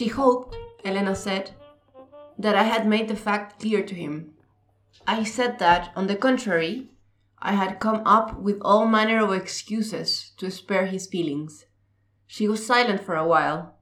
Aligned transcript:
She 0.00 0.08
hoped, 0.08 0.56
Elena 0.82 1.14
said, 1.14 1.50
that 2.38 2.54
I 2.54 2.62
had 2.62 2.88
made 2.88 3.08
the 3.08 3.14
fact 3.14 3.60
clear 3.60 3.82
to 3.82 3.94
him. 3.94 4.32
I 5.06 5.24
said 5.24 5.58
that, 5.58 5.92
on 5.94 6.06
the 6.06 6.16
contrary, 6.16 6.88
I 7.38 7.52
had 7.52 7.80
come 7.80 8.00
up 8.06 8.40
with 8.40 8.62
all 8.62 8.86
manner 8.86 9.22
of 9.22 9.30
excuses 9.34 10.32
to 10.38 10.50
spare 10.50 10.86
his 10.86 11.06
feelings. 11.06 11.66
She 12.26 12.48
was 12.48 12.64
silent 12.64 13.04
for 13.04 13.14
a 13.14 13.26
while. 13.26 13.74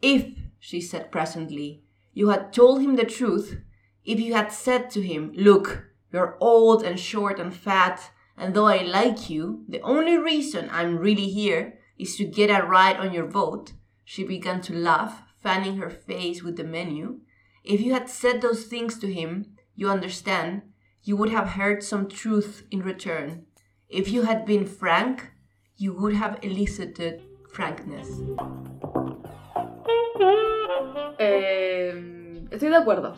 If, 0.00 0.38
she 0.60 0.80
said 0.80 1.10
presently, 1.10 1.82
you 2.12 2.28
had 2.28 2.52
told 2.52 2.80
him 2.80 2.94
the 2.94 3.04
truth, 3.04 3.58
if 4.04 4.20
you 4.20 4.32
had 4.32 4.52
said 4.52 4.90
to 4.90 5.02
him, 5.02 5.32
Look, 5.34 5.86
you're 6.12 6.36
old 6.38 6.84
and 6.84 7.00
short 7.00 7.40
and 7.40 7.52
fat, 7.52 8.12
and 8.36 8.54
though 8.54 8.66
I 8.66 8.82
like 8.82 9.28
you, 9.28 9.64
the 9.68 9.80
only 9.80 10.18
reason 10.18 10.68
I'm 10.70 10.98
really 10.98 11.26
here 11.30 11.80
is 11.98 12.14
to 12.18 12.24
get 12.24 12.48
a 12.48 12.64
ride 12.64 12.98
on 12.98 13.12
your 13.12 13.26
boat, 13.26 13.72
she 14.04 14.22
began 14.22 14.60
to 14.60 14.72
laugh, 14.72 15.33
fanning 15.44 15.76
her 15.76 15.90
face 15.90 16.42
with 16.42 16.56
the 16.56 16.64
menu. 16.64 17.20
If 17.62 17.80
you 17.80 17.92
had 17.92 18.08
said 18.08 18.40
those 18.40 18.64
things 18.64 18.98
to 18.98 19.12
him, 19.12 19.54
you 19.76 19.90
understand, 19.90 20.62
you 21.02 21.16
would 21.16 21.30
have 21.30 21.50
heard 21.50 21.82
some 21.82 22.08
truth 22.08 22.64
in 22.70 22.82
return. 22.82 23.44
If 23.88 24.08
you 24.08 24.22
had 24.22 24.46
been 24.46 24.64
frank, 24.66 25.32
you 25.76 25.92
would 25.92 26.14
have 26.14 26.38
elicited 26.42 27.22
frankness. 27.52 28.08
Eh, 31.18 31.92
estoy 32.50 32.70
de 32.70 32.76
acuerdo. 32.76 33.14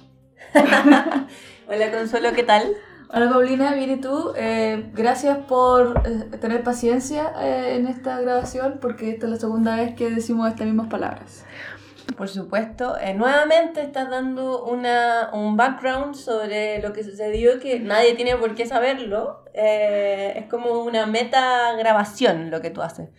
Hola 1.68 1.90
Consuelo, 1.92 2.32
¿qué 2.34 2.42
tal? 2.42 2.74
Hola 3.08 3.30
Paulina, 3.30 3.72
bien 3.74 3.90
y 3.90 4.00
tú. 4.00 4.32
Eh, 4.36 4.90
gracias 4.92 5.38
por 5.46 6.02
eh, 6.04 6.36
tener 6.40 6.64
paciencia 6.64 7.32
eh, 7.40 7.76
en 7.76 7.86
esta 7.86 8.20
grabación 8.20 8.78
porque 8.80 9.10
esta 9.10 9.26
es 9.26 9.32
la 9.32 9.38
segunda 9.38 9.76
vez 9.76 9.94
que 9.94 10.10
decimos 10.10 10.48
estas 10.48 10.66
mismas 10.66 10.88
palabras. 10.88 11.44
Por 12.14 12.28
supuesto, 12.28 12.96
eh, 12.98 13.14
nuevamente 13.14 13.82
estás 13.82 14.08
dando 14.08 14.64
una, 14.64 15.30
un 15.32 15.56
background 15.56 16.14
sobre 16.14 16.80
lo 16.80 16.92
que 16.92 17.02
sucedió 17.02 17.58
que 17.58 17.80
nadie 17.80 18.14
tiene 18.14 18.36
por 18.36 18.54
qué 18.54 18.64
saberlo. 18.66 19.44
Eh, 19.52 20.34
es 20.36 20.46
como 20.48 20.82
una 20.84 21.06
meta 21.06 21.72
grabación 21.76 22.50
lo 22.50 22.60
que 22.60 22.70
tú 22.70 22.80
haces. 22.80 23.10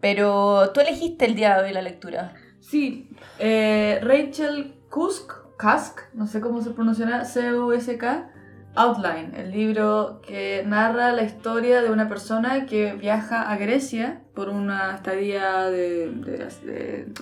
Pero 0.00 0.70
tú 0.72 0.80
elegiste 0.80 1.24
el 1.24 1.34
día 1.34 1.56
de 1.56 1.64
hoy 1.64 1.72
la 1.72 1.82
lectura. 1.82 2.34
Sí, 2.60 3.10
eh, 3.38 3.98
Rachel 4.02 4.74
Kusk, 4.90 5.32
Kusk, 5.58 6.00
no 6.12 6.26
sé 6.26 6.40
cómo 6.40 6.60
se 6.60 6.70
pronunciará, 6.70 7.24
C-U-S-K, 7.24 8.30
Outline, 8.76 9.34
el 9.36 9.52
libro 9.52 10.20
que 10.26 10.64
narra 10.66 11.12
la 11.12 11.22
historia 11.22 11.80
de 11.80 11.90
una 11.90 12.08
persona 12.08 12.66
que 12.66 12.94
viaja 12.94 13.48
a 13.48 13.56
Grecia 13.56 14.22
por 14.34 14.48
una 14.48 14.96
estadía 14.96 15.70
de, 15.70 16.12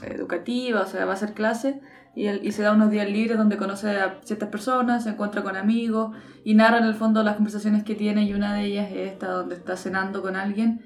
educativa, 0.02 0.80
o 0.80 0.86
sea, 0.86 1.04
va 1.04 1.10
a 1.10 1.14
hacer 1.14 1.34
clase 1.34 1.80
y, 2.14 2.52
se 2.52 2.62
da 2.62 2.72
unos 2.72 2.90
días 2.90 3.06
libres 3.08 3.36
donde 3.36 3.58
conoce 3.58 3.90
a 3.90 4.20
ciertas 4.22 4.48
personas, 4.48 5.04
se 5.04 5.10
encuentra 5.10 5.42
con 5.42 5.56
amigos 5.56 6.16
y 6.42 6.54
narra 6.54 6.78
en 6.78 6.84
el 6.84 6.94
fondo 6.94 7.22
las 7.22 7.36
conversaciones 7.36 7.84
que 7.84 7.94
tiene 7.94 8.24
y 8.24 8.32
una 8.32 8.54
de 8.54 8.64
ellas 8.64 8.90
es 8.90 9.12
esta 9.12 9.28
donde 9.28 9.56
está 9.56 9.76
cenando 9.76 10.22
con 10.22 10.36
alguien 10.36 10.80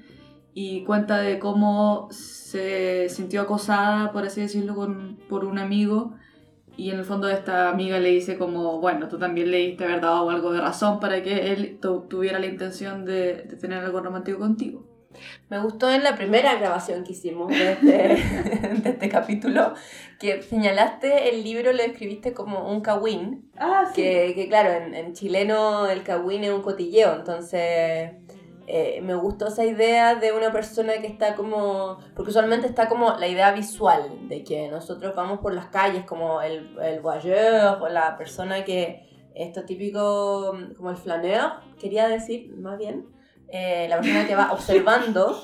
y 0.53 0.83
cuenta 0.83 1.19
de 1.19 1.39
cómo 1.39 2.09
se 2.11 3.07
sintió 3.07 3.41
acosada, 3.41 4.11
por 4.11 4.25
así 4.25 4.41
decirlo, 4.41 4.75
por 5.29 5.45
un 5.45 5.59
amigo 5.59 6.15
y 6.77 6.91
en 6.91 6.99
el 6.99 7.05
fondo 7.05 7.27
esta 7.29 7.69
amiga 7.69 7.99
le 7.99 8.09
dice 8.09 8.37
como, 8.37 8.79
bueno, 8.79 9.07
tú 9.09 9.17
también 9.19 9.51
le 9.51 9.57
diste 9.57 9.83
haber 9.85 10.01
dado 10.01 10.29
algo 10.29 10.51
de 10.53 10.61
razón 10.61 10.99
para 10.99 11.21
que 11.23 11.51
él 11.53 11.79
tu- 11.81 12.01
tuviera 12.07 12.39
la 12.39 12.45
intención 12.45 13.03
de, 13.05 13.43
de 13.43 13.55
tener 13.57 13.79
algo 13.83 13.99
romántico 14.01 14.39
contigo. 14.39 14.85
Me 15.49 15.57
gustó 15.59 15.89
en 15.91 16.03
la 16.03 16.15
primera 16.15 16.55
grabación 16.59 17.03
que 17.03 17.13
hicimos 17.13 17.47
de 17.49 17.71
este, 17.71 17.87
de 18.83 18.89
este 18.91 19.09
capítulo 19.09 19.73
que 20.19 20.43
señalaste 20.43 21.29
el 21.29 21.43
libro, 21.43 21.71
lo 21.73 21.81
describiste 21.81 22.33
como 22.33 22.69
un 22.71 22.81
kawin. 22.81 23.49
Ah, 23.57 23.85
Que, 23.95 24.33
que 24.35 24.47
claro, 24.47 24.71
en, 24.73 24.93
en 24.93 25.13
chileno 25.13 25.87
el 25.87 26.03
kawin 26.03 26.43
es 26.43 26.51
un 26.51 26.61
cotilleo, 26.61 27.15
entonces 27.15 28.11
eh, 28.67 28.99
me 29.01 29.15
gustó 29.15 29.47
esa 29.47 29.63
idea 29.63 30.15
de 30.15 30.33
una 30.33 30.51
persona 30.51 30.93
que 30.99 31.07
está 31.07 31.35
como, 31.35 31.99
porque 32.13 32.31
usualmente 32.31 32.67
está 32.67 32.87
como 32.87 33.15
la 33.17 33.27
idea 33.27 33.51
visual 33.53 34.27
de 34.27 34.43
que 34.43 34.67
nosotros 34.67 35.15
vamos 35.15 35.39
por 35.39 35.53
las 35.53 35.67
calles 35.67 36.05
como 36.05 36.41
el, 36.41 36.77
el 36.81 36.99
voyeur 36.99 37.81
o 37.81 37.87
la 37.87 38.17
persona 38.17 38.65
que, 38.65 39.07
esto 39.37 39.63
típico 39.63 40.57
como 40.75 40.89
el 40.89 40.97
flaneur, 40.97 41.53
quería 41.79 42.07
decir 42.07 42.55
más 42.57 42.77
bien, 42.77 43.05
eh, 43.49 43.87
la 43.89 44.01
persona 44.01 44.27
que 44.27 44.35
va 44.35 44.51
observando. 44.51 45.39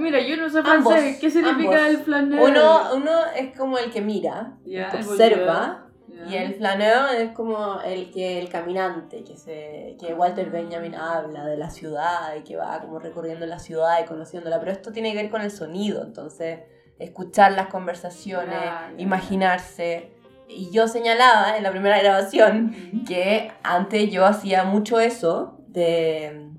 Mira, 0.00 0.20
yo 0.20 0.36
no 0.36 0.48
sé 0.48 0.58
Ambos, 0.64 0.94
francés, 0.94 1.18
¿qué 1.20 1.30
significa 1.30 1.76
ambos. 1.76 1.90
el 1.90 1.96
flaneur? 1.98 2.50
Uno, 2.50 2.94
uno 2.94 3.10
es 3.36 3.56
como 3.56 3.78
el 3.78 3.90
que 3.90 4.00
mira, 4.00 4.56
observa. 4.92 5.83
Y 6.28 6.36
el 6.36 6.54
flaneo 6.54 7.08
es 7.08 7.32
como 7.32 7.80
el 7.80 8.10
que 8.10 8.38
el 8.38 8.48
caminante, 8.48 9.24
que 9.24 9.36
se 9.36 9.96
que 9.98 10.14
Walter 10.14 10.50
Benjamin 10.50 10.94
habla 10.94 11.44
de 11.46 11.56
la 11.56 11.70
ciudad 11.70 12.34
y 12.36 12.42
que 12.42 12.56
va 12.56 12.80
como 12.80 12.98
recorriendo 12.98 13.46
la 13.46 13.58
ciudad 13.58 13.98
y 14.02 14.06
conociéndola, 14.06 14.58
pero 14.58 14.72
esto 14.72 14.92
tiene 14.92 15.12
que 15.12 15.22
ver 15.22 15.30
con 15.30 15.42
el 15.42 15.50
sonido, 15.50 16.02
entonces 16.02 16.60
escuchar 16.98 17.52
las 17.52 17.66
conversaciones, 17.66 18.58
imaginarse. 18.98 20.12
Y 20.48 20.70
yo 20.70 20.88
señalaba 20.88 21.56
en 21.56 21.62
la 21.62 21.70
primera 21.70 21.98
grabación 21.98 23.04
que 23.06 23.50
antes 23.62 24.10
yo 24.10 24.24
hacía 24.26 24.64
mucho 24.64 25.00
eso 25.00 25.58
de, 25.68 26.50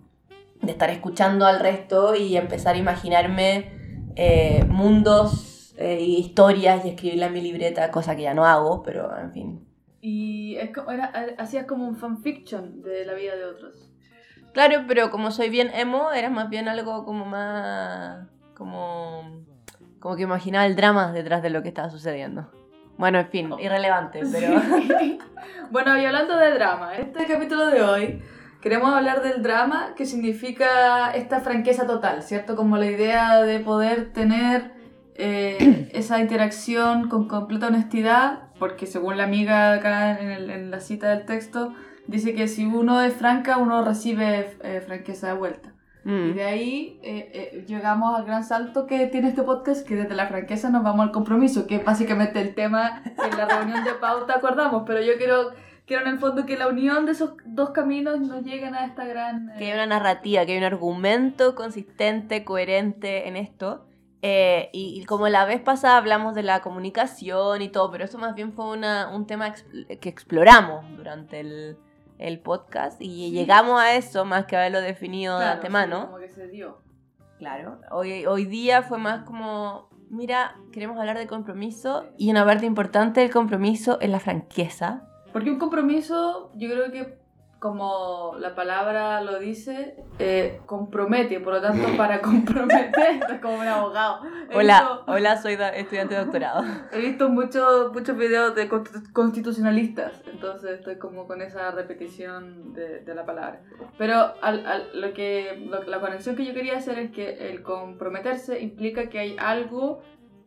de 0.62 0.72
estar 0.72 0.90
escuchando 0.90 1.46
al 1.46 1.60
resto 1.60 2.16
y 2.16 2.36
empezar 2.36 2.76
a 2.76 2.78
imaginarme 2.78 3.72
eh, 4.16 4.66
mundos 4.68 5.55
eh, 5.78 6.00
y 6.00 6.18
historias 6.18 6.86
y 6.86 6.90
escribirla 6.90 7.28
en 7.28 7.34
mi 7.34 7.42
libreta, 7.42 7.92
cosa 7.92 8.16
que 8.16 8.24
ya 8.24 8.34
no 8.34 8.46
hago, 8.46 8.82
pero 8.84 9.18
en 9.18 9.32
fin. 9.32 9.68
Y 10.02 10.56
es 10.58 10.72
como, 10.72 10.92
era, 10.92 11.12
hacías 11.38 11.66
como 11.66 11.88
un 11.88 11.96
fanfiction 11.96 12.82
de 12.82 13.06
la 13.06 13.14
vida 13.14 13.36
de 13.36 13.46
otros. 13.46 13.92
Claro, 14.54 14.86
pero 14.88 15.12
como 15.12 15.32
soy 15.32 15.50
bien 15.50 15.70
emo, 15.74 16.12
era 16.12 16.30
más 16.30 16.50
bien 16.50 16.68
algo 16.68 17.04
como 17.04 17.26
más... 17.26 18.28
como... 18.54 19.44
como 20.00 20.16
que 20.16 20.24
imaginaba 20.24 20.66
el 20.66 20.76
drama 20.76 21.12
detrás 21.12 21.42
de 21.42 21.50
lo 21.50 21.62
que 21.62 21.70
estaba 21.70 21.90
sucediendo. 21.90 22.50
Bueno, 22.98 23.20
en 23.20 23.28
fin, 23.28 23.54
irrelevante, 23.60 24.22
pero... 24.32 24.62
bueno, 25.72 26.00
y 26.00 26.06
hablando 26.06 26.38
de 26.38 26.52
drama, 26.52 26.96
este 26.96 27.26
capítulo 27.26 27.66
de 27.68 27.82
hoy 27.82 28.24
queremos 28.62 28.94
hablar 28.94 29.22
del 29.22 29.44
drama 29.44 29.94
que 29.96 30.06
significa 30.06 31.12
esta 31.12 31.42
franqueza 31.42 31.86
total, 31.86 32.24
¿cierto? 32.24 32.56
Como 32.56 32.78
la 32.78 32.86
idea 32.86 33.42
de 33.42 33.60
poder 33.60 34.14
tener 34.14 34.75
eh, 35.16 35.90
esa 35.94 36.20
interacción 36.20 37.10
con 37.10 37.28
completa 37.28 37.68
honestidad, 37.68 38.44
porque 38.60 38.86
según 38.86 39.18
la 39.18 39.24
amiga 39.24 39.74
acá 39.74 40.20
en, 40.20 40.30
el- 40.32 40.50
en 40.50 40.72
la 40.72 40.80
cita 40.80 41.10
del 41.10 41.26
texto, 41.26 41.74
dice 42.08 42.34
que 42.36 42.48
si 42.48 42.66
uno 42.66 43.02
es 43.02 43.14
franca, 43.14 43.58
uno 43.58 43.84
recibe 43.84 44.58
eh, 44.64 44.82
franqueza 44.86 45.28
de 45.28 45.34
vuelta. 45.34 45.72
Y 46.06 46.08
Mm. 46.08 46.36
de 46.36 46.44
ahí 46.44 47.00
eh, 47.02 47.32
eh, 47.34 47.66
llegamos 47.68 48.16
al 48.16 48.26
gran 48.26 48.44
salto 48.44 48.86
que 48.86 49.08
tiene 49.08 49.30
este 49.30 49.42
podcast, 49.42 49.88
que 49.88 49.96
desde 49.96 50.14
la 50.14 50.28
franqueza 50.28 50.70
nos 50.70 50.84
vamos 50.84 51.04
al 51.08 51.12
compromiso, 51.12 51.66
que 51.66 51.78
es 51.78 51.84
básicamente 51.84 52.40
el 52.42 52.54
tema 52.54 53.02
que 53.04 53.28
en 53.28 53.38
la 53.38 53.48
reunión 53.48 53.84
de 53.84 53.94
pauta 53.94 54.36
acordamos, 54.36 54.84
pero 54.86 55.02
yo 55.02 55.14
quiero, 55.18 55.50
quiero 55.88 56.04
en 56.04 56.10
el 56.10 56.20
fondo 56.20 56.46
que 56.46 56.58
la 56.58 56.68
unión 56.68 57.08
de 57.08 57.14
esos 57.14 57.32
dos 57.46 57.72
caminos 57.72 58.20
nos 58.20 58.44
lleguen 58.44 58.76
a 58.76 58.86
esta 58.86 59.04
gran... 59.04 59.50
eh, 59.50 59.54
que 59.58 59.66
hay 59.66 59.74
una 59.74 59.88
narrativa, 59.88 60.46
que 60.46 60.52
hay 60.52 60.58
un 60.60 60.64
argumento 60.66 61.56
consistente, 61.56 62.44
coherente 62.44 63.28
en 63.28 63.36
esto. 63.36 63.88
Eh, 64.28 64.70
y, 64.74 65.00
y 65.00 65.06
como 65.06 65.28
la 65.28 65.46
vez 65.46 65.62
pasada 65.62 65.98
hablamos 65.98 66.34
de 66.34 66.42
la 66.42 66.62
comunicación 66.62 67.62
y 67.62 67.70
todo, 67.70 67.92
pero 67.92 68.06
eso 68.06 68.18
más 68.18 68.34
bien 68.34 68.54
fue 68.54 68.66
una, 68.76 69.10
un 69.16 69.28
tema 69.28 69.54
que 69.54 70.10
exploramos 70.10 70.84
durante 70.98 71.42
el, 71.42 71.78
el 72.18 72.40
podcast 72.40 73.00
y 73.02 73.30
Sí. 73.30 73.32
llegamos 73.32 73.80
a 73.80 73.94
eso 73.94 74.26
más 74.26 74.46
que 74.46 74.56
haberlo 74.58 74.82
definido 74.82 75.36
de 75.38 75.44
claro, 75.44 75.56
antemano. 75.58 76.00
sí, 76.00 76.06
como 76.08 76.18
que 76.18 76.30
se 76.30 76.48
dio. 76.48 76.82
Claro. 77.38 77.80
Hoy, 77.92 78.26
hoy 78.26 78.46
día 78.46 78.82
fue 78.82 78.98
más 78.98 79.26
como, 79.26 79.90
mira, 80.10 80.56
queremos 80.72 80.98
hablar 80.98 81.20
de 81.20 81.28
compromiso 81.28 82.06
y 82.18 82.32
una 82.32 82.44
parte 82.46 82.66
importante 82.66 83.20
del 83.22 83.30
compromiso 83.32 84.00
es 84.02 84.10
la 84.10 84.20
franqueza. 84.20 85.08
Porque 85.34 85.52
un 85.52 85.60
compromiso, 85.60 86.52
yo 86.56 86.68
creo 86.70 86.92
que 86.92 87.20
como 87.70 88.36
la 88.38 88.54
palabra 88.54 89.22
lo 89.22 89.40
dice, 89.40 89.96
eh, 90.20 90.60
compromete, 90.68 91.40
por 91.40 91.54
lo 91.54 91.62
tanto, 91.64 91.88
para 91.98 92.22
comprometer, 92.22 92.94
es 93.32 93.42
como 93.42 93.56
un 93.56 93.68
abogado. 93.68 94.20
He 94.52 94.56
Hola, 94.56 94.80
visto- 94.82 95.04
hola, 95.08 95.38
soy 95.42 95.54
estudiante 95.74 96.14
de 96.14 96.22
doctorado. 96.22 96.64
He 96.94 97.00
visto 97.00 97.28
muchos 97.30 97.92
muchos 97.92 98.16
videos 98.16 98.54
de 98.54 98.70
constitu- 98.70 99.12
constitucionalistas, 99.14 100.22
entonces 100.32 100.78
estoy 100.78 101.00
como 101.00 101.26
con 101.26 101.42
esa 101.42 101.72
repetición 101.72 102.74
de, 102.74 103.00
de 103.00 103.16
la 103.16 103.26
palabra. 103.26 103.62
Pero 103.98 104.34
al- 104.44 104.64
al- 104.68 105.02
lo 105.02 105.12
que, 105.14 105.66
lo- 105.68 105.82
la 105.86 106.00
conexión 106.00 106.36
que 106.36 106.46
yo 106.46 106.54
quería 106.54 106.78
hacer 106.78 107.00
es 107.00 107.10
que 107.12 107.50
el 107.50 107.64
comprometerse 107.64 108.60
implica 108.62 109.10
que 109.10 109.18
hay 109.18 109.36
algo 109.40 110.02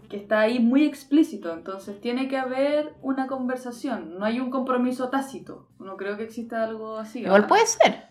que 0.08 0.16
está 0.16 0.40
ahí 0.40 0.58
muy 0.58 0.84
explícito, 0.84 1.52
entonces 1.52 2.00
tiene 2.00 2.28
que 2.28 2.36
haber 2.38 2.94
una 3.02 3.26
conversación, 3.26 4.18
no 4.18 4.24
hay 4.24 4.40
un 4.40 4.50
compromiso 4.50 5.08
tácito, 5.10 5.68
no 5.78 5.96
creo 5.96 6.16
que 6.16 6.22
exista 6.24 6.64
algo 6.64 6.96
así. 6.98 7.20
Igual 7.20 7.46
puede 7.46 7.66
ser. 7.66 8.08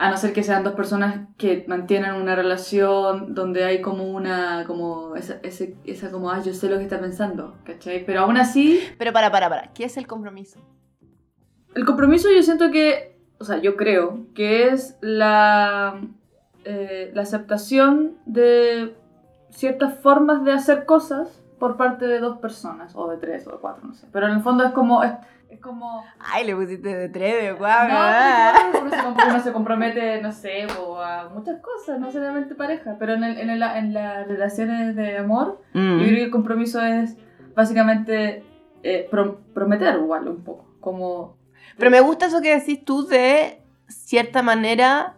A 0.00 0.10
no 0.10 0.16
ser 0.16 0.32
que 0.32 0.44
sean 0.44 0.62
dos 0.62 0.74
personas 0.74 1.26
que 1.36 1.64
mantienen 1.66 2.14
una 2.14 2.36
relación 2.36 3.34
donde 3.34 3.64
hay 3.64 3.80
como 3.80 4.04
una, 4.04 4.62
como 4.66 5.16
esa, 5.16 5.40
ese- 5.42 5.76
esa 5.84 6.10
como, 6.12 6.30
ah, 6.30 6.40
yo 6.42 6.52
sé 6.54 6.68
lo 6.70 6.76
que 6.78 6.84
está 6.84 7.00
pensando, 7.00 7.56
¿cachai? 7.64 8.04
Pero 8.06 8.20
aún 8.20 8.36
así, 8.36 8.80
Pero 8.96 9.12
para, 9.12 9.30
para, 9.32 9.48
para. 9.48 9.72
¿Qué 9.72 9.84
es 9.84 9.96
el 9.96 10.06
compromiso? 10.06 10.60
el 11.74 11.84
compromiso 11.84 12.28
yo 12.34 12.42
siento 12.42 12.70
que, 12.70 13.16
o 13.38 13.44
sea, 13.44 13.58
yo 13.58 13.76
creo 13.76 14.26
que 14.34 14.68
es 14.68 14.96
la, 15.00 16.00
eh, 16.64 17.10
la 17.14 17.22
aceptación 17.22 18.18
de 18.26 18.94
ciertas 19.50 19.94
formas 20.00 20.44
de 20.44 20.52
hacer 20.52 20.84
cosas 20.84 21.42
por 21.58 21.76
parte 21.76 22.06
de 22.06 22.20
dos 22.20 22.38
personas, 22.38 22.94
o 22.94 23.08
de 23.08 23.16
tres, 23.16 23.46
o 23.46 23.52
de 23.52 23.58
cuatro, 23.58 23.86
no 23.86 23.94
sé. 23.94 24.06
Pero 24.12 24.26
en 24.28 24.34
el 24.34 24.40
fondo 24.42 24.64
es 24.64 24.70
como, 24.72 25.02
es, 25.02 25.12
es 25.50 25.60
como... 25.60 26.04
Ay, 26.20 26.46
le 26.46 26.54
pusiste 26.54 26.94
de 26.96 27.08
tres, 27.08 27.42
de 27.42 27.50
No, 27.52 27.58
cuatro. 27.58 27.96
porque 28.72 28.78
uno, 28.86 28.90
se, 28.90 28.96
compro- 29.08 29.30
uno 29.30 29.40
se 29.40 29.52
compromete, 29.52 30.22
no 30.22 30.30
sé, 30.32 30.66
o 30.80 31.00
a 31.00 31.28
muchas 31.30 31.60
cosas, 31.60 31.98
no 31.98 32.06
necesariamente 32.06 32.54
pareja, 32.54 32.94
pero 32.98 33.14
en, 33.14 33.24
el- 33.24 33.38
en, 33.38 33.50
el- 33.50 33.62
en 33.62 33.92
las 33.92 34.28
relaciones 34.28 34.94
de 34.94 35.18
amor, 35.18 35.60
Mm. 35.72 35.98
yo 35.98 36.04
creo 36.04 36.16
que 36.16 36.24
el 36.24 36.30
compromiso 36.30 36.80
es 36.80 37.16
básicamente 37.56 38.44
eh, 38.84 39.08
pro- 39.10 39.40
prometer 39.52 39.96
igual 39.96 40.28
un 40.28 40.44
poco, 40.44 40.66
como... 40.80 41.36
Pero 41.76 41.90
me 41.90 42.00
gusta 42.00 42.26
eso 42.26 42.40
que 42.40 42.54
decís 42.56 42.84
tú 42.84 43.04
de 43.06 43.60
cierta 43.88 44.42
manera, 44.42 45.16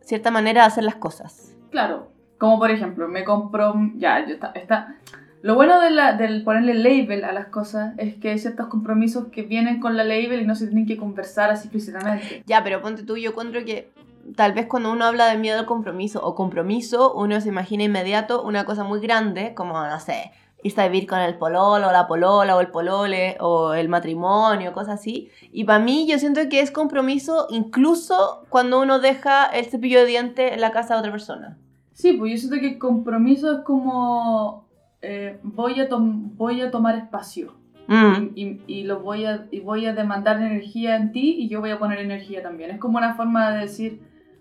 cierta 0.00 0.30
manera 0.32 0.62
de 0.62 0.66
hacer 0.66 0.82
las 0.84 0.96
cosas. 0.96 1.54
Claro, 1.70 2.10
como 2.38 2.58
por 2.58 2.70
ejemplo, 2.70 3.08
me 3.08 3.24
compro... 3.24 3.74
Ya, 3.96 4.24
yo 4.26 4.34
está... 4.34 4.52
está 4.54 4.94
lo 5.40 5.54
bueno 5.54 5.80
de 5.80 5.90
la- 5.90 6.14
del 6.14 6.42
ponerle 6.42 6.74
label 6.74 7.22
a 7.22 7.30
las 7.32 7.46
cosas 7.46 7.94
es 7.96 8.16
que 8.16 8.30
hay 8.30 8.38
ciertos 8.40 8.66
compromisos 8.66 9.26
que 9.30 9.42
vienen 9.42 9.78
con 9.78 9.96
la 9.96 10.02
label 10.02 10.40
y 10.42 10.44
no 10.46 10.56
se 10.56 10.66
tienen 10.66 10.84
que 10.86 10.96
conversar 10.96 11.50
así 11.50 11.68
explícitamente. 11.68 12.42
Ya, 12.46 12.64
pero 12.64 12.82
ponte 12.82 13.04
tú, 13.04 13.16
yo 13.16 13.30
encuentro 13.30 13.64
que 13.64 13.88
tal 14.34 14.52
vez 14.52 14.66
cuando 14.66 14.90
uno 14.90 15.04
habla 15.04 15.26
de 15.26 15.38
miedo 15.38 15.60
al 15.60 15.64
compromiso 15.66 16.20
o 16.26 16.34
compromiso, 16.34 17.14
uno 17.14 17.40
se 17.40 17.50
imagina 17.50 17.84
inmediato 17.84 18.42
una 18.42 18.64
cosa 18.64 18.82
muy 18.82 18.98
grande, 18.98 19.54
como, 19.54 19.74
no 19.80 20.00
sé, 20.00 20.32
irse 20.64 20.80
a 20.82 20.88
vivir 20.88 21.08
con 21.08 21.20
el 21.20 21.36
pololo, 21.36 21.92
la 21.92 22.08
polola, 22.08 22.56
o 22.56 22.60
el 22.60 22.66
polole, 22.68 23.36
o 23.38 23.74
el 23.74 23.88
matrimonio, 23.88 24.72
cosas 24.72 24.94
así. 24.98 25.30
Y 25.52 25.62
para 25.62 25.78
mí 25.78 26.08
yo 26.10 26.18
siento 26.18 26.40
que 26.50 26.58
es 26.60 26.72
compromiso 26.72 27.46
incluso 27.50 28.44
cuando 28.48 28.80
uno 28.80 28.98
deja 28.98 29.44
el 29.46 29.66
cepillo 29.66 30.00
de 30.00 30.06
dientes 30.06 30.52
en 30.52 30.60
la 30.60 30.72
casa 30.72 30.94
de 30.94 30.98
otra 31.00 31.12
persona. 31.12 31.56
Sí, 31.98 32.12
pues 32.12 32.30
yo 32.30 32.38
siento 32.38 32.60
que 32.60 32.74
el 32.74 32.78
compromiso 32.78 33.50
es 33.52 33.58
como 33.64 34.68
eh, 35.02 35.40
voy, 35.42 35.80
a 35.80 35.88
voy 35.90 36.60
a 36.62 36.70
tomar 36.70 36.96
espacio 36.96 37.54
Mm. 37.88 38.32
y, 38.36 38.60
y 38.66 38.84
lo 38.84 39.00
voy 39.00 39.24
a, 39.24 39.46
y 39.50 39.60
voy 39.60 39.86
a 39.86 39.94
demandar 39.94 40.36
energía 40.42 40.94
en 40.96 41.10
ti 41.10 41.36
y 41.38 41.48
yo 41.48 41.60
voy 41.60 41.70
a 41.70 41.78
poner 41.78 41.98
energía 41.98 42.42
también. 42.42 42.70
Es 42.70 42.78
como 42.78 42.98
una 42.98 43.14
forma 43.14 43.50
de 43.50 43.60
decir 43.60 44.00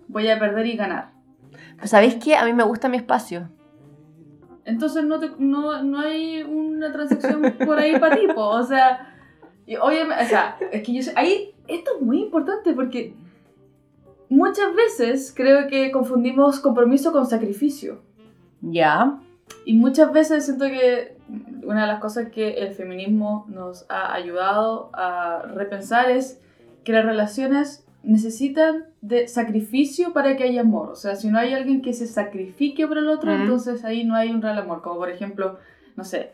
voy 0.09 0.27
a 0.27 0.37
perder 0.37 0.65
y 0.67 0.75
ganar. 0.75 1.11
Pero 1.77 1.87
¿sabéis 1.87 2.15
qué? 2.15 2.35
A 2.35 2.43
mí 2.45 2.51
me 2.53 2.63
gusta 2.63 2.89
mi 2.89 2.97
espacio. 2.97 3.49
Entonces 4.65 5.03
no, 5.05 5.17
te- 5.19 5.31
no, 5.39 5.81
no 5.81 5.99
hay 5.99 6.43
una 6.43 6.91
transacción 6.91 7.41
por 7.65 7.79
ahí 7.79 7.97
para 7.97 8.17
ti, 8.17 8.27
po. 8.35 8.49
o 8.49 8.63
sea, 8.63 9.15
y 9.65 9.77
obviamente, 9.77 10.25
o 10.25 10.27
sea, 10.27 10.57
es 10.71 10.83
que 10.83 10.93
yo 10.93 11.11
ahí 11.15 11.55
esto 11.69 11.91
es 11.95 12.05
muy 12.05 12.21
importante 12.21 12.73
porque 12.73 13.15
muchas 14.29 14.73
veces 14.75 15.33
creo 15.35 15.67
que 15.67 15.91
confundimos 15.91 16.59
compromiso 16.59 17.11
con 17.11 17.25
sacrificio. 17.25 18.01
Ya. 18.61 19.19
Y 19.65 19.73
muchas 19.75 20.11
veces 20.11 20.45
siento 20.45 20.65
que 20.65 21.17
una 21.63 21.81
de 21.81 21.87
las 21.87 21.99
cosas 21.99 22.29
que 22.29 22.55
el 22.55 22.73
feminismo 22.73 23.45
nos 23.49 23.85
ha 23.89 24.13
ayudado 24.13 24.89
a 24.93 25.41
repensar 25.53 26.09
es 26.09 26.41
que 26.83 26.93
las 26.93 27.05
relaciones 27.05 27.85
necesitan 28.03 28.85
de 29.01 29.27
sacrificio 29.27 30.13
para 30.13 30.37
que 30.37 30.43
haya 30.45 30.61
amor. 30.61 30.89
O 30.91 30.95
sea, 30.95 31.15
si 31.15 31.29
no 31.29 31.37
hay 31.37 31.53
alguien 31.53 31.81
que 31.81 31.93
se 31.93 32.07
sacrifique 32.07 32.87
por 32.87 32.97
el 32.97 33.09
otro, 33.09 33.31
Mm. 33.31 33.41
entonces 33.41 33.83
ahí 33.83 34.05
no 34.05 34.15
hay 34.15 34.31
un 34.31 34.41
real 34.41 34.57
amor. 34.57 34.81
Como 34.81 34.97
por 34.97 35.09
ejemplo, 35.09 35.57
no 35.97 36.03
sé, 36.05 36.31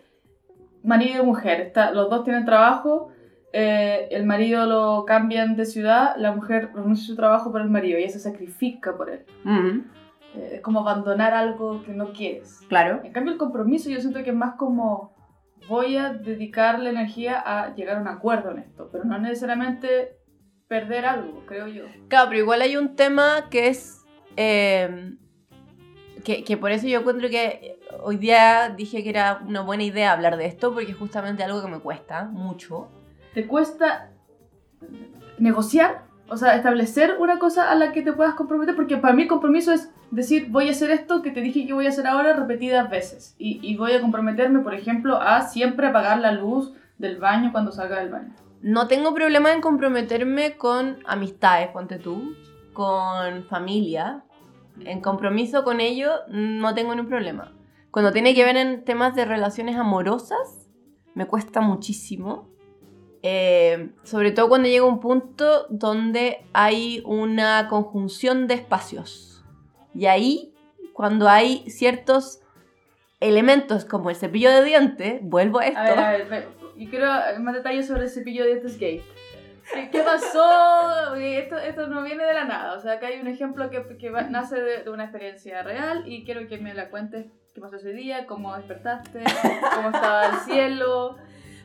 marido 0.83 1.23
y 1.23 1.25
mujer, 1.25 1.61
está, 1.61 1.91
los 1.91 2.09
dos 2.09 2.23
tienen 2.23 2.45
trabajo, 2.45 3.09
eh, 3.53 4.07
el 4.09 4.25
marido 4.25 4.65
lo 4.65 5.05
cambian 5.05 5.55
de 5.55 5.65
ciudad, 5.65 6.15
la 6.17 6.31
mujer 6.31 6.71
renuncia 6.73 7.05
a 7.05 7.07
su 7.07 7.15
trabajo 7.15 7.51
por 7.51 7.61
el 7.61 7.69
marido 7.69 7.99
y 7.99 8.03
ella 8.03 8.11
se 8.11 8.19
sacrifica 8.19 8.97
por 8.97 9.11
él. 9.11 9.25
Mm. 9.43 9.81
Eh, 10.35 10.49
es 10.55 10.61
como 10.61 10.79
abandonar 10.79 11.33
algo 11.33 11.83
que 11.83 11.93
no 11.93 12.13
quieres. 12.13 12.61
Claro. 12.67 13.01
En 13.03 13.13
cambio, 13.13 13.33
el 13.33 13.39
compromiso 13.39 13.91
yo 13.91 14.01
siento 14.01 14.23
que 14.23 14.31
es 14.31 14.35
más 14.35 14.55
como 14.55 15.13
voy 15.69 15.97
a 15.97 16.13
dedicar 16.13 16.79
la 16.79 16.89
energía 16.89 17.39
a 17.39 17.73
llegar 17.75 17.97
a 17.97 18.01
un 18.01 18.07
acuerdo 18.07 18.51
en 18.51 18.59
esto, 18.59 18.89
pero 18.91 19.05
no 19.05 19.17
necesariamente 19.19 20.17
perder 20.67 21.05
algo, 21.05 21.45
creo 21.45 21.67
yo. 21.67 21.83
Claro, 22.07 22.29
pero 22.29 22.41
igual 22.41 22.61
hay 22.61 22.75
un 22.75 22.95
tema 22.95 23.49
que 23.51 23.67
es. 23.67 24.03
eh, 24.35 25.13
que, 26.23 26.43
que 26.43 26.57
por 26.57 26.71
eso 26.71 26.87
yo 26.87 27.01
encuentro 27.01 27.29
que 27.29 27.79
hoy 28.01 28.17
día 28.17 28.69
dije 28.69 29.03
que 29.03 29.09
era 29.09 29.41
una 29.45 29.61
buena 29.61 29.83
idea 29.83 30.13
hablar 30.13 30.37
de 30.37 30.45
esto, 30.45 30.73
porque 30.73 30.91
es 30.91 30.97
justamente 30.97 31.43
algo 31.43 31.61
que 31.61 31.67
me 31.67 31.79
cuesta 31.79 32.25
mucho. 32.25 32.89
¿Te 33.33 33.47
cuesta 33.47 34.11
negociar? 35.37 36.03
O 36.29 36.37
sea, 36.37 36.55
establecer 36.55 37.17
una 37.19 37.37
cosa 37.37 37.71
a 37.71 37.75
la 37.75 37.91
que 37.91 38.01
te 38.01 38.13
puedas 38.13 38.35
comprometer, 38.35 38.75
porque 38.75 38.97
para 38.97 39.13
mí 39.13 39.27
compromiso 39.27 39.71
es 39.71 39.91
decir, 40.11 40.47
voy 40.49 40.67
a 40.67 40.71
hacer 40.71 40.91
esto 40.91 41.21
que 41.21 41.31
te 41.31 41.41
dije 41.41 41.65
que 41.67 41.73
voy 41.73 41.85
a 41.85 41.89
hacer 41.89 42.07
ahora 42.07 42.33
repetidas 42.33 42.89
veces. 42.89 43.35
Y, 43.37 43.59
y 43.61 43.75
voy 43.75 43.93
a 43.93 44.01
comprometerme, 44.01 44.59
por 44.59 44.73
ejemplo, 44.73 45.21
a 45.21 45.41
siempre 45.41 45.87
apagar 45.87 46.19
la 46.19 46.31
luz 46.31 46.73
del 46.97 47.17
baño 47.17 47.51
cuando 47.51 47.71
salga 47.71 47.99
del 47.99 48.09
baño. 48.09 48.33
No 48.61 48.87
tengo 48.87 49.13
problema 49.13 49.51
en 49.51 49.59
comprometerme 49.59 50.55
con 50.55 50.99
amistades, 51.05 51.67
ponte 51.69 51.99
tú, 51.99 52.35
con 52.71 53.43
familia. 53.45 54.23
En 54.79 55.01
compromiso 55.01 55.63
con 55.63 55.81
ello 55.81 56.11
no 56.29 56.73
tengo 56.73 56.95
ningún 56.95 57.09
problema. 57.09 57.51
Cuando 57.91 58.11
tiene 58.11 58.33
que 58.33 58.45
ver 58.45 58.57
en 58.57 58.85
temas 58.85 59.15
de 59.15 59.25
relaciones 59.25 59.75
amorosas, 59.75 60.69
me 61.13 61.27
cuesta 61.27 61.61
muchísimo. 61.61 62.49
Eh, 63.25 63.89
sobre 64.03 64.31
todo 64.31 64.49
cuando 64.49 64.67
llega 64.67 64.85
un 64.85 64.99
punto 64.99 65.65
donde 65.69 66.45
hay 66.51 67.01
una 67.05 67.67
conjunción 67.69 68.47
de 68.47 68.55
espacios. 68.55 69.43
Y 69.95 70.07
ahí, 70.07 70.53
cuando 70.91 71.29
hay 71.29 71.63
ciertos 71.69 72.41
elementos 73.19 73.85
como 73.85 74.09
el 74.09 74.15
cepillo 74.17 74.51
de 74.51 74.63
dientes, 74.65 75.19
vuelvo 75.21 75.59
a 75.59 75.67
esto. 75.67 75.79
A 75.79 75.83
ver, 75.83 75.99
a 75.99 76.11
ver, 76.11 76.27
ve- 76.29 76.47
yo 76.77 76.89
quiero 76.89 77.07
más 77.39 77.53
detalles 77.53 77.87
sobre 77.87 78.03
el 78.03 78.09
cepillo 78.09 78.43
de 78.43 78.49
dientes 78.49 78.77
gay. 78.77 79.01
¿Qué, 79.91 79.99
pasó? 80.01 81.13
Oye, 81.13 81.39
Esto, 81.43 81.57
esto 81.57 81.87
no 81.87 82.03
viene 82.03 82.25
de 82.25 82.33
la 82.33 82.43
nada. 82.43 82.73
O 82.73 82.81
sea, 82.81 82.93
acá 82.93 83.07
hay 83.07 83.21
un 83.21 83.27
ejemplo 83.27 83.69
que, 83.69 83.97
que 83.97 84.09
nace 84.11 84.59
de, 84.61 84.83
de 84.83 84.89
una 84.89 85.03
experiencia 85.05 85.63
real 85.63 86.03
y 86.05 86.25
quiero 86.25 86.45
que 86.49 86.57
me 86.57 86.73
la 86.73 86.89
cuentes. 86.89 87.27
¿Qué 87.55 87.61
pasó 87.61 87.77
ese 87.77 87.93
día? 87.93 88.25
¿Cómo 88.25 88.53
despertaste? 88.57 89.23
¿Cómo 89.75 89.89
estaba 89.91 90.25
el 90.25 90.35
cielo? 90.39 91.15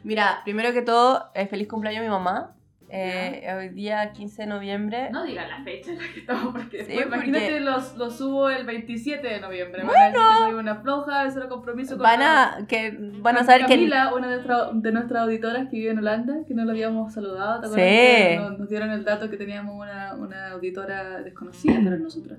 Mira, 0.04 0.40
primero 0.44 0.72
que 0.72 0.82
todo, 0.82 1.30
eh, 1.34 1.46
feliz 1.46 1.68
cumpleaños 1.68 2.00
a 2.00 2.04
mi 2.04 2.08
mamá. 2.10 2.54
Eh, 2.90 3.46
hoy 3.54 3.68
día 3.68 4.12
15 4.12 4.42
de 4.42 4.48
noviembre. 4.48 5.10
No 5.10 5.22
diga 5.24 5.46
la 5.46 5.62
fecha 5.62 5.90
en 5.90 5.98
la 5.98 6.04
que 6.14 6.20
estamos, 6.20 6.52
porque 6.54 6.86
Sí, 6.86 6.92
porque- 6.94 7.02
imagínate, 7.06 7.60
los, 7.60 7.94
los 7.98 8.16
subo 8.16 8.48
el 8.48 8.64
27 8.64 9.28
de 9.28 9.40
noviembre. 9.40 9.82
Van 9.84 9.94
a 9.94 10.04
decir 10.06 10.20
que 10.26 10.38
soy 10.38 10.54
una 10.54 10.76
floja, 10.76 11.26
eso 11.26 11.38
era 11.38 11.48
compromiso 11.50 11.96
con 11.98 12.02
Van 12.04 12.22
a, 12.22 12.64
que, 12.66 12.96
van 12.98 13.36
a 13.36 13.44
saber 13.44 13.66
que... 13.66 13.74
Camila, 13.74 14.14
una 14.14 14.28
de, 14.28 14.36
nuestra- 14.36 14.70
de 14.72 14.92
nuestras 14.92 15.22
auditoras 15.24 15.68
que 15.68 15.76
vive 15.76 15.90
en 15.90 15.98
Holanda, 15.98 16.36
que 16.46 16.54
no 16.54 16.64
la 16.64 16.72
habíamos 16.72 17.12
saludado, 17.12 17.60
¿te? 17.60 17.68
Sí. 17.68 17.74
Que 17.74 18.36
nos, 18.40 18.58
nos 18.58 18.68
dieron 18.70 18.90
el 18.90 19.04
dato 19.04 19.28
que 19.28 19.36
teníamos 19.36 19.74
una, 19.74 20.14
una 20.14 20.52
auditora 20.52 21.20
desconocida, 21.20 21.78
pero 21.84 21.98
nosotros. 21.98 22.38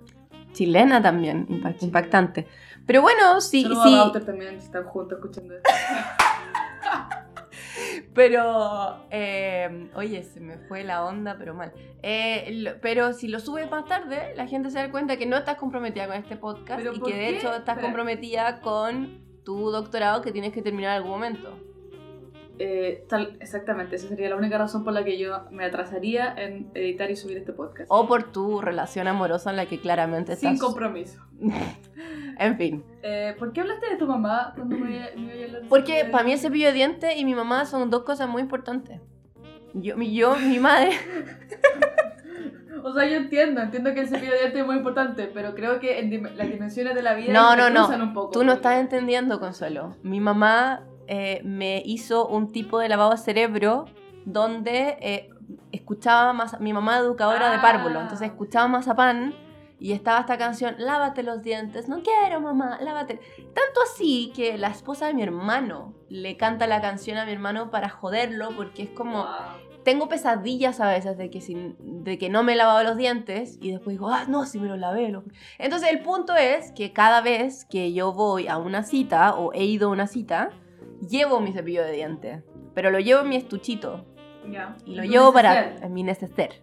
Chilena 0.53 0.99
también, 0.99 1.45
impact- 1.47 1.83
impactante. 1.83 2.47
Pero 2.87 3.03
bueno, 3.03 3.39
sí, 3.39 3.61
Saludos 3.61 3.83
sí. 3.83 3.93
a 3.93 3.97
Bauter 3.99 4.25
también, 4.25 4.59
si 4.59 4.65
están 4.65 4.83
juntos 4.85 5.19
escuchando 5.19 5.53
esto. 5.57 5.69
Pero, 8.13 9.05
eh, 9.11 9.89
oye, 9.95 10.23
se 10.23 10.39
me 10.39 10.57
fue 10.67 10.83
la 10.83 11.05
onda, 11.05 11.35
pero 11.37 11.53
mal. 11.53 11.71
Eh, 12.03 12.49
lo- 12.53 12.79
pero 12.81 13.13
si 13.13 13.27
lo 13.27 13.39
subes 13.39 13.69
más 13.69 13.85
tarde, 13.85 14.33
la 14.35 14.47
gente 14.47 14.69
se 14.69 14.79
da 14.79 14.91
cuenta 14.91 15.17
que 15.17 15.25
no 15.25 15.37
estás 15.37 15.55
comprometida 15.57 16.07
con 16.07 16.15
este 16.15 16.35
podcast 16.37 16.81
¿Pero 16.81 16.95
y 16.95 17.01
que 17.01 17.13
de 17.15 17.29
hecho 17.29 17.47
estás 17.47 17.59
Espera. 17.59 17.81
comprometida 17.81 18.61
con 18.61 19.21
tu 19.43 19.71
doctorado 19.71 20.21
que 20.21 20.31
tienes 20.31 20.53
que 20.53 20.61
terminar 20.61 20.91
en 20.91 20.97
algún 20.97 21.11
momento. 21.11 21.57
Eh, 22.61 23.05
tal, 23.07 23.37
exactamente, 23.39 23.95
esa 23.95 24.09
sería 24.09 24.27
la 24.29 24.35
única 24.35 24.57
razón 24.57 24.83
por 24.83 24.91
la 24.91 25.05
que 25.05 25.17
yo 25.17 25.45
me 25.49 25.63
atrasaría 25.63 26.33
en 26.37 26.69
editar 26.73 27.09
y 27.09 27.15
subir 27.15 27.37
este 27.37 27.53
podcast. 27.53 27.85
O 27.89 28.05
por 28.05 28.31
tu 28.33 28.59
relación 28.59 29.07
amorosa 29.07 29.49
en 29.51 29.55
la 29.55 29.65
que 29.65 29.79
claramente 29.79 30.35
Sin 30.35 30.49
estás... 30.49 30.65
compromiso. 30.67 31.21
en 32.37 32.57
fin. 32.57 32.83
Eh, 33.01 33.33
¿Por 33.39 33.53
qué 33.53 33.61
hablaste 33.61 33.89
de 33.91 33.95
tu 33.95 34.05
mamá 34.07 34.51
cuando 34.55 34.75
me, 34.77 35.09
me 35.15 35.43
hablar 35.45 35.61
de 35.61 35.67
Porque 35.69 36.03
para 36.11 36.25
mí 36.25 36.33
el 36.33 36.39
cepillo 36.39 36.67
de 36.67 36.73
dientes 36.73 37.15
y 37.17 37.23
mi 37.23 37.33
mamá 37.33 37.65
son 37.65 37.89
dos 37.89 38.03
cosas 38.03 38.27
muy 38.27 38.41
importantes. 38.41 38.99
Yo, 39.73 39.95
mi, 39.95 40.13
yo, 40.13 40.35
mi 40.35 40.59
madre... 40.59 40.91
O 42.81 42.93
sea, 42.93 43.05
yo 43.05 43.17
entiendo, 43.17 43.59
entiendo 43.61 43.93
que 43.93 43.99
el 43.99 44.07
cepillo 44.07 44.31
de 44.31 44.37
dientes 44.39 44.61
es 44.61 44.65
muy 44.65 44.77
importante, 44.77 45.29
pero 45.33 45.53
creo 45.53 45.81
que 45.81 45.99
en 45.99 46.09
dim- 46.09 46.33
las 46.35 46.49
dimensiones 46.49 46.95
de 46.95 47.01
la 47.01 47.13
vida 47.13 47.33
No, 47.33 47.53
no, 47.55 47.69
no. 47.69 47.87
un 48.03 48.13
poco. 48.13 48.31
Tú 48.31 48.43
no 48.45 48.53
estás 48.53 48.79
entendiendo, 48.79 49.37
Consuelo. 49.41 49.97
Mi 50.01 50.21
mamá 50.21 50.83
eh, 51.11 51.41
me 51.43 51.81
hizo 51.85 52.27
un 52.27 52.51
tipo 52.51 52.79
de 52.79 52.87
lavado 52.87 53.11
de 53.11 53.17
cerebro 53.17 53.85
donde 54.25 54.97
eh, 55.01 55.29
escuchaba 55.71 56.33
más, 56.33 56.59
mi 56.59 56.71
mamá 56.71 56.97
educadora 56.99 57.49
de 57.49 57.57
Ah. 57.57 57.61
párvulo, 57.61 57.99
entonces 57.99 58.27
escuchaba 58.27 58.67
mazapán 58.67 59.33
y 59.79 59.93
estaba 59.93 60.19
esta 60.19 60.37
canción, 60.37 60.75
lávate 60.77 61.23
los 61.23 61.41
dientes, 61.41 61.87
no 61.89 62.01
quiero 62.03 62.41
mamá, 62.41 62.77
lávate. 62.81 63.15
Tanto 63.37 63.81
así 63.91 64.31
que 64.35 64.57
la 64.57 64.67
esposa 64.67 65.07
de 65.07 65.13
mi 65.13 65.23
hermano 65.23 65.93
le 66.09 66.37
canta 66.37 66.67
la 66.67 66.81
canción 66.81 67.17
a 67.17 67.25
mi 67.25 67.31
hermano 67.31 67.71
para 67.71 67.89
joderlo 67.89 68.49
porque 68.55 68.83
es 68.83 68.89
como, 68.89 69.25
tengo 69.85 70.09
pesadillas 70.09 70.81
a 70.81 70.89
veces 70.89 71.17
de 71.17 71.29
que, 71.29 71.39
si- 71.41 71.75
de 71.79 72.17
que 72.17 72.29
no 72.29 72.43
me 72.43 72.53
he 72.53 72.55
lavado 72.57 72.83
los 72.83 72.97
dientes 72.97 73.57
y 73.61 73.71
después 73.71 73.95
digo, 73.95 74.09
ah, 74.09 74.25
no, 74.27 74.45
si 74.45 74.59
me 74.59 74.67
los 74.67 74.77
lavé. 74.77 75.09
lo-". 75.09 75.23
Entonces 75.57 75.89
el 75.89 76.01
punto 76.01 76.35
es 76.35 76.71
que 76.73 76.91
cada 76.91 77.21
vez 77.21 77.65
que 77.65 77.93
yo 77.93 78.11
voy 78.13 78.47
a 78.49 78.57
una 78.57 78.83
cita 78.83 79.33
o 79.35 79.53
he 79.53 79.63
ido 79.63 79.87
a 79.87 79.91
una 79.91 80.07
cita, 80.07 80.49
llevo 81.07 81.39
mi 81.39 81.51
cepillo 81.53 81.83
de 81.83 81.91
dientes, 81.93 82.43
pero 82.73 82.91
lo 82.91 82.99
llevo 82.99 83.21
en 83.21 83.29
mi 83.29 83.35
estuchito 83.35 84.05
Ya. 84.49 84.75
y 84.85 84.95
lo 84.95 85.03
llevo 85.03 85.31
para 85.33 85.53
neceser. 85.61 85.83
en 85.85 85.93
mi 85.93 86.03
neceser. 86.03 86.61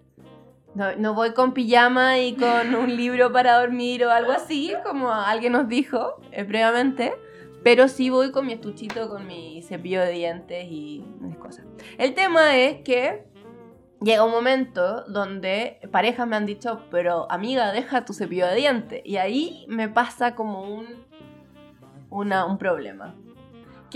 No, 0.75 0.95
no 0.97 1.15
voy 1.15 1.33
con 1.33 1.53
pijama 1.55 2.19
y 2.19 2.35
con 2.35 2.75
un 2.75 2.95
libro 2.97 3.33
para 3.33 3.59
dormir 3.61 4.05
o 4.05 4.11
algo 4.11 4.33
así, 4.33 4.75
como 4.85 5.11
alguien 5.13 5.53
nos 5.53 5.69
dijo 5.69 6.21
eh, 6.33 6.45
previamente, 6.45 7.15
pero 7.63 7.89
sí 7.89 8.11
voy 8.11 8.31
con 8.31 8.47
mi 8.47 8.53
estuchito, 8.53 9.09
con 9.09 9.27
mi 9.27 9.63
cepillo 9.63 10.01
de 10.03 10.11
dientes 10.13 10.67
y 10.71 11.03
mis 11.21 11.37
cosas. 11.37 11.65
El 11.99 12.13
tema 12.15 12.57
es 12.57 12.83
que 12.83 13.25
llega 14.03 14.23
un 14.25 14.31
momento 14.31 15.03
donde 15.09 15.81
parejas 15.91 16.29
me 16.29 16.37
han 16.37 16.45
dicho, 16.47 16.83
pero 16.91 17.27
amiga, 17.33 17.73
deja 17.73 18.05
tu 18.05 18.13
cepillo 18.13 18.47
de 18.47 18.55
dientes. 18.57 19.01
Y 19.05 19.17
ahí 19.17 19.65
me 19.69 19.89
pasa 19.89 20.35
como 20.35 20.63
un, 20.63 20.87
una- 22.11 22.45
un 22.45 22.59
problema. 22.59 23.15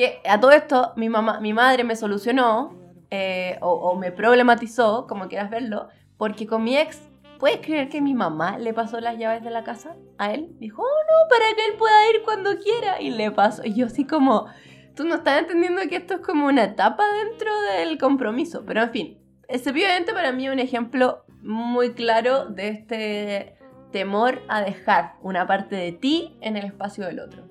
Que 0.00 0.22
a 0.26 0.40
todo 0.40 0.52
esto 0.52 0.94
mi, 0.96 1.10
mamá, 1.10 1.40
mi 1.40 1.52
madre 1.52 1.84
me 1.84 1.94
solucionó 1.94 2.74
eh, 3.10 3.58
o, 3.60 3.94
me 3.96 4.10
problematizó, 4.10 5.06
como 5.06 5.28
quieras 5.28 5.50
verlo, 5.50 5.88
porque 6.16 6.46
con 6.46 6.64
mi 6.64 6.78
ex, 6.78 7.02
¿puedes 7.38 7.58
creer 7.58 7.90
que 7.90 8.00
mi 8.00 8.14
mamá 8.14 8.56
le 8.56 8.72
pasó 8.72 8.98
las 8.98 9.18
llaves 9.18 9.44
de 9.44 9.50
la 9.50 9.62
casa 9.62 9.96
a 10.16 10.32
él? 10.32 10.56
Dijo, 10.58 10.80
oh 10.80 10.86
no, 10.86 11.28
para 11.28 11.54
que 11.54 11.66
él 11.66 11.76
pueda 11.78 12.08
ir 12.08 12.22
cuando 12.24 12.56
quiera. 12.56 12.98
Y 13.02 13.10
le 13.10 13.30
pasó. 13.30 13.62
Y 13.62 13.74
yo 13.74 13.88
así 13.88 14.06
como, 14.06 14.46
tú 14.96 15.04
no 15.04 15.16
estás 15.16 15.40
entendiendo 15.40 15.82
que 15.82 15.96
esto 15.96 16.14
es 16.14 16.20
como 16.20 16.46
una 16.46 16.64
etapa 16.64 17.04
dentro 17.22 17.52
del 17.76 17.98
compromiso. 17.98 18.64
Pero 18.64 18.80
en 18.84 18.90
fin, 18.92 19.18
es 19.48 19.66
obviamente 19.66 20.14
para 20.14 20.32
mí 20.32 20.48
un 20.48 20.60
ejemplo 20.60 21.26
muy 21.42 21.92
claro 21.92 22.46
de 22.46 22.68
este 22.68 23.58
temor 23.92 24.40
a 24.48 24.62
dejar 24.62 25.16
una 25.20 25.46
parte 25.46 25.76
de 25.76 25.92
ti 25.92 26.38
en 26.40 26.56
el 26.56 26.64
espacio 26.64 27.04
del 27.04 27.20
otro. 27.20 27.49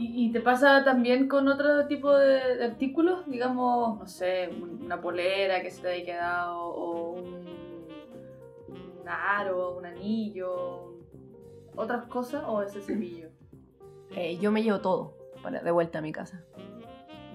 ¿Y, 0.00 0.26
y 0.26 0.32
te 0.32 0.40
pasa 0.40 0.82
también 0.82 1.28
con 1.28 1.46
otro 1.48 1.86
tipo 1.86 2.16
de, 2.16 2.56
de 2.56 2.64
artículos? 2.64 3.26
Digamos, 3.26 3.98
no 3.98 4.06
sé, 4.06 4.48
un- 4.60 4.82
una 4.84 5.00
polera 5.00 5.60
que 5.62 5.70
se 5.70 5.82
te 5.82 5.88
haya 5.88 6.04
quedado, 6.04 6.58
o 6.58 7.10
un, 7.12 7.46
un 8.68 9.08
aro, 9.08 9.76
un 9.76 9.84
anillo, 9.86 10.94
otras 11.76 12.06
cosas, 12.06 12.42
o 12.46 12.62
ese 12.62 12.80
cepillo. 12.80 13.28
Eh, 14.16 14.38
yo 14.38 14.50
me 14.50 14.62
llevo 14.62 14.80
todo 14.80 15.16
para, 15.42 15.60
de 15.62 15.70
vuelta 15.70 15.98
a 15.98 16.02
mi 16.02 16.12
casa. 16.12 16.42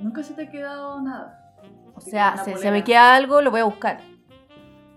Nunca 0.01 0.24
se 0.24 0.34
te 0.34 0.43
ha 0.43 0.50
quedado 0.51 1.00
nada. 1.01 1.41
O 1.95 2.01
sea, 2.01 2.36
se 2.38 2.51
polera. 2.51 2.72
me 2.72 2.84
queda 2.84 3.15
algo, 3.15 3.41
lo 3.41 3.51
voy 3.51 3.62
a 3.62 3.65
buscar. 3.65 4.00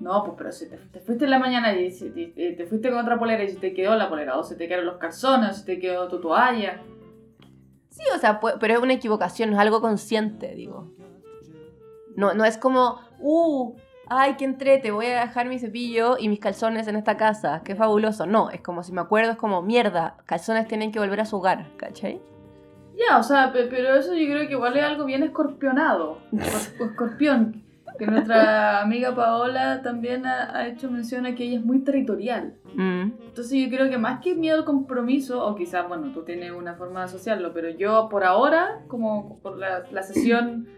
No, 0.01 0.23
pues 0.25 0.35
pero 0.39 0.53
si 0.53 0.69
te, 0.71 0.77
te 0.77 1.01
fuiste 1.01 1.25
en 1.25 1.31
la 1.33 1.39
mañana 1.39 1.73
y 1.75 1.91
si 1.91 2.11
te, 2.11 2.27
te- 2.29 2.53
te 2.53 2.67
fuiste 2.67 2.89
con 2.91 2.99
otra 3.01 3.19
polera 3.19 3.43
y 3.45 3.49
se 3.49 3.59
te 3.59 3.75
quedó 3.75 3.95
la 3.97 4.09
polera, 4.09 4.37
o 4.39 4.43
se 4.43 4.55
te 4.57 4.67
quedaron 4.69 4.87
los 4.87 4.97
calzones, 4.99 5.51
o 5.51 5.55
se 5.55 5.67
te 5.67 5.79
quedó 5.81 6.09
tu 6.09 6.21
toalla. 6.21 6.81
Sí, 7.99 8.05
o 8.15 8.19
sea, 8.19 8.39
pero 8.61 8.75
es 8.75 8.81
una 8.81 8.93
equivocación, 8.93 9.51
no 9.51 9.57
es 9.57 9.61
algo 9.61 9.81
consciente, 9.81 10.55
digo. 10.55 10.87
No, 12.15 12.33
no 12.35 12.45
es 12.45 12.57
como, 12.57 13.01
uh, 13.19 13.75
ay, 14.09 14.35
qué 14.37 14.45
entrete, 14.45 14.91
voy 14.93 15.07
a 15.07 15.21
dejar 15.23 15.47
mi 15.49 15.59
cepillo 15.59 16.17
y 16.19 16.29
mis 16.29 16.39
calzones 16.39 16.87
en 16.87 16.95
esta 16.97 17.17
casa, 17.17 17.63
qué 17.65 17.75
fabuloso. 17.75 18.25
No, 18.27 18.51
es 18.51 18.61
como 18.61 18.83
si 18.85 18.93
me 18.93 19.01
acuerdo, 19.01 19.33
es 19.33 19.37
como, 19.37 19.63
mierda, 19.63 20.17
calzones 20.27 20.69
tienen 20.69 20.93
que 20.93 21.01
volver 21.01 21.21
a 21.21 21.25
su 21.27 21.37
hogar, 21.39 21.67
¿cachai? 21.77 22.21
Ya, 22.97 23.19
o 23.19 23.23
sea, 23.23 23.53
pe- 23.53 23.67
pero 23.67 23.95
eso 23.97 24.15
yo 24.15 24.27
creo 24.27 24.47
que 24.47 24.53
igual 24.55 24.77
es 24.77 24.85
algo 24.85 25.05
bien 25.05 25.23
escorpionado. 25.25 26.19
escorpión. 26.81 27.65
Que 27.99 28.07
nuestra 28.07 28.81
amiga 28.81 29.15
Paola 29.15 29.83
también 29.83 30.25
ha, 30.25 30.57
ha 30.57 30.69
hecho 30.69 30.91
mención 30.91 31.27
a 31.27 31.35
que 31.35 31.45
ella 31.45 31.59
es 31.59 31.65
muy 31.65 31.81
territorial. 31.81 32.55
Mm. 32.75 33.11
Entonces 33.27 33.53
yo 33.53 33.69
creo 33.69 33.91
que 33.91 33.99
más 33.99 34.21
que 34.21 34.35
miedo 34.35 34.59
al 34.59 34.65
compromiso, 34.65 35.45
o 35.45 35.55
quizás, 35.57 35.89
bueno, 35.89 36.13
tú 36.13 36.23
tienes 36.23 36.53
una 36.53 36.75
forma 36.75 37.01
de 37.01 37.07
asociarlo, 37.07 37.53
pero 37.53 37.71
yo 37.71 38.09
por 38.09 38.25
ahora, 38.25 38.83
como 38.87 39.41
por 39.41 39.59
la, 39.59 39.85
la 39.91 40.03
sesión, 40.03 40.69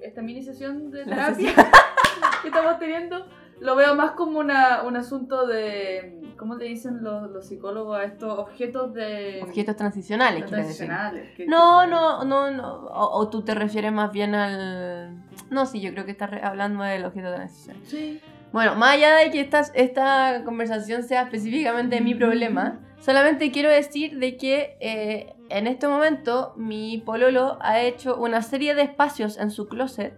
esta 0.00 0.22
mini 0.22 0.42
sesión 0.42 0.90
de 0.90 1.04
terapia 1.04 1.52
que 2.42 2.48
estamos 2.48 2.78
teniendo, 2.78 3.26
lo 3.60 3.76
veo 3.76 3.94
más 3.94 4.12
como 4.12 4.38
una, 4.38 4.82
un 4.82 4.96
asunto 4.96 5.46
de, 5.46 6.25
¿cómo 6.36 6.54
le 6.56 6.66
dicen 6.66 7.02
los, 7.02 7.30
los 7.30 7.46
psicólogos 7.46 7.98
a 7.98 8.04
estos 8.04 8.38
objetos 8.38 8.92
de... 8.94 9.40
Objetos 9.42 9.76
transicionales, 9.76 10.42
decir. 10.42 10.54
transicionales? 10.56 11.34
que- 11.36 11.46
No, 11.46 11.82
que- 11.82 11.90
no, 11.90 12.24
no, 12.24 12.50
no. 12.50 12.74
O, 12.86 13.18
o 13.20 13.28
tú 13.28 13.42
te 13.42 13.54
refieres 13.54 13.92
más 13.92 14.12
bien 14.12 14.34
al... 14.34 15.22
No, 15.50 15.66
sí, 15.66 15.80
yo 15.80 15.92
creo 15.92 16.04
que 16.04 16.10
estás 16.12 16.30
hablando 16.42 16.82
del 16.84 17.04
objeto 17.04 17.32
transicional. 17.34 17.82
Sí. 17.86 18.20
Bueno, 18.52 18.74
más 18.76 18.94
allá 18.94 19.16
de 19.16 19.30
que 19.30 19.40
esta, 19.40 19.60
esta 19.74 20.42
conversación 20.44 21.02
sea 21.02 21.22
específicamente 21.22 22.00
mi 22.00 22.14
problema, 22.14 22.80
solamente 23.00 23.50
quiero 23.50 23.68
decir 23.68 24.18
de 24.18 24.36
que 24.36 24.76
eh, 24.80 25.34
en 25.50 25.66
este 25.66 25.88
momento 25.88 26.54
mi 26.56 26.98
pololo 26.98 27.58
ha 27.60 27.80
hecho 27.80 28.16
una 28.16 28.42
serie 28.42 28.74
de 28.74 28.82
espacios 28.82 29.36
en 29.36 29.50
su 29.50 29.68
closet 29.68 30.14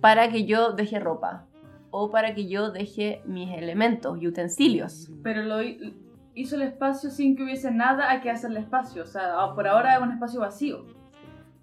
para 0.00 0.28
que 0.30 0.44
yo 0.44 0.72
deje 0.72 0.98
ropa 1.00 1.46
o 1.90 2.10
para 2.10 2.34
que 2.34 2.48
yo 2.48 2.70
deje 2.70 3.22
mis 3.24 3.52
elementos 3.56 4.18
y 4.20 4.26
utensilios. 4.28 5.10
Pero 5.22 5.42
lo 5.42 5.62
hi- 5.62 5.94
hizo 6.34 6.56
el 6.56 6.62
espacio 6.62 7.10
sin 7.10 7.36
que 7.36 7.42
hubiese 7.42 7.70
nada 7.70 8.10
a 8.10 8.20
que 8.20 8.30
hacerle 8.30 8.60
espacio. 8.60 9.02
O 9.02 9.06
sea, 9.06 9.40
a- 9.42 9.54
por 9.54 9.66
ahora 9.68 9.96
es 9.96 10.02
un 10.02 10.12
espacio 10.12 10.40
vacío. 10.40 10.86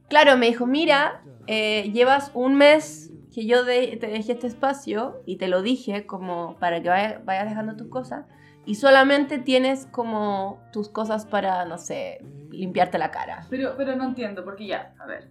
Claro, 0.09 0.37
me 0.37 0.45
dijo, 0.47 0.65
mira, 0.65 1.21
eh, 1.47 1.91
llevas 1.93 2.31
un 2.33 2.55
mes 2.55 3.11
que 3.33 3.45
yo 3.45 3.63
de- 3.63 3.97
te 3.97 4.07
dejé 4.07 4.33
este 4.33 4.47
espacio 4.47 5.21
y 5.25 5.37
te 5.37 5.47
lo 5.47 5.61
dije 5.61 6.05
como 6.05 6.55
para 6.59 6.81
que 6.81 6.89
vaya- 6.89 7.21
vayas 7.25 7.49
dejando 7.49 7.75
tus 7.75 7.87
cosas 7.89 8.25
y 8.65 8.75
solamente 8.75 9.37
tienes 9.39 9.85
como 9.85 10.59
tus 10.73 10.89
cosas 10.89 11.25
para, 11.25 11.63
no 11.65 11.77
sé, 11.77 12.19
limpiarte 12.51 12.97
la 12.97 13.11
cara. 13.11 13.45
Pero, 13.49 13.75
pero 13.77 13.95
no 13.95 14.05
entiendo, 14.05 14.43
porque 14.43 14.65
ya, 14.67 14.93
a 14.99 15.05
ver. 15.05 15.29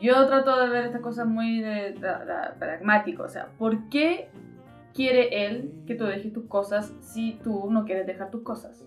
Yo 0.00 0.26
trato 0.26 0.58
de 0.60 0.68
ver 0.68 0.84
estas 0.86 1.00
cosas 1.00 1.26
muy 1.26 1.60
de, 1.60 1.92
de- 1.92 1.92
de- 1.94 2.52
pragmático. 2.58 3.24
O 3.24 3.28
sea, 3.28 3.48
¿por 3.58 3.88
qué 3.88 4.28
quiere 4.94 5.46
él 5.46 5.72
que 5.86 5.94
tú 5.94 6.04
dejes 6.04 6.32
tus 6.32 6.46
cosas 6.46 6.92
si 7.00 7.38
tú 7.42 7.70
no 7.70 7.84
quieres 7.84 8.06
dejar 8.06 8.30
tus 8.30 8.42
cosas? 8.42 8.84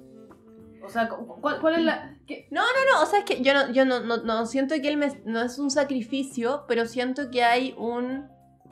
O 0.83 0.89
sea, 0.89 1.09
cu- 1.09 1.39
¿cuál, 1.41 1.59
cuál 1.61 1.75
es 1.75 1.81
la...? 1.83 2.17
qué- 2.25 2.47
No, 2.49 2.61
no, 2.61 3.03
o 3.03 3.05
sea, 3.05 3.19
es 3.19 3.25
que 3.25 3.41
yo 3.41 3.53
no, 3.53 3.71
yo 3.71 3.85
no, 3.85 3.99
no, 3.99 4.17
no 4.17 4.45
siento 4.45 4.73
que 4.81 4.87
él 4.87 4.97
me- 4.97 5.21
no 5.25 5.41
es 5.41 5.59
un 5.59 5.69
sacrificio, 5.69 6.63
pero 6.67 6.85
siento 6.85 7.29
que 7.29 7.43
hay 7.43 7.75
un 7.77 8.27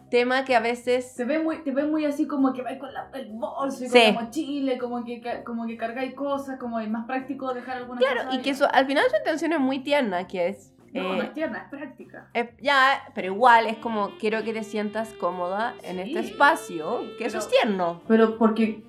tema 0.10 0.44
que 0.44 0.56
a 0.56 0.60
veces... 0.60 1.12
Se 1.12 1.24
ve 1.24 1.38
muy, 1.38 1.58
te 1.64 1.70
ve 1.72 1.84
muy 1.86 2.04
así 2.06 2.26
como 2.26 2.52
que 2.52 2.64
vais 2.64 2.80
con 2.80 2.92
la- 2.92 3.12
el 3.14 3.30
bolso 3.34 3.84
y 3.84 3.90
Sí. 3.90 4.06
con 4.06 4.16
la 4.16 4.22
mochila, 4.22 4.78
como 4.80 5.06
que, 5.06 5.22
como 5.46 5.68
que 5.68 5.78
cargáis 5.78 6.16
cosas, 6.16 6.58
como 6.60 6.80
es 6.80 6.90
más 6.90 7.06
práctico 7.06 7.54
dejar 7.54 7.78
alguna 7.78 8.00
Claro, 8.00 8.24
cosa 8.26 8.36
y 8.36 8.42
que 8.42 8.56
al 8.72 8.86
final 8.88 9.04
su 9.10 9.16
intención 9.18 9.54
es 9.54 9.60
muy 9.60 9.80
tierna, 9.84 10.26
que 10.26 10.48
es... 10.48 10.74
No, 10.94 11.14
eh, 11.14 11.18
no 11.18 11.24
es 11.24 11.34
tierna, 11.34 11.60
es 11.60 11.70
práctica. 11.70 12.30
Eh, 12.34 12.56
ya, 12.62 13.04
pero 13.14 13.28
igual 13.28 13.68
es 13.68 13.78
como 13.78 14.12
quiero 14.20 14.44
que 14.44 14.54
te 14.54 14.64
sientas 14.64 15.14
cómoda 15.14 15.74
en 15.84 15.98
Sí, 15.98 16.02
este 16.16 16.20
espacio, 16.32 17.02
sí, 17.02 17.16
que 17.18 17.26
eso 17.26 17.38
es 17.38 17.46
pero- 17.46 17.62
tierno. 17.62 18.02
Pero 18.08 18.38
porque, 18.38 18.84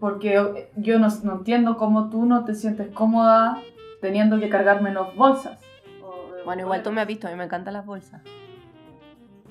porque 0.00 0.70
yo 0.76 0.98
no, 0.98 1.08
no 1.24 1.32
entiendo 1.38 1.76
cómo 1.76 2.08
tú 2.10 2.24
no 2.24 2.44
te 2.44 2.54
sientes 2.54 2.88
cómoda 2.92 3.58
teniendo 4.00 4.40
que 4.40 4.48
cargar 4.48 4.80
menos 4.82 5.14
bolsas. 5.14 5.60
O- 6.02 6.44
Bueno, 6.44 6.62
igual 6.62 6.82
tú 6.82 6.90
me 6.92 7.00
has 7.00 7.06
visto, 7.06 7.28
a 7.28 7.30
mí 7.30 7.36
me 7.36 7.44
encantan 7.44 7.74
las 7.74 7.84
bolsas. 7.86 8.22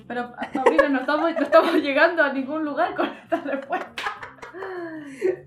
Pero, 0.08 0.32
Paulina, 0.52 0.88
no 0.88 1.00
estamos, 1.00 1.32
no 1.32 1.40
estamos 1.42 1.74
llegando 1.76 2.22
a 2.22 2.32
ningún 2.32 2.64
lugar 2.64 2.94
con 2.94 3.06
esta 3.08 3.36
respuesta. 3.40 4.02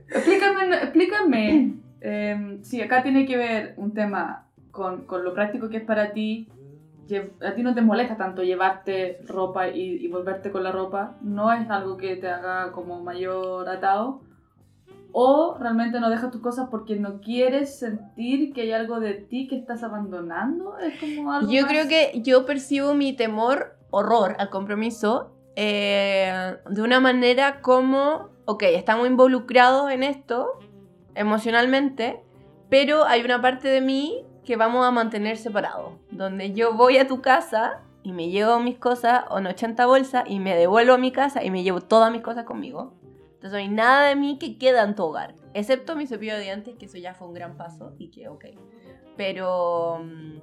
explícame, 0.10 0.76
explícame 0.76 1.74
eh, 2.02 2.60
si 2.62 2.82
acá 2.82 3.04
tiene 3.04 3.26
que 3.26 3.38
ver 3.38 3.74
un 3.78 3.94
tema 3.94 4.45
con, 4.76 5.06
con 5.06 5.24
lo 5.24 5.34
práctico 5.34 5.70
que 5.70 5.78
es 5.78 5.84
para 5.84 6.12
ti. 6.12 6.48
A 7.48 7.54
ti 7.54 7.64
no 7.64 7.74
te 7.74 7.82
molesta 7.82 8.18
tanto 8.18 8.44
llevarte 8.44 9.20
ropa 9.28 9.70
y, 9.70 10.04
y 10.04 10.08
volverte 10.08 10.52
con 10.52 10.64
la 10.64 10.72
ropa. 10.72 11.16
No 11.22 11.52
es 11.54 11.70
algo 11.70 11.98
que 11.98 12.16
te 12.18 12.28
haga 12.28 12.72
como 12.72 13.02
mayor 13.02 13.68
atado. 13.70 14.22
O 15.12 15.56
realmente 15.58 16.00
no 16.02 16.10
dejas 16.10 16.30
tus 16.32 16.42
cosas 16.42 16.68
porque 16.70 16.98
no 16.98 17.22
quieres 17.22 17.80
sentir 17.80 18.54
que 18.54 18.62
hay 18.62 18.72
algo 18.74 19.00
de 19.00 19.14
ti 19.14 19.48
que 19.48 19.56
estás 19.56 19.82
abandonando. 19.84 20.78
Es 20.80 21.00
como 21.00 21.32
algo 21.32 21.50
Yo 21.50 21.62
más- 21.62 21.72
creo 21.72 21.88
que 21.88 22.20
yo 22.22 22.46
percibo 22.46 22.94
mi 22.94 23.14
temor, 23.14 23.78
horror 23.92 24.36
al 24.40 24.50
compromiso, 24.50 25.32
eh, 25.56 26.58
de 26.70 26.82
una 26.82 27.00
manera 27.00 27.62
como, 27.62 28.30
ok, 28.46 28.64
estamos 28.64 29.08
involucrados 29.08 29.90
en 29.90 30.04
esto 30.04 30.50
emocionalmente, 31.14 32.20
pero 32.70 33.06
hay 33.06 33.22
una 33.24 33.42
parte 33.42 33.70
de 33.70 33.80
mí 33.80 34.25
que 34.46 34.56
vamos 34.56 34.86
a 34.86 34.92
mantener 34.92 35.38
separados, 35.38 35.94
donde 36.12 36.54
yo 36.54 36.74
voy 36.74 36.98
a 36.98 37.08
tu 37.08 37.22
casa 37.22 37.82
y 38.04 38.14
me 38.14 38.30
llevo 38.30 38.60
mis 38.60 38.78
cosas, 38.78 39.26
en 39.36 39.48
80 39.48 39.86
bolsas, 39.88 40.24
y 40.28 40.40
me 40.40 40.56
devuelvo 40.56 40.94
a 40.94 40.98
mi 40.98 41.12
casa 41.12 41.44
y 41.44 41.50
me 41.50 41.64
llevo 41.64 41.82
todas 41.82 42.12
mis 42.12 42.22
cosas 42.22 42.46
conmigo. 42.46 42.94
Entonces 43.34 43.52
no 43.52 43.58
hay 43.58 43.68
nada 43.68 44.08
de 44.08 44.16
mí 44.16 44.38
que 44.38 44.58
queda 44.58 44.84
en 44.84 44.96
tu 44.96 45.04
hogar, 45.04 45.36
excepto 45.54 45.96
mi 45.96 46.08
cepillo 46.08 46.36
de 46.36 46.42
dientes, 46.42 46.76
que 46.78 46.86
eso 46.86 46.98
ya 46.98 47.14
fue 47.16 47.28
un 47.28 47.34
gran 47.34 47.58
paso 47.58 47.94
y 47.98 48.12
que 48.12 48.28
ok. 48.28 48.46
Pero, 49.18 50.02
mm, 50.04 50.38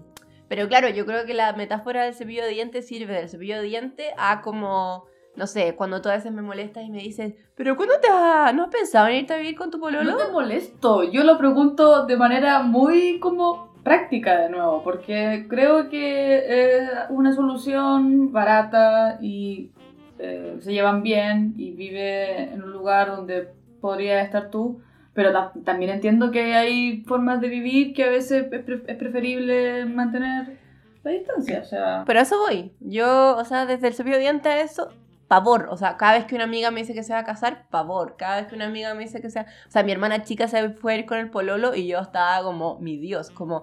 pero 0.48 0.68
claro, 0.68 0.88
yo 0.88 1.06
creo 1.06 1.24
que 1.24 1.34
la 1.34 1.52
metáfora 1.52 2.04
del 2.04 2.14
cepillo 2.14 2.42
de 2.42 2.50
dientes 2.50 2.86
sirve 2.86 3.14
del 3.14 3.28
cepillo 3.28 3.56
de 3.56 3.62
dientes 3.62 4.12
a 4.18 4.40
como, 4.42 5.06
no 5.36 5.46
sé, 5.46 5.76
cuando 5.76 6.02
tú 6.02 6.08
a 6.08 6.16
veces 6.16 6.32
me 6.32 6.42
molestas 6.42 6.84
y 6.84 6.90
me 6.90 6.98
dices, 6.98 7.34
pero 7.54 7.76
¿cuándo 7.76 7.94
te 8.00 8.08
has, 8.08 8.52
no 8.54 8.64
has 8.64 8.70
pensado 8.70 9.06
en 9.06 9.16
irte 9.16 9.34
a 9.34 9.36
vivir 9.36 9.56
con 9.56 9.70
tu 9.70 9.78
pololo? 9.78 10.10
No 10.10 10.16
te 10.16 10.32
molesto, 10.32 11.04
yo 11.04 11.22
lo 11.22 11.38
pregunto 11.38 12.06
de 12.06 12.16
manera 12.16 12.62
muy 12.62 13.20
como 13.20 13.71
práctica 13.82 14.38
de 14.40 14.48
nuevo, 14.50 14.82
porque 14.84 15.46
creo 15.48 15.88
que 15.88 16.78
es 16.82 16.88
una 17.10 17.32
solución 17.32 18.32
barata 18.32 19.18
y 19.20 19.70
eh, 20.18 20.56
se 20.60 20.72
llevan 20.72 21.02
bien 21.02 21.54
y 21.56 21.72
vive 21.72 22.52
en 22.52 22.62
un 22.62 22.72
lugar 22.72 23.08
donde 23.08 23.48
podría 23.80 24.22
estar 24.22 24.50
tú, 24.50 24.80
pero 25.14 25.32
ta- 25.32 25.52
también 25.64 25.90
entiendo 25.90 26.30
que 26.30 26.54
hay 26.54 27.02
formas 27.06 27.40
de 27.40 27.48
vivir 27.48 27.92
que 27.94 28.04
a 28.04 28.10
veces 28.10 28.46
es, 28.52 28.62
pre- 28.62 28.82
es 28.86 28.96
preferible 28.96 29.84
mantener 29.86 30.58
la 31.02 31.10
distancia, 31.10 31.60
o 31.60 31.64
sea... 31.64 32.04
Pero 32.06 32.18
a 32.20 32.22
eso 32.22 32.38
voy. 32.38 32.70
Yo, 32.78 33.36
o 33.36 33.44
sea, 33.44 33.66
desde 33.66 33.88
el 33.88 33.94
cepillo 33.94 34.16
a 34.16 34.60
eso, 34.60 34.90
pavor. 35.32 35.68
O 35.70 35.78
sea, 35.78 35.96
cada 35.96 36.12
vez 36.12 36.26
que 36.26 36.34
una 36.34 36.44
amiga 36.44 36.70
me 36.70 36.80
dice 36.80 36.92
que 36.92 37.02
se 37.02 37.14
va 37.14 37.20
a 37.20 37.24
casar, 37.24 37.66
pavor. 37.70 38.16
Cada 38.18 38.36
vez 38.36 38.48
que 38.48 38.54
una 38.54 38.66
amiga 38.66 38.92
me 38.92 39.04
dice 39.04 39.22
que 39.22 39.30
sea... 39.30 39.46
O 39.66 39.70
sea, 39.70 39.82
mi 39.82 39.90
hermana 39.90 40.24
chica 40.24 40.46
se 40.46 40.68
fue 40.68 40.92
a 40.92 40.98
ir 40.98 41.06
con 41.06 41.16
el 41.16 41.30
pololo 41.30 41.74
y 41.74 41.86
yo 41.86 42.00
estaba 42.00 42.44
como, 42.44 42.78
mi 42.80 42.98
Dios, 42.98 43.30
como... 43.30 43.62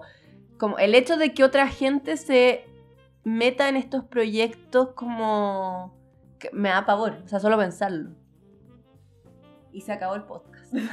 Como 0.58 0.78
el 0.78 0.96
hecho 0.96 1.16
de 1.16 1.32
que 1.32 1.44
otra 1.44 1.68
gente 1.68 2.16
se 2.16 2.66
meta 3.22 3.68
en 3.68 3.76
estos 3.76 4.02
proyectos 4.02 4.88
como... 4.96 5.96
me 6.52 6.70
da 6.70 6.86
pavor. 6.86 7.18
O 7.24 7.28
sea, 7.28 7.38
solo 7.38 7.56
pensarlo. 7.56 8.16
Y 9.70 9.82
se 9.82 9.92
acabó 9.92 10.16
el 10.16 10.24
podcast. 10.24 10.74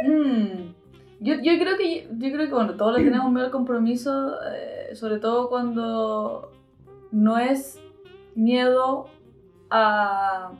Mm. 0.00 0.74
Yo, 1.20 1.34
yo 1.42 1.58
creo 1.58 1.76
que 1.76 2.08
yo 2.08 2.32
creo 2.32 2.46
que 2.46 2.54
bueno, 2.54 2.76
todos 2.76 2.96
le 2.96 3.04
tenemos 3.04 3.32
miedo 3.32 3.46
al 3.46 3.50
compromiso, 3.50 4.36
eh, 4.52 4.94
sobre 4.94 5.18
todo 5.18 5.48
cuando 5.48 6.52
no 7.10 7.38
es 7.38 7.80
miedo 8.34 9.08
a 9.70 10.52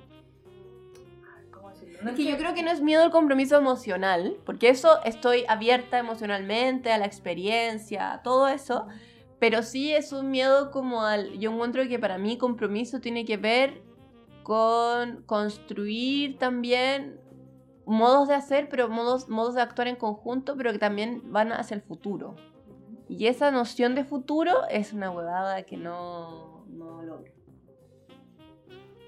¿cómo 1.51 1.71
decirlo? 1.71 1.99
No 2.03 2.11
Es 2.11 2.17
que 2.17 2.25
yo 2.25 2.37
creo 2.37 2.55
que 2.55 2.63
no 2.63 2.71
es 2.71 2.81
miedo 2.81 3.03
al 3.03 3.11
compromiso 3.11 3.57
emocional, 3.57 4.37
porque 4.45 4.69
eso 4.69 5.03
estoy 5.05 5.45
abierta 5.49 5.99
emocionalmente 5.99 6.93
a 6.93 6.99
la 6.99 7.07
experiencia, 7.07 8.13
a 8.13 8.23
todo 8.23 8.49
eso, 8.49 8.87
pero 9.39 9.63
sí 9.63 9.93
es 9.93 10.13
un 10.13 10.31
miedo 10.31 10.71
como 10.71 11.03
al... 11.03 11.39
Yo 11.39 11.53
encuentro 11.53 11.87
que 11.89 11.99
para 11.99 12.19
mí 12.19 12.39
compromiso 12.39 13.01
tiene 13.01 13.25
que 13.25 13.37
ver 13.37 13.83
con 14.43 15.23
construir 15.23 16.39
también 16.39 17.21
modos 17.87 18.29
de 18.29 18.35
hacer, 18.35 18.69
pero 18.69 18.89
modos, 18.89 19.29
modos 19.29 19.55
de 19.55 19.63
actuar 19.63 19.89
en 19.89 19.97
conjunto, 19.97 20.57
pero 20.57 20.73
que 20.73 20.79
también 20.79 21.33
van 21.33 21.53
hacia 21.53 21.75
el 21.75 21.83
futuro. 21.83 22.35
Y 23.09 23.27
esa 23.27 23.51
noción 23.51 23.95
de 23.95 24.05
futuro 24.05 24.67
es 24.71 24.93
una 24.93 25.11
huevada 25.11 25.63
que 25.63 25.77
no, 25.77 26.65
no 26.69 27.03
logro. 27.03 27.33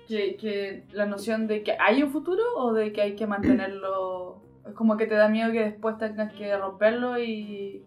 que, 0.09 0.37
que 0.37 0.85
la 0.93 1.07
noción 1.07 1.47
de 1.47 1.63
que 1.63 1.77
hay 1.79 2.03
un 2.03 2.11
futuro 2.11 2.43
o 2.57 2.73
de 2.73 2.93
que 2.93 3.03
hay 3.03 3.15
que 3.15 3.27
mantenerlo 3.27 4.43
es 4.67 4.75
como 4.75 4.97
que 4.97 5.07
te 5.07 5.15
da 5.15 5.29
miedo 5.29 5.53
que 5.53 5.61
después 5.65 5.99
tengas 5.99 6.33
que 6.33 6.57
romperlo 6.57 7.19
y, 7.19 7.85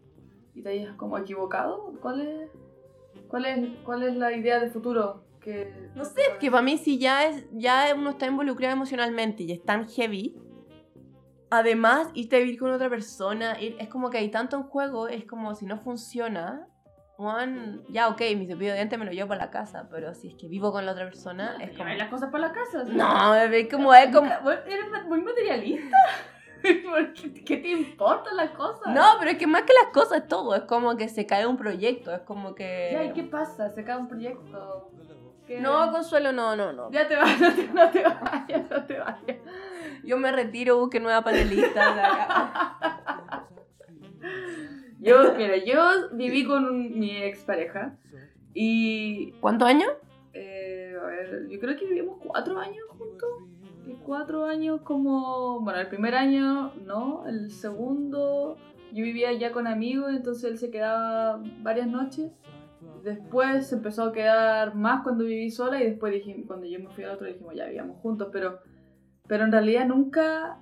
y 0.53 0.62
te 0.62 0.70
hayas 0.70 0.96
como 0.96 1.17
equivocado. 1.17 1.93
¿Cuál 2.01 2.22
es 2.22 2.50
cuál 3.27 3.46
es 3.46 3.70
cuál 3.84 4.03
es 4.03 4.15
la 4.15 4.32
idea 4.34 4.60
de 4.60 4.70
futuro 4.70 5.24
que 5.41 5.74
No 5.96 6.05
sé, 6.05 6.22
que 6.39 6.50
para 6.50 6.63
mí 6.63 6.77
si 6.77 6.98
ya 6.98 7.25
es 7.27 7.46
ya 7.51 7.93
uno 7.96 8.12
está 8.12 8.27
involucrado 8.27 8.74
emocionalmente 8.74 9.43
y 9.43 9.51
es 9.51 9.63
tan 9.63 9.88
heavy, 9.88 10.36
además 11.53 12.10
irte 12.13 12.36
a 12.36 12.39
vivir 12.39 12.60
con 12.60 12.72
otra 12.72 12.89
persona, 12.89 13.57
ir- 13.60 13.75
es 13.79 13.88
como 13.89 14.10
que 14.10 14.17
hay 14.17 14.29
tanto 14.29 14.57
en 14.57 14.63
juego, 14.63 15.07
es 15.07 15.25
como 15.25 15.55
si 15.55 15.66
no 15.66 15.77
funciona, 15.79 16.68
Juan, 17.16 17.83
ya 17.89 18.07
ok, 18.09 18.20
mi 18.35 18.48
cepillo 18.48 18.72
de 18.72 18.77
dientes 18.77 18.98
me 18.98 19.05
lo 19.05 19.11
llevo 19.11 19.29
para 19.29 19.46
la 19.46 19.51
casa, 19.51 19.87
pero 19.92 20.13
si 20.16 20.29
es 20.29 20.35
que 20.35 20.48
vivo 20.48 20.72
con 20.72 20.85
la 20.85 20.94
otra 20.94 21.05
persona, 21.05 21.57
es 21.61 21.77
como... 21.77 21.89
Las 21.94 22.09
cosas 22.09 22.31
para 22.31 22.48
la 22.48 22.53
casa. 22.53 22.85
¿sí? 22.85 22.92
No, 22.96 23.35
es 23.35 23.70
como... 23.70 23.94
Es 23.94 24.07
como... 24.13 24.29
Eres 24.50 25.05
muy 25.07 25.22
materialista. 25.22 25.96
¿Por 26.89 27.13
¿Qué, 27.13 27.44
qué 27.44 27.57
te 27.57 27.68
importan 27.70 28.35
las 28.37 28.50
cosas? 28.51 28.94
No, 28.96 29.03
pero 29.20 29.31
es 29.31 29.37
que 29.37 29.46
más 29.48 29.61
que 29.61 29.74
las 29.83 29.94
cosas 29.94 30.22
es 30.24 30.27
todo, 30.27 30.55
es 30.55 30.63
como 30.63 30.96
que 30.98 31.07
se 31.07 31.25
cae 31.27 31.46
un 31.46 31.55
proyecto, 31.57 32.13
es 32.13 32.22
como 32.22 32.55
que... 32.55 32.89
Ya, 32.94 33.03
¿y 33.03 33.13
qué 33.13 33.24
pasa? 33.24 33.70
Se 33.70 33.83
cae 33.83 33.98
un 33.98 34.07
proyecto. 34.07 34.89
¿Qué? 35.46 35.59
No, 35.59 35.92
Consuelo, 35.92 36.31
no, 36.31 36.55
no, 36.55 36.72
no. 36.74 36.89
Ya 36.89 37.07
te 37.07 37.16
vas, 37.18 37.39
no 37.39 37.53
te, 37.53 37.68
no 37.68 37.89
te 37.92 38.01
vayas, 38.03 38.70
no 38.72 38.85
te 38.85 38.98
vayas. 38.98 39.37
Yo 40.03 40.18
me 40.18 40.31
retiro, 40.31 40.77
busque 40.79 41.00
nueva 41.00 41.24
panelista. 41.24 43.48
Yo, 45.00 45.33
mira, 45.35 45.57
yo 45.57 45.81
viví 46.13 46.46
con 46.46 46.63
un- 46.63 46.98
mi 46.98 47.18
expareja 47.18 47.98
y, 48.53 49.33
¿Cuántos 49.42 49.68
años? 49.68 49.89
eh, 50.33 50.96
a 51.01 51.05
ver, 51.05 51.48
yo 51.50 51.59
creo 51.59 51.75
que 51.77 51.85
vivimos 51.85 52.20
cuatro 52.25 52.57
años 52.57 52.85
juntos. 52.98 53.29
Y 53.85 53.96
cuatro 54.05 54.46
años 54.46 54.79
como, 54.83 55.59
bueno, 55.59 55.81
el 55.81 55.89
primer 55.89 56.16
año 56.16 56.74
no, 56.85 57.27
el 57.27 57.51
segundo 57.51 58.55
yo 58.94 59.03
vivía 59.03 59.33
ya 59.33 59.51
con 59.51 59.68
amigos, 59.68 60.13
entonces 60.16 60.46
él 60.50 60.57
se 60.57 60.72
quedaba 60.72 61.44
varias 61.61 61.87
noches. 61.87 62.31
Después 63.03 63.68
se 63.68 63.75
empezó 63.75 64.03
a 64.03 64.13
quedar 64.13 64.74
más 64.74 65.03
cuando 65.03 65.25
viví 65.25 65.51
sola 65.51 65.81
y 65.81 65.85
después 65.85 66.13
dijimos, 66.13 66.48
cuando 66.48 66.66
yo 66.66 66.79
me 66.79 66.87
fui 66.92 67.03
al 67.03 67.11
otro 67.11 67.27
dijimos 67.27 67.53
ya 67.55 67.66
vivíamos 67.66 67.98
juntos, 68.00 68.29
pero, 68.31 68.59
pero 69.27 69.44
en 69.46 69.51
realidad 69.51 69.88
nunca 69.88 70.57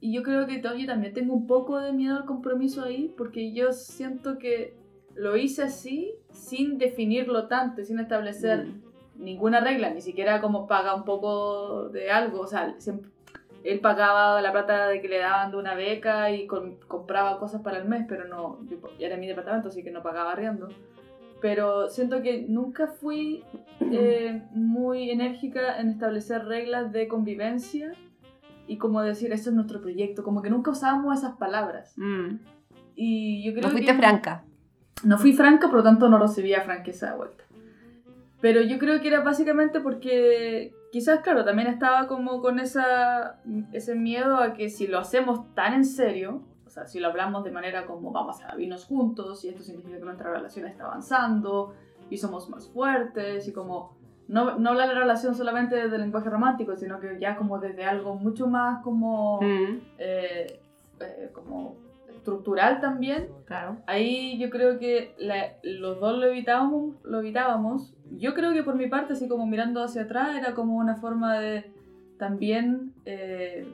y 0.00 0.12
yo 0.12 0.22
creo 0.22 0.46
que 0.46 0.60
yo 0.60 0.86
también 0.86 1.14
tengo 1.14 1.34
un 1.34 1.46
poco 1.46 1.80
de 1.80 1.92
miedo 1.92 2.16
al 2.16 2.26
compromiso 2.26 2.84
ahí, 2.84 3.12
porque 3.16 3.52
yo 3.52 3.72
siento 3.72 4.38
que 4.38 4.74
lo 5.14 5.36
hice 5.36 5.62
así, 5.62 6.12
sin 6.30 6.76
definirlo 6.78 7.48
tanto, 7.48 7.82
sin 7.82 7.98
establecer 7.98 8.66
Mm. 8.66 9.24
ninguna 9.24 9.60
regla, 9.60 9.90
ni 9.90 10.02
siquiera 10.02 10.40
como 10.42 10.66
paga 10.66 10.94
un 10.94 11.04
poco 11.04 11.88
de 11.88 12.10
algo. 12.10 12.40
O 12.40 12.46
sea, 12.46 12.74
siempre- 12.78 13.10
él 13.64 13.80
pagaba 13.80 14.40
la 14.42 14.52
plata 14.52 14.86
de 14.88 15.00
que 15.00 15.08
le 15.08 15.18
daban 15.18 15.50
de 15.50 15.56
una 15.56 15.74
beca 15.74 16.30
y 16.30 16.46
com- 16.46 16.76
compraba 16.86 17.38
cosas 17.38 17.62
para 17.62 17.78
el 17.78 17.86
mes, 17.86 18.04
pero 18.06 18.26
no, 18.28 18.58
yo- 18.68 18.76
era 19.00 19.16
mi 19.16 19.26
departamento, 19.26 19.68
así 19.68 19.82
que 19.82 19.90
no 19.90 20.02
pagaba 20.02 20.32
arriendo. 20.32 20.68
Pero 21.40 21.88
siento 21.88 22.22
que 22.22 22.46
nunca 22.48 22.86
fui 22.86 23.44
eh, 23.80 24.42
muy 24.52 25.10
enérgica 25.10 25.78
en 25.78 25.90
establecer 25.90 26.44
reglas 26.46 26.92
de 26.92 27.08
convivencia 27.08 27.92
y 28.66 28.78
como 28.78 29.02
decir, 29.02 29.32
esto 29.32 29.50
es 29.50 29.54
nuestro 29.56 29.80
proyecto, 29.80 30.24
como 30.24 30.42
que 30.42 30.50
nunca 30.50 30.70
usábamos 30.70 31.18
esas 31.18 31.36
palabras. 31.36 31.92
Mm. 31.96 32.38
Y 32.96 33.44
yo 33.44 33.52
creo 33.52 33.64
No 33.64 33.70
fuiste 33.70 33.92
que 33.92 33.98
franca. 33.98 34.44
no 35.04 35.18
fui 35.18 35.32
franca, 35.34 35.68
por 35.68 35.78
lo 35.78 35.82
tanto 35.84 36.08
no 36.08 36.18
recibía 36.18 36.62
franqueza 36.62 37.10
de 37.10 37.16
vuelta. 37.16 37.44
Pero 38.40 38.62
yo 38.62 38.78
creo 38.78 39.00
que 39.00 39.08
era 39.08 39.20
básicamente 39.20 39.80
porque 39.80 40.72
quizás, 40.92 41.20
claro, 41.20 41.44
también 41.44 41.68
estaba 41.68 42.06
como 42.06 42.40
con 42.40 42.58
esa, 42.58 43.40
ese 43.72 43.94
miedo 43.94 44.36
a 44.38 44.54
que 44.54 44.68
si 44.68 44.86
lo 44.86 44.98
hacemos 44.98 45.52
tan 45.54 45.74
en 45.74 45.84
serio, 45.84 46.42
sea, 46.76 46.86
si 46.86 47.00
lo 47.00 47.08
hablamos 47.08 47.42
de 47.44 47.50
manera 47.50 47.86
como 47.86 48.12
vamos 48.12 48.42
a 48.44 48.54
vinos 48.54 48.84
juntos 48.84 49.44
y 49.44 49.48
esto 49.48 49.62
significa 49.62 49.98
que 49.98 50.04
nuestra 50.04 50.30
relación 50.32 50.66
está 50.66 50.84
avanzando 50.84 51.74
y 52.10 52.16
somos 52.18 52.48
más 52.50 52.68
fuertes 52.68 53.48
y 53.48 53.52
como 53.52 53.96
no, 54.28 54.58
no 54.58 54.70
hablar 54.70 54.88
de 54.88 54.94
relación 54.96 55.34
solamente 55.34 55.76
desde 55.76 55.96
el 55.96 56.02
lenguaje 56.02 56.28
romántico, 56.30 56.76
sino 56.76 56.98
que 57.00 57.18
ya 57.20 57.36
como 57.36 57.58
desde 57.58 57.84
algo 57.84 58.14
mucho 58.16 58.46
más 58.48 58.82
como, 58.82 59.40
Mm, 59.40 59.80
eh, 59.98 60.60
eh, 61.00 61.30
como 61.32 61.76
estructural 62.08 62.80
también, 62.80 63.28
claro. 63.44 63.76
Ahí 63.86 64.36
yo 64.38 64.50
creo 64.50 64.78
que 64.80 65.14
la- 65.18 65.52
los 65.62 66.00
dos 66.00 66.18
lo 66.18 66.26
evitábamos, 66.26 66.96
lo 67.04 67.20
evitábamos. 67.20 67.94
Yo 68.18 68.34
creo 68.34 68.52
que 68.52 68.62
por 68.64 68.74
mi 68.74 68.88
parte, 68.88 69.12
así 69.12 69.28
como 69.28 69.46
mirando 69.46 69.82
hacia 69.82 70.02
atrás, 70.02 70.36
era 70.36 70.54
como 70.54 70.76
una 70.76 70.96
forma 70.96 71.38
de 71.38 71.70
también 72.18 72.92
eh, 73.04 73.66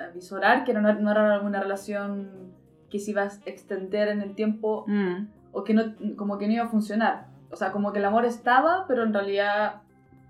avisorar 0.00 0.64
que 0.64 0.74
no, 0.74 0.80
no 0.80 1.10
era 1.10 1.40
una 1.40 1.60
relación 1.60 2.52
que 2.90 2.98
se 2.98 3.10
iba 3.10 3.22
a 3.22 3.30
extender 3.46 4.08
en 4.08 4.20
el 4.20 4.34
tiempo 4.34 4.84
Mm. 4.86 5.26
o 5.52 5.64
que 5.64 5.74
no, 5.74 5.94
como 6.16 6.38
que 6.38 6.46
no 6.46 6.52
iba 6.54 6.64
a 6.64 6.68
funcionar. 6.68 7.26
O 7.50 7.56
sea, 7.56 7.70
como 7.72 7.92
que 7.92 7.98
el 8.00 8.04
amor 8.04 8.24
estaba, 8.24 8.86
pero 8.88 9.04
en 9.04 9.12
realidad 9.12 9.82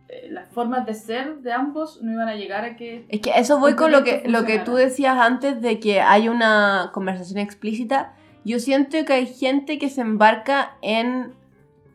eh, 0.08 0.28
las 0.30 0.48
formas 0.48 0.84
de 0.86 0.94
ser 0.94 1.38
de 1.38 1.52
ambos 1.52 2.02
no 2.02 2.12
iban 2.12 2.28
a 2.28 2.34
llegar 2.34 2.64
a 2.64 2.76
que... 2.76 3.06
Es 3.08 3.20
que 3.20 3.30
eso 3.36 3.58
voy 3.58 3.74
con 3.74 3.90
lo 3.90 4.04
que, 4.04 4.22
lo 4.26 4.44
que 4.44 4.58
tú 4.58 4.74
decías 4.74 5.16
antes 5.18 5.60
de 5.62 5.80
que 5.80 6.00
hay 6.02 6.28
una 6.28 6.90
conversación 6.92 7.38
explícita. 7.38 8.12
Yo 8.44 8.58
siento 8.58 9.02
que 9.06 9.12
hay 9.14 9.26
gente 9.26 9.78
que 9.78 9.88
se 9.88 10.02
embarca 10.02 10.76
en 10.82 11.32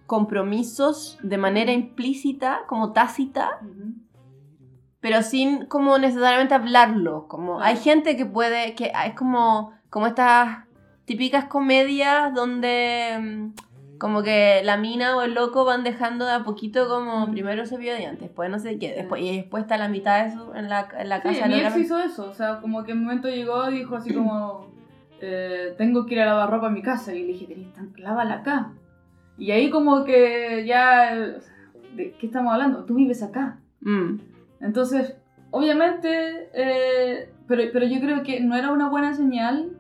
compromisos 0.08 1.20
de 1.22 1.38
manera 1.38 1.72
implícita, 1.72 2.62
como 2.66 2.94
tácita, 2.94 3.60
pero 5.02 5.22
sin 5.22 5.66
como 5.66 5.98
necesariamente 5.98 6.54
hablarlo. 6.56 7.28
Como 7.28 7.62
hay 7.62 7.78
gente 7.78 8.16
que 8.18 8.26
puede, 8.26 8.76
que 8.76 8.92
es 9.06 9.14
como, 9.16 9.72
como 9.90 10.08
estas 10.08 10.66
típicas 11.06 11.46
comedias 11.46 12.34
donde 12.34 13.18
mm, 13.20 13.98
Como 13.98 14.24
que 14.24 14.62
la 14.64 14.78
mina 14.78 15.18
o 15.18 15.22
el 15.24 15.34
loco 15.34 15.66
van 15.66 15.84
dejando 15.84 16.26
de 16.26 16.32
a 16.32 16.44
poquito 16.46 16.88
como 16.88 17.30
primero 17.32 17.66
cepillo 17.66 17.92
de 17.92 17.98
dientes, 18.00 18.22
después 18.22 18.50
no 18.50 18.58
sé 18.58 18.80
qué, 18.80 18.94
después, 18.94 19.22
y 19.22 19.36
después 19.38 19.64
está 19.64 19.78
la 19.78 19.90
mitad 19.90 20.24
de 20.24 20.30
eso 20.30 20.56
en 20.56 20.70
la, 20.70 20.88
en 20.98 21.10
la 21.10 21.18
Sí, 21.18 21.24
casa. 21.24 21.48
de 21.50 21.58
ex 21.60 21.68
otra 21.68 21.80
hizo 21.82 22.00
eso, 22.00 22.30
o 22.30 22.34
sea, 22.34 22.62
como 22.62 22.84
que 22.86 22.94
en 22.94 23.00
un 23.00 23.04
momento 23.06 23.28
llegó 23.28 23.70
y 23.70 23.80
dijo 23.80 23.98
así 23.98 24.14
como, 24.14 24.68
eh, 25.22 25.74
tengo 25.78 26.06
que 26.06 26.14
ir 26.16 26.22
a 26.22 26.28
lavar 26.28 26.50
ropa 26.50 26.68
a 26.68 26.70
mi 26.70 26.82
casa, 26.82 27.14
y 27.14 27.24
le 27.24 27.34
dije, 27.34 27.46
"Tenés 27.48 27.74
tan- 27.74 27.92
lávala 27.98 28.36
acá. 28.36 28.72
Y 29.38 29.52
ahí 29.52 29.70
como 29.70 30.06
que 30.06 30.64
ya, 30.66 31.14
¿de 31.94 32.16
qué 32.18 32.26
estamos 32.26 32.54
hablando? 32.54 32.86
Tú 32.86 32.94
vives 32.96 33.22
acá. 33.22 33.58
Mm, 33.82 34.20
Entonces, 34.62 35.16
obviamente, 35.52 36.50
eh, 36.54 37.30
pero, 37.48 37.64
pero 37.74 37.86
yo 37.86 38.00
creo 38.00 38.24
que 38.24 38.40
no 38.42 38.56
era 38.56 38.72
una 38.72 38.90
buena 38.90 39.14
señal 39.14 39.78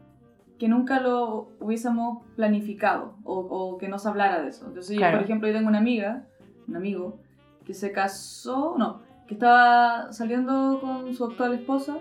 que 0.57 0.67
nunca 0.67 0.99
lo 0.99 1.49
hubiésemos 1.59 2.23
planificado 2.35 3.15
o, 3.23 3.39
o 3.39 3.77
que 3.77 3.87
nos 3.87 4.05
hablara 4.05 4.41
de 4.41 4.49
eso. 4.49 4.65
Entonces, 4.67 4.95
yo, 4.95 4.99
Claro. 4.99 5.17
por 5.17 5.25
ejemplo, 5.25 5.47
yo 5.47 5.53
tengo 5.53 5.69
una 5.69 5.77
amiga, 5.79 6.25
un 6.67 6.75
amigo, 6.75 7.19
que 7.65 7.73
se 7.73 7.91
casó, 7.91 8.75
no, 8.77 9.01
que 9.27 9.35
estaba 9.35 10.11
saliendo 10.11 10.79
con 10.81 11.13
su 11.13 11.23
actual 11.25 11.53
esposa 11.53 11.97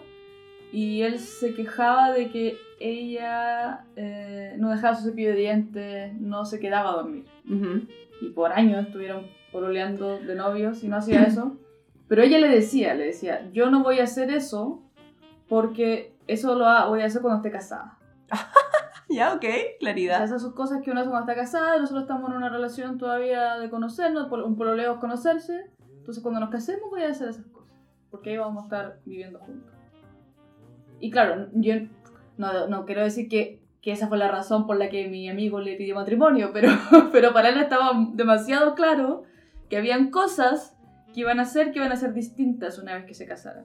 y 0.72 1.02
él 1.02 1.18
se 1.18 1.54
quejaba 1.54 2.12
de 2.12 2.30
que 2.30 2.56
ella 2.80 3.84
eh, 3.96 4.54
no 4.58 4.70
dejaba 4.70 4.94
su 4.96 5.08
cepillo 5.08 5.30
de 5.30 5.36
dientes, 5.36 6.14
no 6.20 6.44
se 6.44 6.58
quedaba 6.58 6.90
a 6.90 6.94
dormir 6.94 7.24
y 8.20 8.30
por 8.30 8.52
años 8.52 8.86
estuvieron 8.86 9.26
pololeando 9.52 10.18
de 10.18 10.34
novios 10.34 10.82
y 10.84 10.88
no 10.88 10.96
hacía 10.96 11.22
eso. 11.26 11.56
Pero 12.08 12.22
ella 12.22 12.38
le 12.38 12.48
decía, 12.48 12.94
le 12.94 13.06
decía, 13.06 13.48
yo 13.52 13.70
no 13.70 13.82
voy 13.82 14.00
a 14.00 14.04
hacer 14.04 14.30
eso 14.30 14.82
porque 15.48 16.14
eso 16.26 16.54
lo 16.54 16.64
voy 16.88 17.02
a 17.02 17.06
hacer 17.06 17.22
cuando 17.22 17.38
esté 17.38 17.50
casada. 17.50 17.98
Ya, 19.10 19.32
ok, 19.32 19.38
O 19.38 19.40
sea, 19.40 19.54
claridad. 19.80 20.22
esas 20.22 20.42
son 20.42 20.52
cosas 20.52 20.82
que 20.82 20.90
uno 20.90 21.00
hace 21.00 21.08
cuando 21.08 21.30
está 21.30 21.40
casada 21.40 21.78
nosotros 21.78 22.02
estamos 22.02 22.28
en 22.30 22.36
una 22.36 22.50
relación 22.50 22.98
todavía 22.98 23.56
de 23.56 23.70
conocernos, 23.70 24.30
un 24.30 24.54
pololeo 24.54 24.94
es 24.94 25.00
conocerse. 25.00 25.70
Entonces 25.96 26.22
cuando 26.22 26.40
nos 26.40 26.50
casemos 26.50 26.90
voy 26.90 27.02
a 27.04 27.08
hacer 27.08 27.30
esas 27.30 27.46
cosas. 27.46 27.72
Porque 28.10 28.30
ahí 28.30 28.36
vamos 28.36 28.62
a 28.62 28.66
estar 28.66 29.00
viviendo 29.06 29.38
juntos. 29.38 29.72
Y 31.00 31.10
claro, 31.10 31.48
yo 31.54 31.74
no, 32.36 32.66
no 32.68 32.84
quiero 32.84 33.02
decir 33.02 33.30
que, 33.30 33.62
que 33.80 33.92
esa 33.92 34.08
fue 34.08 34.18
la 34.18 34.30
razón 34.30 34.66
por 34.66 34.76
la 34.76 34.90
que 34.90 35.08
mi 35.08 35.30
amigo 35.30 35.58
le 35.58 35.76
pidió 35.76 35.94
matrimonio, 35.94 36.50
pero, 36.52 36.68
pero 37.12 37.32
para 37.32 37.48
él 37.48 37.58
estaba 37.58 37.92
demasiado 38.12 38.74
claro 38.74 39.22
que 39.70 39.78
habían 39.78 40.10
cosas 40.10 40.77
que 41.14 41.20
iban 41.20 41.40
a 41.40 41.44
ser 41.44 41.72
que 41.72 41.78
iban 41.78 41.92
a 41.92 41.96
ser 41.96 42.12
distintas 42.12 42.78
una 42.78 42.94
vez 42.94 43.04
que 43.04 43.14
se 43.14 43.26
casaran. 43.26 43.64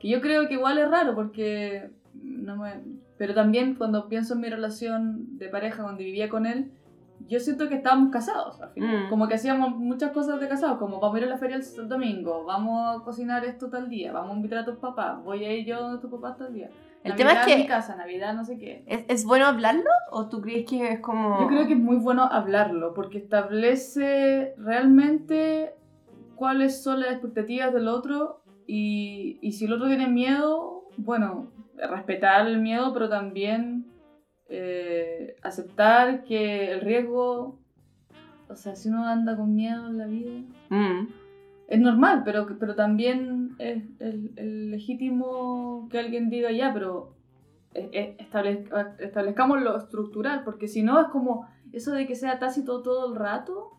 Que 0.00 0.08
yo 0.08 0.20
creo 0.20 0.46
que 0.48 0.54
igual 0.54 0.78
es 0.78 0.88
raro 0.90 1.14
porque 1.14 1.90
no 2.14 2.56
me... 2.56 2.74
Pero 3.16 3.34
también 3.34 3.74
cuando 3.74 4.08
pienso 4.08 4.34
en 4.34 4.40
mi 4.40 4.48
relación 4.48 5.38
de 5.38 5.48
pareja 5.48 5.82
cuando 5.82 5.98
vivía 5.98 6.28
con 6.28 6.46
él, 6.46 6.70
yo 7.26 7.40
siento 7.40 7.68
que 7.68 7.74
estábamos 7.74 8.12
casados 8.12 8.60
al 8.62 8.70
final. 8.70 9.06
Mm. 9.06 9.08
Como 9.10 9.26
que 9.26 9.34
hacíamos 9.34 9.76
muchas 9.76 10.12
cosas 10.12 10.38
de 10.40 10.46
casados, 10.48 10.78
como 10.78 11.00
vamos 11.00 11.16
a 11.16 11.18
ir 11.18 11.24
a 11.24 11.28
la 11.30 11.36
feria 11.38 11.56
el 11.56 11.88
domingo, 11.88 12.44
vamos 12.44 12.96
a 13.00 13.04
cocinar 13.04 13.44
esto 13.44 13.68
tal 13.68 13.88
día, 13.88 14.12
vamos 14.12 14.32
a 14.32 14.36
invitar 14.36 14.58
a 14.60 14.64
tus 14.64 14.76
papás, 14.76 15.22
voy 15.24 15.44
a 15.44 15.52
ir 15.52 15.66
yo 15.66 15.80
donde 15.80 16.00
tus 16.00 16.10
papás 16.12 16.38
tal 16.38 16.54
día. 16.54 16.70
El 17.02 17.10
Navidad 17.10 17.16
tema 17.16 17.32
es 17.32 17.38
en 17.48 17.56
que- 17.56 17.62
mi 17.62 17.66
casa, 17.68 17.96
Navidad 17.96 18.34
no 18.34 18.44
sé 18.44 18.56
qué. 18.58 18.84
¿Es, 18.86 19.04
¿Es 19.08 19.24
bueno 19.24 19.46
hablarlo 19.46 19.90
o 20.12 20.28
tú 20.28 20.40
crees 20.40 20.64
que 20.64 20.92
es 20.92 21.00
como... 21.00 21.40
Yo 21.40 21.48
creo 21.48 21.66
que 21.66 21.72
es 21.72 21.78
muy 21.78 21.96
bueno 21.96 22.22
hablarlo 22.24 22.94
porque 22.94 23.18
establece 23.18 24.54
realmente 24.56 25.74
cuáles 26.38 26.82
son 26.82 27.00
las 27.00 27.10
expectativas 27.12 27.72
del 27.74 27.88
otro 27.88 28.42
y, 28.66 29.38
y 29.42 29.52
si 29.52 29.64
el 29.66 29.72
otro 29.72 29.86
tiene 29.88 30.08
miedo, 30.08 30.84
bueno, 30.96 31.50
respetar 31.76 32.46
el 32.46 32.60
miedo, 32.60 32.92
pero 32.92 33.08
también 33.08 33.86
eh, 34.48 35.36
aceptar 35.42 36.24
que 36.24 36.72
el 36.72 36.80
riesgo, 36.80 37.58
o 38.48 38.54
sea, 38.56 38.74
si 38.76 38.88
uno 38.88 39.06
anda 39.06 39.36
con 39.36 39.54
miedo 39.54 39.86
en 39.88 39.98
la 39.98 40.06
vida, 40.06 40.30
Mm, 40.70 41.08
es 41.68 41.80
normal, 41.80 42.22
pero, 42.24 42.46
pero 42.58 42.74
también 42.74 43.54
es 43.58 43.82
el, 44.00 44.32
el 44.36 44.70
legítimo 44.70 45.88
que 45.90 45.98
alguien 45.98 46.28
diga 46.30 46.50
ya, 46.52 46.72
pero 46.72 47.14
eh, 47.74 48.16
establez- 48.18 48.68
establezcamos 49.00 49.62
lo 49.62 49.76
estructural, 49.76 50.44
porque 50.44 50.68
si 50.68 50.82
no 50.82 51.00
es 51.00 51.08
como 51.08 51.46
eso 51.72 51.92
de 51.92 52.06
que 52.06 52.14
sea 52.16 52.38
tácito 52.38 52.82
todo 52.82 53.12
el 53.12 53.18
rato, 53.18 53.72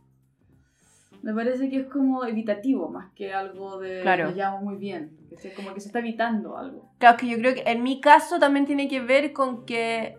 me 1.22 1.34
parece 1.34 1.70
que 1.70 1.82
es 1.82 1.88
como 1.88 2.26
evitativo 2.26 2.90
más 2.90 3.12
que 3.14 3.34
algo 3.34 3.80
de 3.80 4.02
Claro. 4.02 4.26
lo 4.30 4.36
llamo 4.36 4.62
muy 4.62 4.76
bien, 4.78 5.18
sea 5.38 5.54
como 5.54 5.74
que 5.74 5.82
se 5.82 5.88
está 5.88 6.00
evitando 6.00 6.58
algo. 6.58 6.90
Claro, 6.98 7.16
es 7.16 7.22
que 7.22 7.30
yo 7.30 7.38
creo 7.38 7.54
que 7.56 7.64
en 7.66 7.84
mi 7.84 8.00
caso 8.02 8.40
también 8.40 8.66
tiene 8.66 8.88
que 8.88 9.02
ver 9.02 9.34
con 9.34 9.66
que 9.66 10.18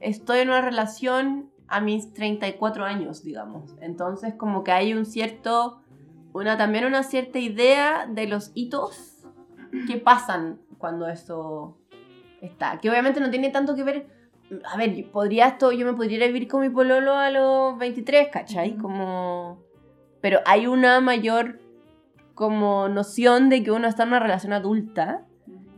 estoy 0.00 0.40
en 0.40 0.48
una 0.48 0.60
relación 0.60 1.50
a 1.68 1.80
mis 1.80 2.12
34 2.12 2.84
años, 2.84 3.22
digamos. 3.22 3.74
Entonces 3.80 4.34
como 4.34 4.62
que 4.62 4.72
hay 4.72 4.94
un 4.94 5.04
cierto, 5.04 5.80
una 6.32 6.56
también 6.56 6.84
una 6.84 7.02
cierta 7.02 7.38
idea 7.38 8.06
de 8.06 8.26
los 8.26 8.52
hitos 8.54 9.24
que 9.86 9.96
pasan 10.04 10.60
cuando 10.78 11.08
esto 11.08 11.78
está. 12.40 12.78
Que 12.78 12.90
obviamente 12.90 13.20
no 13.20 13.30
tiene 13.30 13.50
tanto 13.50 13.74
que 13.74 13.82
ver, 13.82 14.06
a 14.64 14.76
ver, 14.76 15.10
podría 15.10 15.48
esto, 15.48 15.72
yo 15.72 15.86
me 15.86 15.94
podría 15.94 16.26
vivir 16.26 16.46
con 16.46 16.60
mi 16.60 16.68
pololo 16.68 17.14
a 17.14 17.30
los 17.30 17.78
23, 17.78 18.28
¿cachai? 18.28 18.76
Como... 18.76 19.65
Pero 20.20 20.40
hay 20.46 20.66
una 20.66 21.00
mayor 21.00 21.58
como 22.34 22.88
noción 22.88 23.48
de 23.48 23.62
que 23.62 23.70
uno 23.70 23.88
está 23.88 24.02
en 24.02 24.10
una 24.10 24.20
relación 24.20 24.52
adulta 24.52 25.24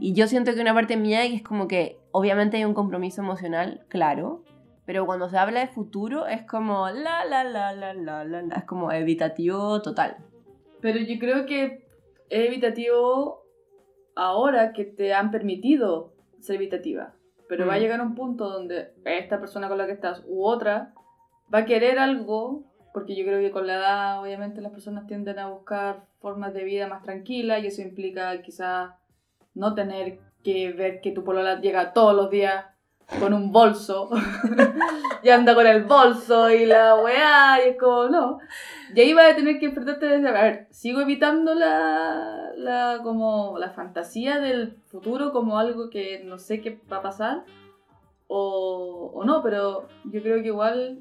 y 0.01 0.12
yo 0.14 0.27
siento 0.27 0.55
que 0.55 0.61
una 0.61 0.74
parte 0.74 0.96
mía 0.96 1.24
es 1.24 1.42
como 1.42 1.68
que 1.68 1.98
obviamente 2.12 2.57
hay 2.57 2.64
un 2.64 2.74
compromiso 2.74 3.20
emocional, 3.22 3.85
claro, 3.88 4.42
pero 4.87 5.07
cuando 5.07 5.29
se 5.29 5.37
habla 5.38 5.61
de 5.61 5.66
futuro 5.68 6.27
es 6.27 6.42
como 6.46 6.88
la 6.88 7.24
la 7.24 7.44
la 7.44 7.72
la 7.72 7.92
la 7.94 8.24
la, 8.24 8.42
la, 8.42 8.57
es 8.57 8.64
como 8.64 8.90
evitativo 8.92 9.83
total. 9.83 10.16
Pero 10.81 10.98
yo 11.01 11.18
creo 11.18 11.46
que 11.46 11.85
es 12.31 12.46
evitativo 12.48 13.42
ahora 14.14 14.72
que 14.72 14.85
te 14.85 15.14
han 15.14 15.31
permitido 15.31 16.12
ser 16.40 16.57
evitativa. 16.57 17.14
Pero 17.48 17.66
va 17.66 17.74
a 17.74 17.77
Mm. 17.79 17.81
llegar 17.81 18.01
un 18.01 18.14
punto 18.14 18.48
donde 18.48 18.92
esta 19.05 19.40
persona 19.40 19.68
con 19.68 19.79
la 19.79 19.87
que 19.87 19.92
estás 19.92 20.22
u 20.27 20.44
otra 20.44 20.92
va 21.53 21.61
a 21.61 21.64
querer 21.64 21.98
algo, 21.98 22.64
porque 22.98 23.14
yo 23.14 23.24
creo 23.24 23.38
que 23.38 23.52
con 23.52 23.68
la 23.68 23.76
edad 23.76 24.20
obviamente 24.20 24.61
las 24.61 24.72
personas 24.72 25.06
tienden 25.06 25.38
a 25.38 25.46
buscar 25.46 26.06
formas 26.20 26.52
de 26.52 26.64
vida 26.64 26.88
más 26.88 27.00
tranquilas 27.04 27.62
y 27.62 27.68
eso 27.68 27.80
implica 27.80 28.42
quizás 28.42 28.90
no 29.54 29.72
tener 29.74 30.18
que 30.42 30.72
ver 30.72 31.00
que 31.00 31.12
tu 31.12 31.22
polola 31.22 31.61
llega 31.61 31.92
todos 31.92 32.12
los 32.12 32.28
días 32.28 32.64
con 33.20 33.34
un 33.34 33.52
bolso 33.52 34.11
y 35.22 35.28
anda 35.28 35.54
con 35.54 35.64
el 35.68 35.84
bolso 35.84 36.50
y 36.50 36.66
la 36.66 36.96
weá 36.96 37.64
y 37.64 37.68
es 37.68 37.76
como 37.78 38.08
no. 38.08 38.40
Y 38.92 39.00
ahí 39.00 39.14
vas 39.14 39.30
a 39.32 39.37
tener 39.37 39.61
que 39.61 39.66
enfrentarte 39.66 40.26
a 40.26 40.32
ver, 40.32 40.66
sigo 40.70 41.00
evitando 41.00 41.54
la, 41.54 42.50
la, 42.56 42.98
como 43.04 43.58
la 43.58 43.70
fantasía 43.70 44.40
del 44.40 44.72
futuro 44.88 45.32
como 45.32 45.56
algo 45.56 45.88
que 45.88 46.24
no 46.24 46.38
sé 46.38 46.61
qué 46.61 46.80
va 46.92 46.96
a 46.96 47.02
pasar 47.02 47.44
o, 48.26 49.12
o 49.14 49.24
no, 49.24 49.40
pero 49.40 49.87
yo 50.02 50.20
creo 50.20 50.42
que 50.42 50.48
igual 50.48 50.98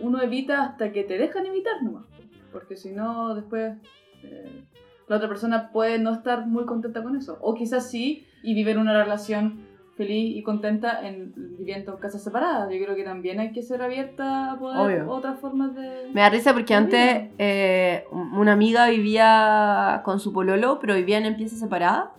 uno 0.00 0.22
evita 0.22 0.62
hasta 0.64 0.92
que 0.92 1.04
te 1.04 1.18
dejan 1.18 1.46
evitar 1.46 1.82
nomás, 1.82 2.04
porque 2.52 2.76
si 2.76 2.92
no 2.92 3.34
después 3.34 3.76
eh, 4.22 4.64
la 5.08 5.16
otra 5.16 5.28
persona 5.28 5.70
puede 5.70 5.98
no 5.98 6.12
estar 6.12 6.46
muy 6.46 6.64
contenta 6.64 7.02
con 7.02 7.16
eso, 7.16 7.38
o 7.40 7.54
quizás 7.54 7.90
sí 7.90 8.26
y 8.42 8.54
vivir 8.54 8.78
una 8.78 8.92
relación 8.92 9.66
feliz 9.96 10.36
y 10.36 10.42
contenta 10.42 11.06
en 11.06 11.32
viviendo 11.56 11.94
en 11.94 11.98
casas 11.98 12.22
separadas. 12.22 12.70
Yo 12.70 12.84
creo 12.84 12.94
que 12.94 13.02
también 13.02 13.40
hay 13.40 13.52
que 13.52 13.62
ser 13.62 13.82
abierta 13.82 14.52
a 14.52 14.58
poder 14.58 14.78
Obvio. 14.78 15.10
otras 15.10 15.40
formas 15.40 15.74
de... 15.74 16.10
Me 16.12 16.20
da 16.20 16.28
risa 16.28 16.52
porque 16.52 16.74
antes 16.74 17.30
eh, 17.38 18.04
una 18.12 18.52
amiga 18.52 18.88
vivía 18.88 20.02
con 20.04 20.20
su 20.20 20.32
pololo, 20.32 20.78
pero 20.80 20.94
vivían 20.94 21.24
en 21.24 21.36
piezas 21.36 21.58
separadas. 21.58 22.10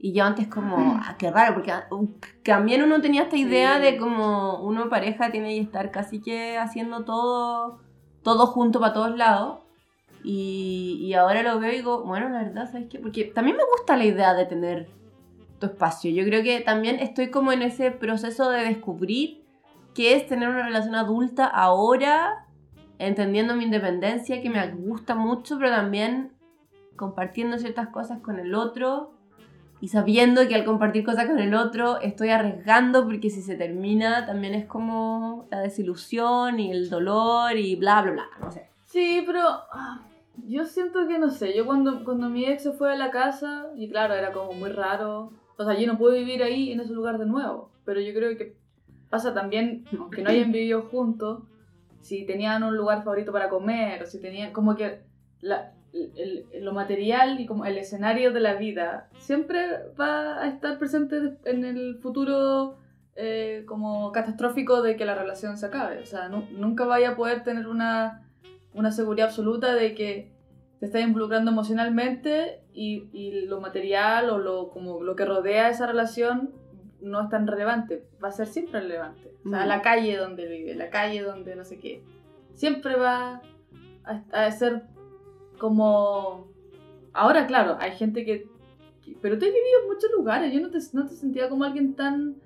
Y 0.00 0.12
yo 0.12 0.24
antes 0.24 0.46
como, 0.46 1.00
ah, 1.02 1.16
qué 1.18 1.30
raro, 1.30 1.54
porque 1.54 1.72
ah, 1.72 1.88
también 2.44 2.82
uno 2.82 3.00
tenía 3.00 3.22
esta 3.22 3.36
idea 3.36 3.76
Sí. 3.76 3.82
de 3.82 3.96
como 3.96 4.60
uno 4.62 4.88
pareja 4.88 5.30
tiene 5.32 5.48
que 5.56 5.60
estar 5.60 5.90
casi 5.90 6.20
que 6.20 6.56
haciendo 6.56 7.04
todo, 7.04 7.80
todo 8.22 8.46
junto 8.46 8.78
para 8.78 8.92
todos 8.92 9.16
lados. 9.16 9.58
Y, 10.22 10.98
y 11.00 11.14
ahora 11.14 11.42
lo 11.42 11.58
veo 11.58 11.72
y 11.72 11.76
digo, 11.76 12.04
bueno, 12.04 12.28
la 12.28 12.42
verdad, 12.44 12.70
¿sabes 12.70 12.88
qué? 12.88 12.98
Porque 13.00 13.24
también 13.24 13.56
me 13.56 13.62
gusta 13.76 13.96
la 13.96 14.04
idea 14.04 14.34
de 14.34 14.46
tener 14.46 14.88
tu 15.58 15.66
espacio. 15.66 16.10
Yo 16.12 16.24
creo 16.24 16.42
que 16.44 16.60
también 16.60 17.00
estoy 17.00 17.30
como 17.30 17.50
en 17.50 17.62
ese 17.62 17.90
proceso 17.90 18.50
de 18.50 18.62
descubrir 18.64 19.42
qué 19.94 20.14
es 20.14 20.26
tener 20.28 20.48
una 20.48 20.62
relación 20.62 20.94
adulta 20.94 21.46
ahora, 21.46 22.46
entendiendo 22.98 23.56
mi 23.56 23.64
independencia, 23.64 24.40
que 24.40 24.50
me 24.50 24.64
gusta 24.72 25.16
mucho, 25.16 25.58
pero 25.58 25.70
también 25.70 26.32
compartiendo 26.96 27.58
ciertas 27.58 27.88
cosas 27.88 28.20
con 28.20 28.38
el 28.38 28.54
otro 28.54 29.17
y 29.80 29.88
sabiendo 29.88 30.46
que 30.48 30.54
al 30.54 30.64
compartir 30.64 31.04
cosas 31.04 31.26
con 31.26 31.38
el 31.38 31.54
otro 31.54 32.00
estoy 32.00 32.30
arriesgando 32.30 33.04
porque 33.04 33.30
si 33.30 33.42
se 33.42 33.56
termina 33.56 34.26
también 34.26 34.54
es 34.54 34.66
como 34.66 35.46
la 35.50 35.60
desilusión 35.60 36.58
y 36.58 36.70
el 36.72 36.90
dolor 36.90 37.56
y 37.56 37.76
bla, 37.76 38.02
bla, 38.02 38.12
bla, 38.12 38.26
no 38.40 38.50
sé. 38.50 38.68
Sí, 38.86 39.22
pero 39.26 39.40
ah, 39.72 40.08
yo 40.46 40.64
siento 40.64 41.06
que 41.06 41.18
no 41.18 41.30
sé, 41.30 41.56
yo 41.56 41.66
cuando, 41.66 42.04
cuando 42.04 42.28
mi 42.28 42.44
ex 42.46 42.62
se 42.62 42.72
fue 42.72 42.90
de 42.90 42.98
la 42.98 43.10
casa, 43.10 43.66
y 43.76 43.88
claro, 43.88 44.14
era 44.14 44.32
como 44.32 44.54
muy 44.54 44.70
raro, 44.70 45.32
o 45.56 45.64
sea, 45.64 45.78
yo 45.78 45.86
no 45.86 45.98
puedo 45.98 46.14
vivir 46.14 46.42
ahí 46.42 46.72
en 46.72 46.80
ese 46.80 46.92
lugar 46.92 47.18
de 47.18 47.26
nuevo, 47.26 47.70
pero 47.84 48.00
yo 48.00 48.12
creo 48.14 48.36
que 48.36 48.56
pasa 49.10 49.34
también, 49.34 49.86
aunque 49.98 50.22
no 50.22 50.30
hayan 50.30 50.52
vivido 50.52 50.82
juntos, 50.82 51.42
si 52.00 52.24
tenían 52.24 52.62
un 52.62 52.76
lugar 52.76 53.04
favorito 53.04 53.32
para 53.32 53.48
comer, 53.48 54.02
o 54.02 54.06
si 54.06 54.20
tenían 54.20 54.52
como 54.52 54.74
que 54.74 55.02
la- 55.40 55.72
el- 55.92 56.44
el- 56.52 56.64
lo 56.64 56.72
material 56.72 57.40
y 57.40 57.46
como 57.46 57.64
el 57.64 57.78
escenario 57.78 58.32
de 58.32 58.40
la 58.40 58.54
vida 58.54 59.08
siempre 59.18 59.60
va 59.98 60.42
a 60.42 60.48
estar 60.48 60.78
presente 60.78 61.16
en 61.44 61.64
el 61.64 61.98
futuro 62.00 62.78
eh, 63.20 63.64
como 63.66 64.12
catastrófico 64.12 64.80
de 64.80 64.94
que 64.96 65.04
la 65.04 65.16
relación 65.16 65.56
se 65.56 65.66
acabe. 65.66 65.98
O 66.00 66.06
sea, 66.06 66.28
nu- 66.28 66.46
nunca 66.52 66.84
vaya 66.86 67.10
a 67.10 67.16
poder 67.16 67.42
tener 67.42 67.66
una, 67.66 68.30
una 68.74 68.92
seguridad 68.92 69.26
absoluta 69.26 69.74
de 69.74 69.94
que 69.94 70.32
te 70.78 70.86
estás 70.86 71.02
involucrando 71.02 71.50
emocionalmente 71.50 72.60
y, 72.72 73.08
y 73.12 73.46
lo 73.46 73.60
material 73.60 74.30
o 74.30 74.38
lo, 74.38 74.70
como 74.70 75.02
lo 75.02 75.16
que 75.16 75.24
rodea 75.24 75.68
esa 75.68 75.88
relación 75.88 76.52
no 77.00 77.20
es 77.22 77.28
tan 77.28 77.48
relevante. 77.48 78.04
Va 78.22 78.28
a 78.28 78.32
ser 78.32 78.46
siempre 78.46 78.80
relevante. 78.80 79.32
O 79.44 79.50
sea, 79.50 79.64
Mm. 79.64 79.68
la 79.68 79.82
calle 79.82 80.16
donde 80.16 80.46
vive, 80.46 80.74
la 80.76 80.90
calle 80.90 81.20
donde 81.22 81.56
no 81.56 81.64
sé 81.64 81.80
qué. 81.80 82.04
Siempre 82.54 82.94
va 82.96 83.42
a, 84.04 84.22
a 84.32 84.50
ser 84.52 84.82
como... 85.58 86.48
Ahora, 87.12 87.46
claro, 87.46 87.76
hay 87.80 87.92
gente 87.92 88.24
que... 88.24 88.48
que- 89.04 89.16
Pero 89.20 89.38
tú 89.38 89.44
has 89.46 89.52
vivido 89.52 89.80
en 89.82 89.88
muchos 89.88 90.10
lugares. 90.16 90.52
Yo 90.52 90.60
no 90.60 90.70
te, 90.70 90.78
no 90.92 91.06
te 91.06 91.14
sentía 91.14 91.48
como 91.48 91.64
alguien 91.64 91.94
tan 91.94 92.36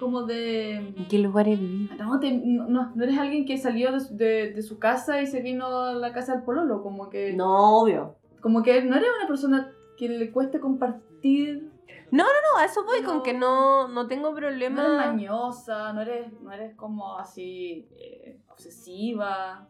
como 0.00 0.22
de... 0.24 0.76
¿En 0.78 1.06
qué 1.08 1.18
lugares 1.18 1.60
viví? 1.60 1.88
No, 1.98 2.18
te- 2.18 2.32
no, 2.32 2.66
no- 2.68 2.92
no 2.94 3.04
eres 3.04 3.18
alguien 3.18 3.44
que 3.44 3.56
salió 3.58 3.92
de, 3.92 4.00
su- 4.00 4.16
de- 4.16 4.52
de 4.52 4.62
su 4.62 4.78
casa 4.78 5.22
y 5.22 5.26
se 5.26 5.40
vino 5.42 5.66
a 5.66 5.92
la 5.94 6.12
casa 6.12 6.34
del 6.34 6.42
pololo, 6.44 6.82
como 6.82 7.08
que... 7.08 7.32
No, 7.34 7.80
obvio. 7.82 8.16
Como 8.40 8.62
que 8.64 8.82
no 8.82 8.96
eres 8.96 9.08
una 9.18 9.28
persona 9.28 9.70
que 9.96 10.08
le 10.08 10.32
cueste 10.32 10.58
compartir. 10.58 11.70
No, 12.10 12.24
a 12.58 12.64
eso 12.64 12.84
voy 12.84 13.02
con 13.02 13.18
No. 13.18 13.22
que 13.22 13.32
no, 13.32 13.88
no 13.88 14.06
tengo 14.08 14.30
No 14.30 14.34
problema. 14.36 14.82
eres 14.84 14.96
mañosa, 15.06 15.92
no 15.92 16.00
eres, 16.02 16.32
no 16.42 16.50
eres 16.52 16.74
como 16.74 17.16
así 17.18 17.86
eh, 17.92 18.40
obsesiva. 18.50 19.68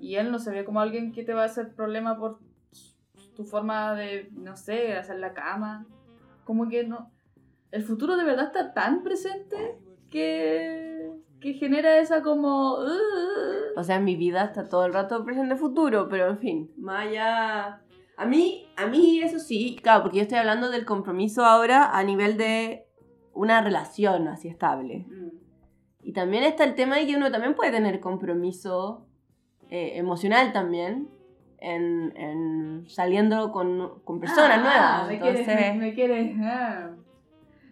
Y 0.00 0.16
él 0.16 0.30
no 0.32 0.38
se 0.38 0.50
ve 0.50 0.64
como 0.64 0.80
alguien 0.80 1.12
que 1.12 1.22
te 1.22 1.34
va 1.34 1.42
a 1.42 1.46
hacer 1.46 1.74
problema 1.74 2.18
por 2.18 2.38
tu 3.36 3.44
forma 3.44 3.94
de, 3.94 4.30
no 4.32 4.56
sé, 4.56 4.94
hacer 4.94 5.18
la 5.18 5.34
cama. 5.34 5.86
Como 6.44 6.68
que 6.68 6.84
no. 6.84 7.10
El 7.70 7.84
futuro 7.84 8.16
de 8.16 8.24
verdad 8.24 8.46
está 8.46 8.72
tan 8.72 9.02
presente 9.02 9.78
que, 10.10 11.10
que 11.40 11.52
genera 11.54 11.98
esa 11.98 12.22
como. 12.22 12.78
"Ugh". 12.78 13.76
O 13.76 13.84
sea, 13.84 13.96
en 13.96 14.04
mi 14.04 14.16
vida 14.16 14.44
está 14.44 14.68
todo 14.68 14.86
el 14.86 14.92
rato 14.92 15.24
presente 15.24 15.56
futuro, 15.56 16.08
pero 16.08 16.28
en 16.28 16.38
fin, 16.38 16.70
allá. 16.88 17.82
A 18.16 18.26
mí, 18.26 18.66
a 18.76 18.86
mí 18.86 19.20
eso 19.22 19.38
sí, 19.38 19.78
claro, 19.82 20.02
porque 20.02 20.18
yo 20.18 20.22
estoy 20.24 20.38
hablando 20.38 20.70
del 20.70 20.84
compromiso 20.84 21.44
ahora 21.44 21.96
a 21.96 22.02
nivel 22.04 22.36
de 22.36 22.86
una 23.32 23.62
relación 23.62 24.28
así 24.28 24.48
estable. 24.48 25.06
Mm. 25.08 25.30
Y 26.02 26.12
también 26.12 26.44
está 26.44 26.64
el 26.64 26.74
tema 26.74 26.96
de 26.96 27.06
que 27.06 27.16
uno 27.16 27.30
también 27.30 27.54
puede 27.54 27.70
tener 27.70 28.00
compromiso 28.00 29.06
eh, 29.70 29.92
emocional 29.98 30.52
también 30.52 31.08
en, 31.58 32.12
en 32.16 32.84
saliendo 32.88 33.52
con, 33.52 34.00
con 34.04 34.20
personas 34.20 34.58
Ah, 34.58 34.60
nuevas. 34.62 35.08
Me 35.08 35.14
Entonces, 35.14 35.46
quieres, 35.46 35.74
me, 35.76 35.80
me 35.86 35.94
quieres, 35.94 36.36
ah. 36.42 36.90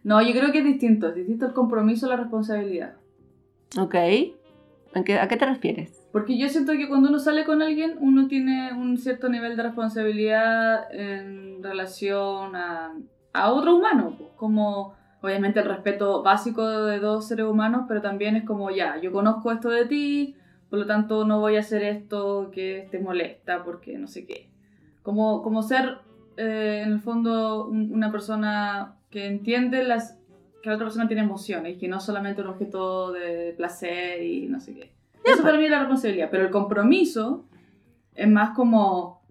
No, 0.05 0.23
yo 0.23 0.33
creo 0.33 0.53
que 0.53 0.59
es 0.61 0.65
distinto. 0.65 1.09
Es 1.09 1.15
distinto 1.17 1.47
el 1.47 1.53
compromiso 1.53 2.07
a 2.07 2.11
la 2.11 2.17
responsabilidad. 2.17 2.95
ok. 3.79 3.95
¿En 4.95 5.05
qué- 5.05 5.19
¿A 5.19 5.29
qué 5.29 5.37
te 5.37 5.45
refieres? 5.45 6.09
Porque 6.13 6.39
yo 6.39 6.49
siento 6.49 6.73
que 6.73 6.89
cuando 6.89 7.09
uno 7.11 7.19
sale 7.19 7.45
con 7.45 7.61
alguien, 7.61 7.97
uno 8.01 8.27
tiene 8.29 8.73
un 8.73 8.97
cierto 8.97 9.29
nivel 9.29 9.57
de 9.57 9.63
responsabilidad 9.65 10.93
en 10.95 11.63
relación 11.63 12.57
a, 12.57 12.95
a 13.35 13.53
otro 13.53 13.77
humano. 13.77 14.17
Como, 14.37 14.95
obviamente, 15.21 15.61
el 15.61 15.67
respeto 15.67 16.23
básico 16.23 16.67
de 16.87 16.99
dos 17.01 17.29
seres 17.29 17.45
humanos, 17.47 17.85
pero 17.87 18.01
también 18.01 18.37
es 18.37 18.45
como, 18.45 18.71
ya, 18.71 18.99
yo 19.01 19.13
conozco 19.13 19.53
esto 19.53 19.69
de 19.69 19.85
ti, 19.85 20.37
por 20.71 20.79
lo 20.81 20.87
tanto 20.87 21.25
no 21.25 21.41
voy 21.41 21.57
a 21.57 21.61
hacer 21.61 21.83
esto 21.83 22.51
que 22.53 22.89
te 22.91 22.99
molesta, 22.99 23.65
porque 23.65 23.97
no 23.99 24.07
sé 24.07 24.27
qué. 24.27 24.49
Como, 25.03 25.43
como 25.43 25.63
ser, 25.63 25.99
eh, 26.37 26.83
en 26.85 26.93
el 26.93 27.01
fondo, 27.01 27.67
un- 27.67 27.93
una 27.93 28.11
persona 28.13 28.97
que 29.11 29.27
entiende 29.27 29.83
las 29.85 30.17
que 30.63 30.69
la 30.71 30.75
otra 30.75 30.87
persona 30.87 31.07
tiene 31.07 31.23
emociones 31.23 31.77
y 31.77 31.79
que 31.79 31.87
no 31.89 32.01
solamente 32.01 32.43
un 32.43 32.49
objeto 32.49 33.13
de 33.13 33.55
placer 33.57 34.23
y 34.23 34.47
no 34.49 34.59
sé 34.61 34.75
qué. 34.75 34.93
Eso 35.25 35.43
para 35.43 35.57
mí 35.57 35.65
es 35.65 35.71
la 35.71 35.79
responsabilidad, 35.79 36.29
pero 36.31 36.45
el 36.45 36.51
compromiso 36.51 37.45
es 38.15 38.29
más 38.29 38.57
como 38.57 39.23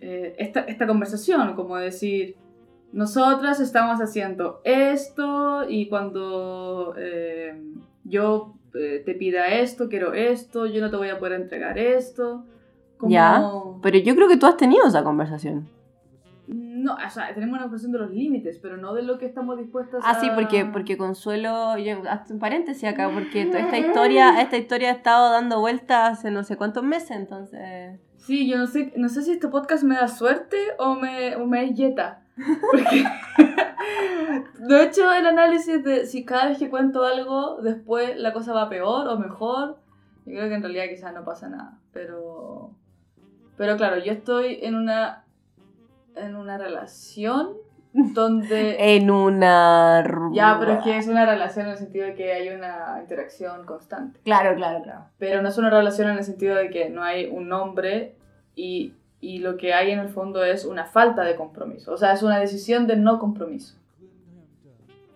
eh, 0.00 0.34
esta, 0.38 0.60
esta 0.60 0.86
conversación, 0.86 1.54
como 1.54 1.76
decir, 1.76 2.36
nosotras 2.92 3.60
estamos 3.60 4.00
haciendo 4.00 4.60
esto 4.64 5.68
y 5.68 5.88
cuando 5.88 6.94
eh, 6.96 7.62
yo 8.04 8.54
eh, 8.78 9.02
te 9.04 9.14
pida 9.14 9.48
esto, 9.48 9.88
quiero 9.88 10.14
esto, 10.14 10.66
yo 10.66 10.80
no 10.80 10.90
te 10.90 10.96
voy 10.96 11.08
a 11.08 11.18
poder 11.18 11.40
entregar 11.40 11.78
esto. 11.78 12.44
Como... 12.96 13.12
Ya, 13.12 13.42
Pero 13.82 13.98
yo 13.98 14.14
creo 14.14 14.28
que 14.28 14.36
tú 14.36 14.46
has 14.46 14.56
tenido 14.56 14.86
esa 14.86 15.04
conversación. 15.04 15.68
No, 16.48 16.94
o 16.94 17.10
sea, 17.10 17.34
tenemos 17.34 17.58
una 17.58 17.68
cuestión 17.68 17.90
de 17.92 17.98
los 17.98 18.10
límites, 18.12 18.58
pero 18.62 18.76
no 18.76 18.94
de 18.94 19.02
lo 19.02 19.18
que 19.18 19.26
estamos 19.26 19.58
dispuestas 19.58 20.02
Ah, 20.04 20.12
a... 20.12 20.20
sí, 20.20 20.28
porque, 20.34 20.64
porque 20.64 20.96
Consuelo, 20.96 21.76
yo, 21.78 22.02
hazte 22.08 22.34
un 22.34 22.38
paréntesis 22.38 22.84
acá, 22.88 23.10
porque 23.12 23.42
esta 23.42 23.78
historia, 23.78 24.40
esta 24.40 24.56
historia 24.56 24.90
ha 24.90 24.92
estado 24.92 25.32
dando 25.32 25.58
vueltas 25.58 26.18
hace 26.18 26.30
no 26.30 26.44
sé 26.44 26.56
cuántos 26.56 26.84
meses, 26.84 27.10
entonces... 27.12 27.98
Sí, 28.18 28.48
yo 28.48 28.58
no 28.58 28.66
sé, 28.66 28.92
no 28.96 29.08
sé 29.08 29.22
si 29.22 29.32
este 29.32 29.48
podcast 29.48 29.82
me 29.84 29.96
da 29.96 30.08
suerte 30.08 30.56
o 30.78 30.94
me, 30.94 31.34
o 31.36 31.46
me 31.46 31.64
es 31.64 31.74
yeta. 31.74 32.25
Porque 32.36 33.04
no 34.60 34.76
he 34.76 34.84
hecho 34.84 35.12
el 35.12 35.26
análisis 35.26 35.82
de 35.82 36.06
si 36.06 36.24
cada 36.24 36.48
vez 36.48 36.58
que 36.58 36.70
cuento 36.70 37.04
algo, 37.04 37.60
después 37.62 38.16
la 38.16 38.32
cosa 38.32 38.52
va 38.52 38.68
peor 38.68 39.08
o 39.08 39.18
mejor. 39.18 39.78
Yo 40.26 40.32
creo 40.32 40.48
que 40.48 40.54
en 40.54 40.62
realidad 40.62 40.84
quizás 40.90 41.14
no 41.14 41.24
pasa 41.24 41.48
nada. 41.48 41.78
Pero, 41.92 42.70
pero 43.56 43.76
claro, 43.76 43.98
yo 43.98 44.12
estoy 44.12 44.58
en 44.62 44.74
una, 44.74 45.24
en 46.16 46.36
una 46.36 46.58
relación 46.58 47.54
donde... 47.92 48.76
En 48.96 49.10
una... 49.10 50.04
Ya, 50.32 50.56
pero 50.58 50.72
es 50.72 50.84
que 50.84 50.98
es 50.98 51.08
una 51.08 51.24
relación 51.24 51.66
en 51.66 51.72
el 51.72 51.78
sentido 51.78 52.06
de 52.06 52.14
que 52.14 52.32
hay 52.32 52.48
una 52.48 52.98
interacción 53.00 53.64
constante. 53.64 54.20
Claro, 54.24 54.54
claro, 54.56 54.82
claro. 54.82 55.06
Pero 55.18 55.42
no 55.42 55.48
es 55.48 55.58
una 55.58 55.70
relación 55.70 56.10
en 56.10 56.18
el 56.18 56.24
sentido 56.24 56.56
de 56.56 56.70
que 56.70 56.90
no 56.90 57.02
hay 57.02 57.26
un 57.26 57.48
nombre 57.48 58.16
y, 58.54 58.94
y 59.26 59.38
lo 59.40 59.56
que 59.56 59.74
hay 59.74 59.90
en 59.90 59.98
el 59.98 60.08
fondo 60.08 60.44
es 60.44 60.64
una 60.64 60.84
falta 60.84 61.24
de 61.24 61.34
compromiso. 61.34 61.92
O 61.92 61.96
sea, 61.96 62.12
es 62.12 62.22
una 62.22 62.38
decisión 62.38 62.86
de 62.86 62.96
no 62.96 63.18
compromiso. 63.18 63.76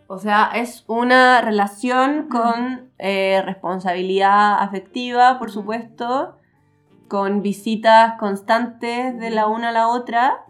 O 0.09 0.19
sea, 0.19 0.51
es 0.53 0.83
una 0.89 1.41
relación 1.41 2.27
con 2.29 2.91
eh, 2.99 3.41
responsabilidad 3.47 4.61
afectiva, 4.61 5.39
por 5.39 5.53
supuesto, 5.53 6.37
con 7.07 7.41
visitas 7.41 8.19
constantes 8.19 9.17
de 9.17 9.31
la 9.31 9.47
una 9.47 9.69
a 9.69 9.73
la 9.73 9.87
otra, 9.87 10.45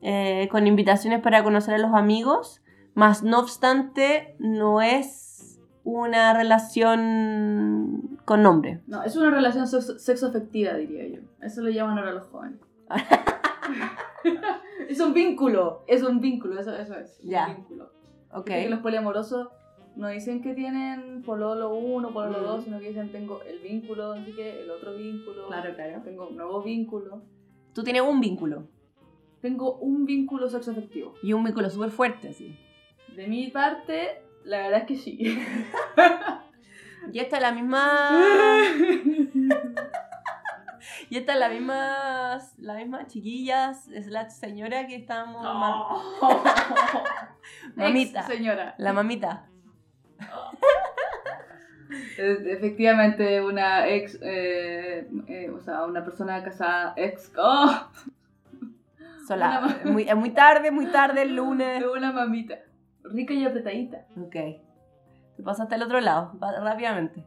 eh, 0.00 0.48
con 0.52 0.68
invitaciones 0.68 1.20
para 1.20 1.42
conocer 1.42 1.74
a 1.74 1.78
los 1.78 1.94
amigos, 1.94 2.62
más 2.94 3.24
no 3.24 3.40
obstante, 3.40 4.36
no 4.38 4.80
es 4.80 5.60
una 5.82 6.34
relación 6.34 8.20
con 8.24 8.44
nombre. 8.44 8.80
No, 8.86 9.02
es 9.02 9.16
una 9.16 9.30
relación 9.30 9.66
sexo, 9.66 9.98
sexoafectiva, 9.98 10.74
diría 10.74 11.08
yo. 11.08 11.22
Eso 11.40 11.62
le 11.62 11.74
llaman 11.74 11.98
ahora 11.98 12.12
los 12.12 12.28
jóvenes. 12.28 12.60
es 14.88 15.00
un 15.00 15.12
vínculo. 15.14 15.84
Es 15.86 16.02
un 16.02 16.20
vínculo, 16.20 16.60
eso, 16.60 16.74
eso 16.76 16.94
es. 16.96 17.20
un 17.22 17.30
Ya. 17.30 17.46
vínculo. 17.48 17.90
Ok. 18.32 18.46
Viste 18.46 18.62
que 18.64 18.70
los 18.70 18.80
poliamorosos 18.80 19.48
no 19.96 20.08
dicen 20.08 20.42
que 20.42 20.54
tienen 20.54 21.22
pololo 21.22 21.74
1, 21.74 22.12
pololo 22.12 22.38
Mm. 22.38 22.42
2, 22.44 22.64
sino 22.64 22.80
que 22.80 22.88
dicen 22.88 23.12
tengo 23.12 23.42
el 23.42 23.58
vínculo, 23.60 24.12
así 24.12 24.32
que 24.32 24.62
el 24.62 24.70
otro 24.70 24.94
vínculo. 24.96 25.46
Claro, 25.48 25.74
claro. 25.74 26.02
Tengo 26.02 26.28
un 26.28 26.36
nuevo 26.36 26.62
vínculo. 26.62 27.22
Tú 27.74 27.82
tienes 27.82 28.02
un 28.02 28.20
vínculo, 28.20 28.68
Tengo 29.40 29.76
un 29.78 30.04
vínculo 30.06 30.48
sexoafectivo. 30.48 31.14
y 31.22 31.32
un 31.32 31.42
vínculo 31.44 31.68
súper 31.68 31.90
fuerte, 31.90 32.32
sí. 32.32 32.56
De 33.16 33.26
mi 33.26 33.48
parte, 33.48 34.22
la 34.44 34.58
verdad 34.58 34.80
es 34.80 34.86
que 34.86 34.96
sí. 34.96 35.18
Y 37.12 37.18
esta 37.18 37.36
es 37.38 37.42
la 37.42 37.50
misma... 37.52 38.10
Y 41.10 41.16
esta 41.18 41.34
es 41.34 41.38
la 41.38 41.48
misma, 41.48 42.38
la 42.58 42.74
misma 42.74 43.06
chiquillas, 43.06 43.88
es 43.88 44.06
la 44.08 44.28
señora 44.30 44.86
que 44.86 44.96
estábamos... 44.96 45.42
ma- 45.42 46.02
mamita. 47.76 48.20
Ex 48.20 48.28
señora. 48.28 48.74
La 48.78 48.92
mamita. 48.92 49.46
Efectivamente 52.16 53.40
una 53.42 53.86
ex, 53.88 54.18
eh, 54.22 55.08
eh, 55.26 55.50
o 55.50 55.60
sea, 55.60 55.84
una 55.84 56.04
persona 56.04 56.42
casada 56.42 56.94
ex. 56.96 57.32
¡Oh! 57.36 57.88
Sola. 59.26 59.78
Muy, 59.84 60.08
es 60.08 60.16
muy 60.16 60.30
tarde, 60.30 60.70
muy 60.70 60.86
tarde 60.86 61.22
el 61.22 61.36
lunes. 61.36 61.80
De 61.80 61.88
una 61.88 62.12
mamita. 62.12 62.56
Rica 63.04 63.34
y 63.34 63.44
apretadita. 63.44 64.06
Ok. 64.16 64.32
Te 65.36 65.42
pasaste 65.44 65.74
al 65.74 65.82
otro 65.82 66.00
lado, 66.00 66.32
rápidamente. 66.40 67.24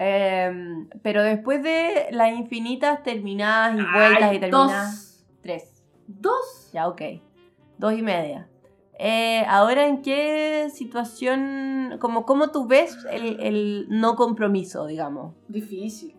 Em, 0.00 0.88
pero 1.02 1.24
después 1.24 1.60
de 1.60 2.06
las 2.12 2.32
infinitas 2.32 3.02
terminadas 3.02 3.74
y 3.74 3.82
vueltas 3.82 4.30
Ay, 4.30 4.36
y 4.36 4.40
terminadas... 4.40 4.94
Dos. 4.94 5.26
Tres. 5.42 5.84
Dos. 6.06 6.70
Ya, 6.72 6.86
ok. 6.86 7.02
Dos 7.78 7.94
y 7.94 8.02
media. 8.02 8.48
Eh, 9.00 9.44
ahora, 9.48 9.86
¿en 9.86 10.02
qué 10.02 10.68
situación, 10.72 11.98
como 12.00 12.26
cómo 12.26 12.50
tú 12.52 12.68
ves 12.68 12.96
el, 13.10 13.40
el 13.40 13.86
no 13.88 14.14
compromiso, 14.14 14.86
digamos? 14.86 15.34
Difícil. 15.48 16.14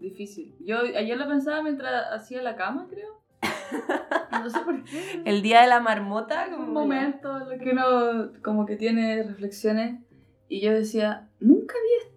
difícil. 0.00 0.54
Yo 0.60 0.80
ayer 0.80 1.16
lo 1.16 1.26
pensaba 1.26 1.62
mientras 1.62 2.12
hacía 2.12 2.42
la 2.42 2.56
cama, 2.56 2.86
creo. 2.90 3.22
No 4.30 4.50
sé 4.50 4.60
por 4.60 4.84
qué. 4.84 5.22
El 5.24 5.40
día 5.40 5.62
de 5.62 5.68
la 5.68 5.80
marmota, 5.80 6.50
como 6.50 6.64
un 6.64 6.72
momento 6.72 7.40
en 7.40 7.52
el 7.52 7.60
que 7.60 7.70
uno 7.70 8.32
como 8.42 8.66
que 8.66 8.76
tiene 8.76 9.22
reflexiones 9.22 10.00
y 10.48 10.60
yo 10.60 10.72
decía, 10.72 11.30
había 11.40 11.53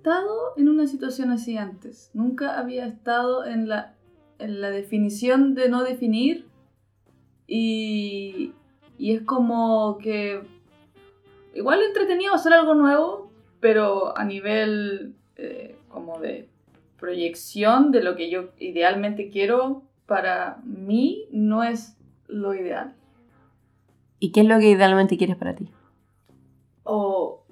estado 0.07 0.53
en 0.55 0.69
una 0.69 0.87
situación 0.87 1.31
así 1.31 1.57
antes, 1.57 2.11
nunca 2.13 2.57
había 2.57 2.85
estado 2.85 3.45
en 3.45 3.67
la, 3.67 3.93
en 4.39 4.61
la 4.61 4.69
definición 4.69 5.53
de 5.53 5.67
no 5.67 5.83
definir 5.83 6.45
y, 7.45 8.53
y 8.97 9.11
es 9.11 9.23
como 9.23 9.97
que 9.97 10.43
igual 11.53 11.81
entretenido 11.81 12.33
hacer 12.33 12.53
algo 12.53 12.73
nuevo, 12.73 13.29
pero 13.59 14.17
a 14.17 14.23
nivel 14.23 15.13
eh, 15.35 15.75
como 15.89 16.19
de 16.19 16.47
proyección 16.97 17.91
de 17.91 18.01
lo 18.01 18.15
que 18.15 18.29
yo 18.29 18.51
idealmente 18.59 19.29
quiero 19.29 19.83
para 20.05 20.61
mí 20.63 21.25
no 21.31 21.65
es 21.65 21.97
lo 22.27 22.53
ideal. 22.53 22.95
¿Y 24.19 24.31
qué 24.31 24.39
es 24.39 24.47
lo 24.47 24.57
que 24.59 24.69
idealmente 24.69 25.17
quieres 25.17 25.35
para 25.35 25.53
ti? 25.53 25.69
O 26.83 27.43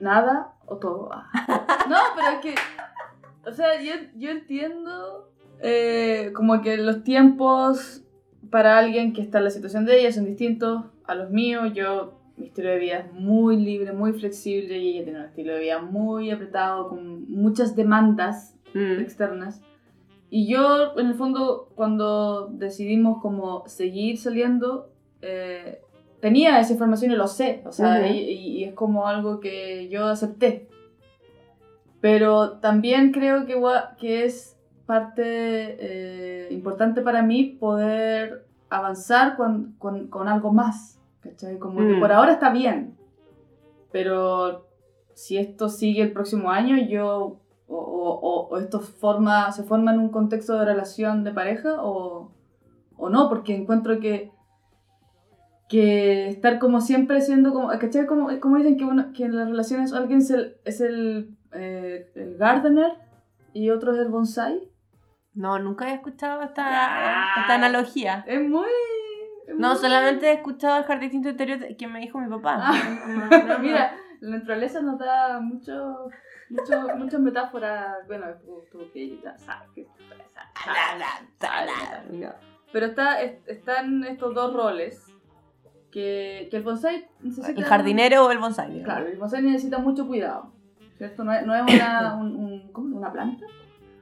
nada 0.00 0.51
o 0.72 0.76
todo. 0.78 1.10
no, 1.88 1.96
pero 2.16 2.28
es 2.34 2.40
que, 2.40 2.54
o 3.48 3.52
sea, 3.52 3.80
yo, 3.82 3.92
yo 4.16 4.30
entiendo 4.30 5.30
eh, 5.60 6.32
como 6.34 6.60
que 6.62 6.76
los 6.76 7.04
tiempos 7.04 8.02
para 8.50 8.78
alguien 8.78 9.12
que 9.12 9.22
está 9.22 9.38
en 9.38 9.44
la 9.44 9.50
situación 9.50 9.84
de 9.84 10.00
ella 10.00 10.12
son 10.12 10.24
distintos 10.24 10.84
a 11.06 11.14
los 11.14 11.30
míos. 11.30 11.72
Yo, 11.74 12.20
mi 12.36 12.46
estilo 12.46 12.70
de 12.70 12.78
vida 12.78 12.98
es 12.98 13.12
muy 13.12 13.56
libre, 13.56 13.92
muy 13.92 14.12
flexible 14.12 14.78
y 14.78 14.94
ella 14.96 15.04
tiene 15.04 15.18
un 15.20 15.26
estilo 15.26 15.54
de 15.54 15.60
vida 15.60 15.80
muy 15.80 16.30
apretado, 16.30 16.88
con 16.88 17.30
muchas 17.30 17.76
demandas 17.76 18.52
Mm. 18.74 19.00
externas. 19.00 19.62
Y 20.30 20.46
yo, 20.50 20.98
en 20.98 21.08
el 21.08 21.14
fondo, 21.14 21.68
cuando 21.74 22.46
decidimos 22.46 23.20
como 23.20 23.64
seguir 23.68 24.16
saliendo, 24.18 24.90
eh, 25.20 25.81
tenía 26.22 26.58
esa 26.58 26.72
información 26.72 27.12
y 27.12 27.16
lo 27.16 27.26
sé, 27.26 27.62
o 27.66 27.72
sea, 27.72 27.98
Ujú. 28.00 28.14
y, 28.14 28.18
y 28.20 28.64
es 28.64 28.72
como 28.72 29.06
algo 29.06 29.40
que 29.40 29.88
yo 29.90 30.06
acepté. 30.06 30.68
Pero 32.00 32.58
también 32.60 33.12
creo 33.12 33.44
que, 33.44 33.60
que 33.98 34.24
es 34.24 34.56
parte 34.86 35.22
eh, 35.26 36.48
importante 36.50 37.02
para 37.02 37.22
mí 37.22 37.44
poder 37.60 38.46
avanzar 38.70 39.36
con, 39.36 39.74
con, 39.78 40.08
con 40.08 40.26
algo 40.28 40.52
más, 40.52 40.98
¿cachai? 41.20 41.58
Como 41.58 41.78
que 41.80 41.94
Mm. 41.96 42.00
por 42.00 42.10
ahora 42.12 42.32
está 42.32 42.50
bien, 42.50 42.96
pero 43.92 44.66
si 45.14 45.36
esto 45.38 45.68
sigue 45.68 46.02
el 46.02 46.12
próximo 46.12 46.50
año, 46.50 46.76
yo 46.88 47.38
o, 47.68 47.76
o- 47.76 48.20
o- 48.20 48.48
o 48.48 48.58
esto 48.58 48.80
forma, 48.80 49.50
se 49.52 49.62
forma 49.62 49.92
en 49.92 50.00
un 50.00 50.08
contexto 50.10 50.58
de 50.58 50.64
relación 50.64 51.22
de 51.24 51.32
pareja 51.32 51.82
o, 51.82 52.30
o 52.96 53.08
no, 53.10 53.28
porque 53.28 53.54
encuentro 53.54 54.00
que, 54.00 54.30
que 55.72 56.28
estar 56.28 56.58
como 56.58 56.80
siempre 56.82 57.22
siendo 57.22 57.52
como, 57.54 57.68
¿cachai? 57.78 58.04
Como, 58.06 58.28
como 58.40 58.58
dicen 58.58 58.76
que, 58.76 58.84
uno, 58.84 59.12
que 59.14 59.24
en 59.24 59.36
las 59.36 59.48
relaciones 59.48 59.92
alguien 59.94 60.18
es 60.18 60.30
el, 60.30 60.56
es 60.66 60.80
el, 60.82 61.34
eh, 61.52 62.10
el 62.14 62.36
gardener 62.36 62.92
y 63.54 63.70
otro 63.70 63.92
es 63.94 63.98
el 63.98 64.08
bonsai. 64.08 64.68
No, 65.34 65.58
nunca 65.58 65.90
he 65.90 65.94
escuchado 65.94 66.42
esta, 66.42 66.64
Ah. 66.66 67.40
esta 67.40 67.54
analogía. 67.54 68.22
Es 68.26 68.40
muy... 68.46 68.66
es 69.48 69.56
No, 69.56 69.68
muy- 69.70 69.76
solamente 69.78 70.26
he 70.28 70.34
escuchado 70.34 70.76
el 70.76 70.84
jardincito 70.84 71.30
interior 71.30 71.58
que 71.78 71.86
me 71.88 72.00
dijo 72.00 72.18
mi 72.18 72.28
papá. 72.28 72.58
Ah. 72.60 72.72
No, 73.08 73.26
no, 73.48 73.58
Mira, 73.60 73.96
la 74.20 74.36
naturaleza 74.36 74.82
nos 74.82 74.98
da 74.98 75.40
mucho, 75.40 76.10
mucho, 76.50 76.96
muchas 76.98 77.20
metáforas. 77.20 78.06
Bueno, 78.06 78.26
tú, 78.44 78.62
tú 78.70 78.90
que 78.92 79.18
ya 79.24 79.38
sabes 79.38 79.70
que 79.74 79.86
Pero 82.72 82.86
está, 82.86 83.20
es- 83.22 83.46
están 83.46 84.04
estos 84.04 84.34
dos 84.34 84.52
roles 84.54 85.02
que, 85.92 86.48
que 86.50 86.56
el 86.56 86.62
bonsai. 86.64 87.06
¿El 87.22 87.64
jardinero 87.64 88.26
o 88.26 88.30
el 88.32 88.38
bonsai? 88.38 88.68
digamos? 88.72 88.84
Claro, 88.86 89.06
el 89.06 89.18
bonsai 89.18 89.42
necesita 89.42 89.78
mucho 89.78 90.06
cuidado. 90.06 90.50
¿Cierto? 90.98 91.22
No 91.24 91.32
es, 91.32 91.46
no 91.46 91.54
es 91.54 91.62
una, 91.74 92.16
un, 92.20 92.34
un- 92.36 92.72
¿cómo? 92.72 92.96
una 92.96 93.12
planta. 93.12 93.46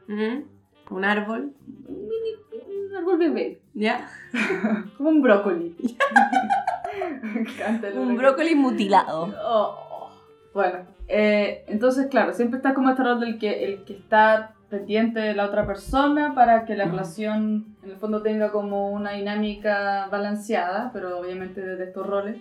Un 0.08 1.04
árbol. 1.04 1.52
un 1.86 1.94
mini 2.08 2.88
un 2.90 2.96
árbol 2.96 3.18
bebé, 3.18 3.60
¿Ya? 3.74 4.08
como 4.96 5.10
un 5.10 5.22
brócoli. 5.22 5.76
Me 7.22 7.40
encanta 7.42 7.88
el 7.88 7.98
Un 7.98 8.16
brócoli 8.16 8.54
mutilado. 8.54 9.32
Oh, 9.44 9.76
oh. 9.90 10.10
Bueno, 10.52 10.78
eh, 11.06 11.64
entonces, 11.68 12.08
claro, 12.08 12.32
siempre 12.32 12.56
está 12.56 12.74
como 12.74 12.90
este 12.90 13.04
rol 13.04 13.20
del 13.20 13.38
que 13.38 13.64
el 13.64 13.84
que 13.84 13.92
está 13.94 14.54
pendiente 14.70 15.18
de 15.20 15.34
la 15.34 15.46
otra 15.46 15.66
persona 15.66 16.34
para 16.34 16.64
que 16.64 16.76
la 16.76 16.84
relación 16.84 17.76
en 17.82 17.90
el 17.90 17.96
fondo 17.96 18.22
tenga 18.22 18.50
como 18.52 18.90
una 18.90 19.12
dinámica 19.12 20.08
balanceada, 20.10 20.90
pero 20.92 21.18
obviamente 21.18 21.60
desde 21.60 21.84
estos 21.84 22.06
roles. 22.06 22.38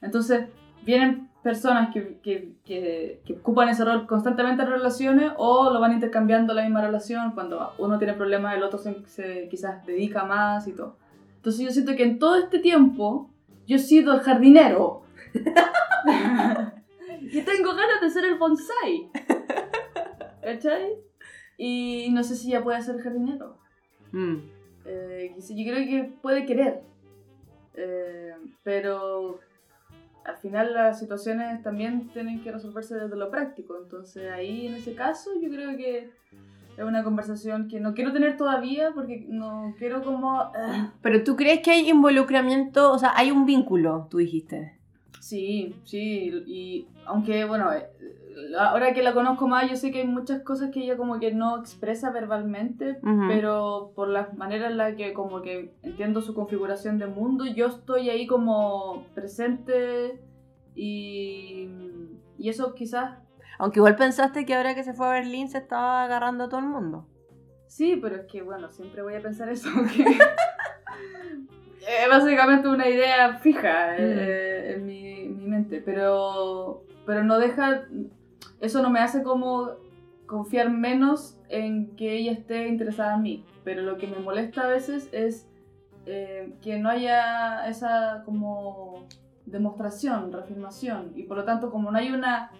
Entonces, 0.00 0.48
vienen 0.84 1.28
personas 1.42 1.92
que, 1.92 2.18
que, 2.22 2.54
que, 2.64 3.20
que 3.24 3.34
ocupan 3.34 3.68
ese 3.68 3.84
rol 3.84 4.06
constantemente 4.06 4.62
en 4.62 4.70
relaciones 4.70 5.32
o 5.36 5.70
lo 5.70 5.80
van 5.80 5.92
intercambiando 5.92 6.54
la 6.54 6.62
misma 6.62 6.80
relación. 6.80 7.32
Cuando 7.32 7.74
uno 7.78 7.98
tiene 7.98 8.14
problemas, 8.14 8.56
el 8.56 8.62
otro 8.62 8.78
se, 8.78 9.06
se 9.06 9.48
quizás 9.48 9.84
dedica 9.86 10.24
más 10.24 10.66
y 10.66 10.72
todo. 10.72 10.96
Entonces, 11.36 11.64
yo 11.64 11.70
siento 11.70 11.94
que 11.94 12.04
en 12.04 12.18
todo 12.18 12.36
este 12.36 12.58
tiempo 12.58 13.30
yo 13.66 13.76
he 13.76 13.80
sido 13.80 14.14
el 14.14 14.20
jardinero. 14.20 15.02
y 17.20 17.42
tengo 17.42 17.74
ganas 17.74 18.00
de 18.00 18.10
ser 18.10 18.24
el 18.24 18.38
bonsai. 18.38 19.10
¿Cachai? 20.42 21.05
Y 21.56 22.08
no 22.10 22.22
sé 22.22 22.36
si 22.36 22.50
ya 22.50 22.62
puede 22.62 22.82
ser 22.82 23.00
jardinero. 23.00 23.56
Mm. 24.12 24.36
Eh, 24.84 25.34
yo 25.38 25.72
creo 25.72 25.86
que 25.86 26.12
puede 26.22 26.46
querer. 26.46 26.82
Eh, 27.74 28.32
pero 28.62 29.40
al 30.24 30.36
final 30.38 30.74
las 30.74 30.98
situaciones 30.98 31.62
también 31.62 32.08
tienen 32.08 32.42
que 32.42 32.52
resolverse 32.52 32.94
desde 32.94 33.16
lo 33.16 33.30
práctico. 33.30 33.76
Entonces 33.82 34.30
ahí 34.30 34.66
en 34.66 34.74
ese 34.74 34.94
caso 34.94 35.30
yo 35.40 35.48
creo 35.48 35.76
que 35.76 36.10
es 36.76 36.84
una 36.84 37.02
conversación 37.02 37.68
que 37.68 37.80
no 37.80 37.94
quiero 37.94 38.12
tener 38.12 38.36
todavía 38.36 38.90
porque 38.94 39.24
no 39.28 39.74
quiero 39.78 40.02
como... 40.02 40.40
ah, 40.40 40.92
Pero 41.00 41.24
tú 41.24 41.36
crees 41.36 41.60
que 41.60 41.70
hay 41.70 41.88
involucramiento, 41.88 42.92
o 42.92 42.98
sea, 42.98 43.12
hay 43.16 43.30
un 43.30 43.46
vínculo, 43.46 44.08
tú 44.10 44.18
dijiste. 44.18 44.75
Sí, 45.26 45.74
sí, 45.82 46.30
y 46.46 46.86
aunque 47.04 47.44
bueno, 47.46 47.72
eh, 47.72 47.90
ahora 48.56 48.94
que 48.94 49.02
la 49.02 49.12
conozco 49.12 49.48
más, 49.48 49.68
yo 49.68 49.74
sé 49.74 49.90
que 49.90 50.02
hay 50.02 50.06
muchas 50.06 50.42
cosas 50.42 50.70
que 50.70 50.84
ella 50.84 50.96
como 50.96 51.18
que 51.18 51.34
no 51.34 51.58
expresa 51.58 52.12
verbalmente, 52.12 53.00
pero 53.26 53.90
por 53.96 54.06
la 54.06 54.30
manera 54.36 54.68
en 54.68 54.76
la 54.76 54.94
que 54.94 55.12
como 55.12 55.42
que 55.42 55.74
entiendo 55.82 56.20
su 56.20 56.32
configuración 56.32 56.98
de 56.98 57.08
mundo, 57.08 57.44
yo 57.44 57.66
estoy 57.66 58.08
ahí 58.08 58.28
como 58.28 59.04
presente 59.16 60.22
y, 60.76 61.70
y 62.38 62.48
eso 62.48 62.74
quizás, 62.74 63.18
Aunque 63.58 63.80
igual 63.80 63.96
pensaste 63.96 64.46
que 64.46 64.54
ahora 64.54 64.76
que 64.76 64.84
se 64.84 64.94
fue 64.94 65.08
a 65.08 65.10
Berlín 65.10 65.48
se 65.48 65.58
estaba 65.58 66.04
agarrando 66.04 66.44
a 66.44 66.48
todo 66.48 66.60
el 66.60 66.66
mundo. 66.66 67.08
sí, 67.66 67.98
pero 68.00 68.14
es 68.14 68.26
que 68.26 68.42
bueno, 68.42 68.70
siempre 68.70 69.02
voy 69.02 69.16
a 69.16 69.20
pensar 69.20 69.48
eso, 69.48 69.70
que 69.96 70.04
es 71.88 72.08
básicamente 72.08 72.68
una 72.68 72.88
idea 72.88 73.38
fija 73.38 73.96
eh, 73.96 74.74
en 74.74 74.86
mi 74.86 75.15
pero, 75.84 76.84
pero 77.04 77.24
no 77.24 77.38
deja, 77.38 77.86
eso 78.60 78.82
no 78.82 78.90
me 78.90 79.00
hace 79.00 79.22
como 79.22 79.72
confiar 80.26 80.70
menos 80.70 81.38
en 81.48 81.94
que 81.96 82.16
ella 82.16 82.32
esté 82.32 82.68
interesada 82.68 83.14
en 83.14 83.22
mí, 83.22 83.44
pero 83.64 83.82
lo 83.82 83.96
que 83.96 84.06
me 84.06 84.18
molesta 84.18 84.64
a 84.64 84.68
veces 84.68 85.08
es 85.12 85.48
eh, 86.06 86.54
que 86.62 86.78
no 86.78 86.88
haya 86.88 87.68
esa 87.68 88.22
como 88.24 89.06
demostración, 89.46 90.32
reafirmación, 90.32 91.12
y 91.14 91.22
por 91.22 91.36
lo 91.36 91.44
tanto 91.44 91.70
como 91.70 91.90
no 91.90 91.98
hay 91.98 92.10
una, 92.10 92.50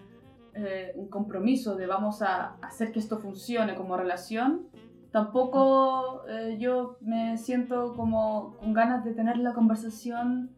eh, 0.54 0.92
un 0.94 1.08
compromiso 1.08 1.76
de 1.76 1.86
vamos 1.86 2.22
a 2.22 2.56
hacer 2.62 2.92
que 2.92 3.00
esto 3.00 3.18
funcione 3.18 3.74
como 3.74 3.96
relación, 3.96 4.68
tampoco 5.10 6.22
eh, 6.28 6.56
yo 6.60 6.98
me 7.00 7.36
siento 7.38 7.94
como 7.94 8.56
con 8.58 8.72
ganas 8.72 9.04
de 9.04 9.14
tener 9.14 9.38
la 9.38 9.52
conversación 9.52 10.50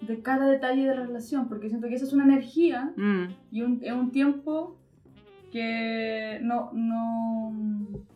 de 0.00 0.22
cada 0.22 0.46
detalle 0.46 0.88
de 0.88 0.94
la 0.94 1.02
relación, 1.06 1.48
porque 1.48 1.68
siento 1.68 1.88
que 1.88 1.94
esa 1.94 2.04
es 2.06 2.12
una 2.12 2.24
energía 2.24 2.92
Mm. 2.96 3.24
y 3.50 3.62
un, 3.62 3.80
es 3.82 3.92
un 3.92 4.10
tiempo 4.10 4.76
que 5.52 6.38
no, 6.42 6.70
no, 6.72 7.52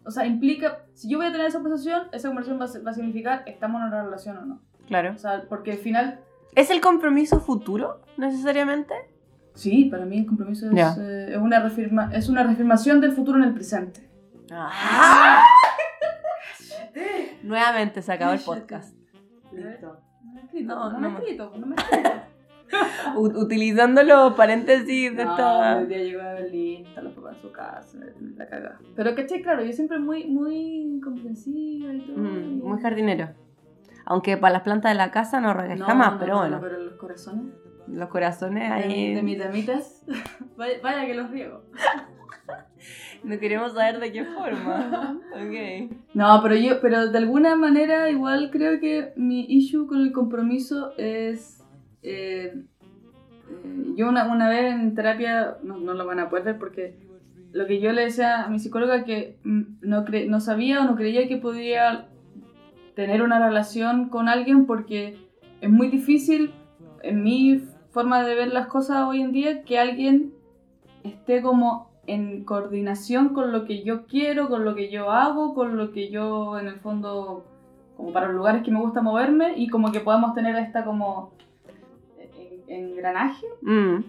o 0.05 0.11
sea, 0.11 0.25
implica, 0.25 0.79
si 0.95 1.09
yo 1.11 1.19
voy 1.19 1.27
a 1.27 1.33
tener 1.33 1.47
esa 1.49 1.59
conversación, 1.59 2.03
esa 2.13 2.29
conversación 2.29 2.61
va 2.61 2.67
a, 2.67 2.85
va 2.85 2.91
a 2.93 2.95
significar 2.95 3.43
estamos 3.47 3.81
en 3.83 3.89
una 3.89 4.05
relación 4.05 4.37
o 4.39 4.45
no. 4.47 4.61
Claro. 4.87 5.13
O 5.15 5.19
sea, 5.19 5.45
porque 5.49 5.73
al 5.73 5.79
final, 5.79 6.21
¿Es 6.55 6.71
el 6.71 6.81
compromiso 6.81 7.41
futuro, 7.41 8.01
necesariamente? 8.17 8.95
sí, 9.55 9.85
para 9.87 10.05
mí 10.05 10.19
el 10.19 10.27
compromiso 10.27 10.71
es, 10.71 10.99
eh, 10.99 11.33
es, 11.33 11.37
una, 11.37 11.61
reafirma, 11.61 12.11
es 12.13 12.29
una 12.29 12.43
reafirmación 12.45 13.01
del 13.01 13.13
futuro 13.13 13.39
en 13.39 13.45
el 13.45 13.55
presente. 13.55 14.09
Ah. 14.51 15.43
Nuevamente 17.43 18.03
se 18.03 18.13
acabó 18.13 18.33
el 18.33 18.41
podcast. 18.41 18.95
Listo. 19.53 20.01
No 20.25 20.33
me 20.33 20.41
he 20.41 20.45
escrito, 20.45 20.75
No, 20.75 20.91
no, 20.93 20.99
me 21.01 21.09
he 21.09 21.11
no. 21.11 21.19
escrito, 21.19 21.53
no 21.59 21.67
me 21.67 21.75
he 21.77 21.79
escrito. 21.81 22.11
Utilizando 23.17 24.03
los 24.03 24.35
paréntesis 24.35 25.15
de 25.17 25.25
No, 25.25 25.31
esta... 25.33 25.81
el 25.81 25.89
día 25.89 25.99
llegó 25.99 26.23
a 26.23 26.33
Berlín, 26.35 26.87
está 26.87 27.03
los 27.03 27.13
papás 27.15 27.37
en 27.37 27.43
su 27.43 27.53
casa, 27.53 27.99
la 28.37 28.49
cagada. 28.49 28.79
Pero 28.97 29.15
caché, 29.15 29.43
claro, 29.43 29.63
yo 29.65 29.73
siempre 29.73 29.99
muy, 29.99 30.25
muy 30.27 31.01
comprensiva 31.05 31.93
y 31.93 32.01
todo. 32.01 32.17
Mm, 32.17 32.63
muy 32.63 32.81
jardinero. 32.81 33.29
Aunque 34.07 34.37
para 34.37 34.55
las 34.55 34.63
plantas 34.63 34.93
de 34.93 34.99
la 34.99 35.11
casa 35.11 35.41
no 35.41 35.55
regué 35.55 35.77
No, 35.77 35.87
jamás, 35.87 36.15
no, 36.15 36.19
pero 36.19 36.33
no, 36.35 36.41
bueno. 36.41 36.57
no, 36.57 36.63
pero 36.63 36.79
los 36.79 36.95
corazones 36.97 37.55
Los 37.87 38.09
corazones 38.09 38.69
de, 38.69 38.75
ahí... 38.75 39.15
de 39.15 39.23
mis 39.23 39.39
damitas, 39.39 40.05
vaya, 40.57 40.75
vaya 40.83 41.07
que 41.07 41.15
los 41.15 41.31
riego. 41.31 41.63
No 43.25 43.39
queremos 43.39 43.73
saber 43.73 44.01
de 44.01 44.13
qué 44.13 44.25
forma. 44.25 45.19
ok. 45.33 45.97
No, 46.13 46.41
pero 46.43 46.57
yo, 46.57 46.81
pero 46.83 47.09
de 47.11 47.17
alguna 47.19 47.57
manera 47.57 48.11
igual 48.11 48.51
creo 48.51 48.79
que 48.81 49.13
mi 49.17 49.47
issue 49.49 49.87
con 49.87 50.01
el 50.03 50.13
compromiso 50.13 50.93
es... 50.99 51.65
eh, 52.03 52.53
eh, 52.53 53.95
yo 53.97 54.09
una, 54.09 54.31
una 54.31 54.49
vez 54.51 54.75
en 54.75 54.95
terapia, 54.95 55.57
no, 55.63 55.79
no 55.79 55.95
lo 55.95 56.05
van 56.07 56.19
a 56.21 56.29
poder 56.29 56.45
ver 56.45 56.59
porque 56.59 56.97
lo 57.53 57.67
que 57.67 57.81
yo 57.81 57.93
le 57.93 58.03
decía 58.05 58.43
a 58.45 58.49
mi 58.51 58.59
psicóloga 58.59 59.05
que 59.05 59.39
mm, 59.45 59.63
no, 59.81 60.05
cre- 60.05 60.27
no 60.29 60.41
sabía 60.41 60.83
o 60.83 60.85
no 60.85 60.97
creía 60.97 61.27
que 61.29 61.37
podía 61.39 62.09
tener 62.95 63.23
una 63.23 63.39
relación 63.45 64.09
con 64.11 64.29
alguien 64.29 64.67
porque 64.67 65.17
es 65.63 65.71
muy 65.71 65.89
difícil 65.89 66.53
en 67.03 67.23
mi 67.23 67.63
forma 67.91 68.23
de 68.27 68.35
ver 68.35 68.49
las 68.49 68.67
cosas 68.67 69.05
hoy 69.09 69.23
en 69.23 69.33
día 69.33 69.63
que 69.63 69.79
alguien 69.79 70.35
esté 71.05 71.41
como 71.43 71.94
en 72.07 72.45
coordinación 72.45 73.31
con 73.31 73.53
lo 73.53 73.65
que 73.65 73.83
yo 73.83 74.07
quiero, 74.07 74.49
con 74.49 74.65
lo 74.65 74.75
que 74.75 74.91
yo 74.91 75.11
hago, 75.11 75.55
con 75.55 75.77
lo 75.77 75.93
que 75.93 76.11
yo 76.11 76.59
en 76.59 76.67
el 76.69 76.77
fondo, 76.81 77.45
como 77.97 78.13
para 78.13 78.27
los 78.27 78.37
lugares 78.37 78.63
que 78.63 78.71
me 78.71 78.81
gusta 78.81 79.01
moverme 79.03 79.55
y 79.57 79.69
como 79.69 79.91
que 79.93 80.01
podamos 80.01 80.35
tener 80.35 80.55
esta 80.57 80.85
como 80.85 81.33
en- 82.69 82.91
engranaje 82.93 83.47
Mm. 83.63 84.05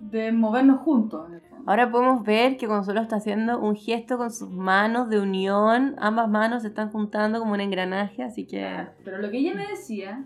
de 0.00 0.32
movernos 0.32 0.80
juntos. 0.80 1.28
en 1.28 1.34
el 1.34 1.40
fondo. 1.42 1.64
Ahora 1.70 1.90
podemos 1.90 2.22
ver 2.22 2.56
que 2.56 2.66
Consuelo 2.68 3.00
está 3.00 3.16
haciendo 3.16 3.58
un 3.58 3.74
gesto 3.74 4.18
con 4.18 4.30
sus 4.30 4.50
manos 4.50 5.08
de 5.10 5.20
unión. 5.20 5.96
Ambas 5.98 6.28
manos 6.28 6.62
se 6.62 6.68
están 6.68 6.90
juntando 6.90 7.38
como 7.40 7.54
un 7.54 7.60
engranaje, 7.60 8.22
así 8.22 8.46
que... 8.46 8.86
Pero 9.04 9.18
lo 9.18 9.30
que 9.30 9.38
ella 9.38 9.54
me 9.54 9.66
decía, 9.66 10.24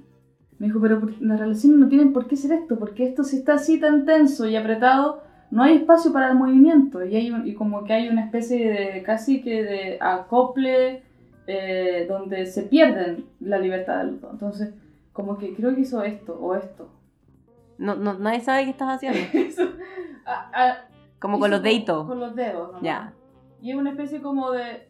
me 0.59 0.67
dijo, 0.67 0.81
pero 0.81 1.01
las 1.21 1.41
relaciones 1.41 1.79
no 1.79 1.89
tienen 1.89 2.13
por 2.13 2.27
qué 2.27 2.37
ser 2.37 2.53
esto, 2.53 2.79
porque 2.79 3.05
esto 3.09 3.25
si 3.25 3.39
está 3.39 3.55
así 3.55 3.81
tan 3.81 4.05
tenso 4.05 4.47
y 4.47 4.57
apretado, 4.57 5.23
no 5.51 5.63
hay 5.63 5.77
espacio 5.77 6.13
para 6.13 6.31
el 6.31 6.37
movimiento 6.37 7.05
y, 7.05 7.17
hay 7.17 7.31
un- 7.31 7.47
y 7.47 7.55
como 7.55 7.85
que 7.85 7.93
hay 7.93 8.09
una 8.09 8.25
especie 8.25 8.71
de 8.73 9.03
casi 9.03 9.43
que 9.43 9.63
de 9.65 9.99
acople 10.01 11.03
eh, 11.47 12.07
donde 12.09 12.47
se 12.47 12.63
pierden 12.63 13.25
la 13.41 13.59
libertad 13.59 13.99
de 14.05 14.13
los 14.13 14.21
dos. 14.21 14.33
Entonces, 14.33 14.73
como 15.13 15.37
que 15.39 15.55
creo 15.55 15.75
que 15.75 15.81
hizo 15.81 16.03
esto 16.03 16.39
o 16.41 16.55
esto. 16.55 16.89
No, 17.79 17.97
no, 17.97 18.15
nadie 18.19 18.41
sabe 18.41 18.65
qué 18.65 18.71
estás 18.71 18.89
haciendo. 18.97 19.19
Eso, 19.33 19.63
Como 21.19 21.39
con 21.41 21.51
los 21.51 21.63
deditos. 21.63 22.07
Con 22.07 22.21
los 22.21 22.37
dedos. 22.37 22.77
Ya. 22.83 23.13
Y 23.61 23.71
es 23.73 23.77
una 23.77 23.91
especie 23.91 24.21
como 24.23 24.53
de... 24.53 24.87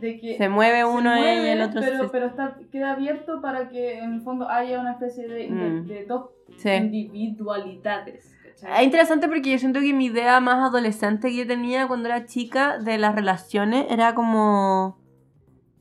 de 0.00 0.20
que 0.20 0.36
Se 0.36 0.48
mueve 0.48 0.78
se 0.78 0.84
uno 0.84 1.16
y 1.16 1.20
mueve, 1.20 1.52
el 1.52 1.62
otro 1.62 1.80
pero, 1.80 2.04
se... 2.04 2.08
pero 2.10 2.26
está, 2.26 2.56
queda 2.70 2.92
abierto 2.92 3.40
para 3.40 3.68
que 3.68 3.98
en 3.98 4.14
el 4.14 4.20
fondo 4.20 4.48
haya 4.48 4.78
una 4.80 4.92
especie 4.92 5.26
de, 5.26 5.34
de- 5.34 5.48
Mm. 5.48 5.86
de 5.86 6.04
dos 6.06 6.30
Sí. 6.58 6.70
individualidades. 6.70 8.35
Es 8.56 8.62
¿cachai? 8.62 8.84
interesante 8.84 9.28
porque 9.28 9.50
yo 9.50 9.58
siento 9.58 9.80
que 9.80 9.92
mi 9.92 10.06
idea 10.06 10.40
más 10.40 10.66
adolescente 10.66 11.28
que 11.28 11.36
yo 11.36 11.46
tenía 11.46 11.86
cuando 11.86 12.08
era 12.08 12.24
chica 12.26 12.78
de 12.78 12.96
las 12.98 13.14
relaciones 13.14 13.86
era 13.90 14.14
como 14.14 14.98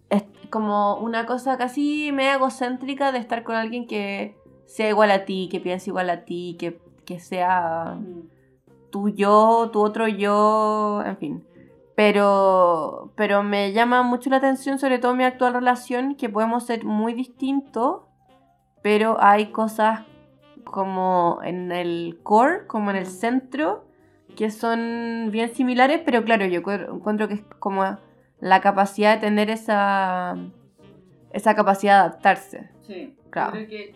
es 0.09 0.23
como 0.49 0.97
una 0.97 1.25
cosa 1.25 1.57
casi 1.57 2.11
media 2.11 2.35
egocéntrica 2.35 3.11
de 3.11 3.19
estar 3.19 3.43
con 3.43 3.55
alguien 3.55 3.87
que 3.87 4.35
sea 4.65 4.89
igual 4.89 5.11
a 5.11 5.25
ti, 5.25 5.47
que 5.49 5.59
piense 5.59 5.89
igual 5.89 6.09
a 6.09 6.25
ti, 6.25 6.57
que, 6.59 6.79
que 7.05 7.19
sea 7.19 7.97
Mm. 7.99 8.29
tu 8.91 9.09
yo, 9.09 9.69
tu 9.71 9.81
otro 9.81 10.07
yo, 10.07 11.01
en 11.05 11.17
fin. 11.17 11.47
Pero, 11.95 13.11
pero 13.15 13.41
me 13.43 13.71
llama 13.71 14.03
mucho 14.03 14.29
la 14.29 14.37
atención, 14.37 14.79
sobre 14.79 14.99
todo 14.99 15.15
mi 15.15 15.23
actual 15.23 15.53
relación, 15.53 16.15
que 16.15 16.29
podemos 16.29 16.65
ser 16.65 16.83
muy 16.83 17.13
distintos, 17.13 18.01
pero 18.81 19.17
hay 19.19 19.47
cosas 19.51 20.01
como 20.65 21.39
en 21.43 21.71
el 21.71 22.19
core, 22.23 22.67
como 22.67 22.89
en 22.91 22.97
el 22.97 23.05
centro, 23.05 23.85
que 24.35 24.49
son 24.51 25.29
bien 25.31 25.49
similares, 25.53 26.01
pero 26.05 26.23
claro, 26.25 26.45
yo 26.45 26.59
encuentro- 26.61 27.27
que 27.27 27.35
es 27.35 27.43
como 27.59 27.83
la 28.39 28.59
capacidad 28.61 29.15
de 29.15 29.21
tener 29.21 29.49
esa, 29.49 30.35
esa 31.31 31.55
capacidad 31.55 31.95
de 31.95 31.99
adaptarse. 32.09 32.69
Sí, 32.85 33.15
Claro. 33.29 33.51
Creo 33.51 33.67
que, 33.67 33.95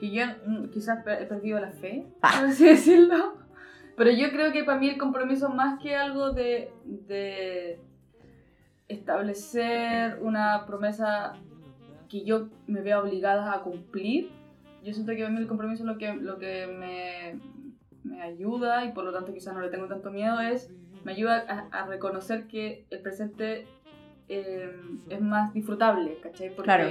que 0.00 0.10
yo 0.10 0.24
mm, 0.46 0.66
quizás 0.70 0.98
he 1.06 1.26
perdido 1.26 1.60
la 1.60 1.70
fe, 1.70 2.06
Ah. 2.22 2.32
por 2.40 2.48
así 2.50 2.64
decirlo. 2.68 3.34
Pero 3.96 4.10
yo 4.10 4.30
creo 4.30 4.50
que 4.52 4.64
para 4.64 4.78
mí 4.78 4.88
el 4.88 4.98
compromiso 4.98 5.48
más 5.50 5.80
que 5.80 5.94
algo 5.94 6.32
de, 6.32 6.72
de 6.84 7.78
establecer 8.88 10.18
una 10.20 10.66
promesa 10.66 11.34
que 12.08 12.24
yo 12.24 12.48
me 12.66 12.80
vea 12.80 13.00
obligada 13.00 13.52
a 13.52 13.62
cumplir, 13.62 14.30
yo 14.84 14.92
siento 14.92 15.12
que 15.12 15.28
mí 15.28 15.38
el 15.38 15.46
compromiso 15.48 15.84
lo 15.84 15.98
que, 15.98 16.14
lo 16.14 16.38
que 16.38 16.66
me, 16.66 17.40
me 18.04 18.22
ayuda 18.22 18.84
y 18.84 18.92
por 18.92 19.04
lo 19.04 19.12
tanto 19.12 19.32
quizás 19.32 19.54
no 19.54 19.60
le 19.60 19.68
tengo 19.70 19.86
tanto 19.88 20.10
miedo 20.10 20.40
es, 20.40 20.70
me 21.04 21.12
ayuda 21.12 21.44
a, 21.48 21.82
a 21.82 21.86
reconocer 21.86 22.46
que 22.46 22.86
el 22.90 23.00
presente 23.00 23.66
eh, 24.28 24.70
es 25.08 25.20
más 25.20 25.52
disfrutable, 25.52 26.18
¿cachai? 26.22 26.48
Porque, 26.48 26.62
Claro. 26.64 26.88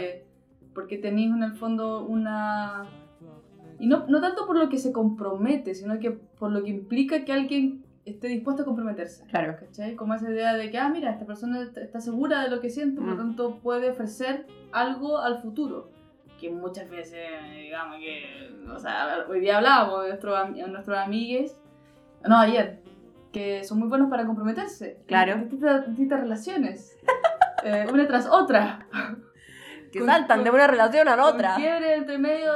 porque 0.73 0.97
tenéis 0.97 1.31
en 1.31 1.43
el 1.43 1.53
fondo 1.53 2.05
una... 2.05 2.85
Y 3.79 3.87
no, 3.87 4.05
no 4.07 4.21
tanto 4.21 4.45
por 4.45 4.57
lo 4.57 4.69
que 4.69 4.77
se 4.77 4.91
compromete, 4.91 5.73
sino 5.75 5.99
que 5.99 6.11
por 6.11 6.51
lo 6.51 6.63
que 6.63 6.69
implica 6.69 7.25
que 7.25 7.33
alguien 7.33 7.83
esté 8.05 8.27
dispuesto 8.27 8.61
a 8.61 8.65
comprometerse. 8.65 9.25
Claro. 9.27 9.55
¿Cachai? 9.59 9.95
Como 9.95 10.13
esa 10.13 10.29
idea 10.29 10.53
de 10.55 10.69
que, 10.69 10.77
ah, 10.77 10.89
mira, 10.89 11.09
esta 11.11 11.25
persona 11.25 11.61
est- 11.61 11.77
está 11.77 11.99
segura 11.99 12.43
de 12.43 12.49
lo 12.49 12.59
que 12.61 12.69
siente, 12.69 12.99
por 13.01 13.07
lo 13.09 13.15
Mm. 13.15 13.17
tanto 13.17 13.59
puede 13.61 13.89
ofrecer 13.89 14.45
algo 14.71 15.17
al 15.19 15.41
futuro. 15.41 15.89
Que 16.43 16.49
muchas 16.49 16.89
veces, 16.89 17.25
digamos 17.53 17.99
que, 17.99 18.49
o 18.69 18.77
sea, 18.77 19.19
hoy 19.29 19.39
día 19.39 19.59
hablábamos 19.59 20.03
de 20.03 20.09
nuestros 20.09 20.49
nuestros 20.67 20.97
amigues, 20.97 21.57
no, 22.27 22.37
ayer, 22.37 22.81
que 23.31 23.63
son 23.63 23.79
muy 23.79 23.87
buenos 23.87 24.09
para 24.09 24.25
comprometerse. 24.25 24.99
Claro. 25.07 25.37
Distintas, 25.37 25.87
distintas 25.87 26.19
relaciones, 26.19 26.97
eh, 27.63 27.85
una 27.89 28.05
tras 28.07 28.27
otra. 28.29 28.85
Que 29.93 29.99
Con- 29.99 30.09
saltan 30.09 30.43
de 30.43 30.49
con- 30.49 30.55
una 30.59 30.67
relación 30.67 31.07
a 31.07 31.15
la 31.15 31.25
otra. 31.27 31.55
quiebre 31.55 31.93
entre 31.93 32.17
medio 32.17 32.51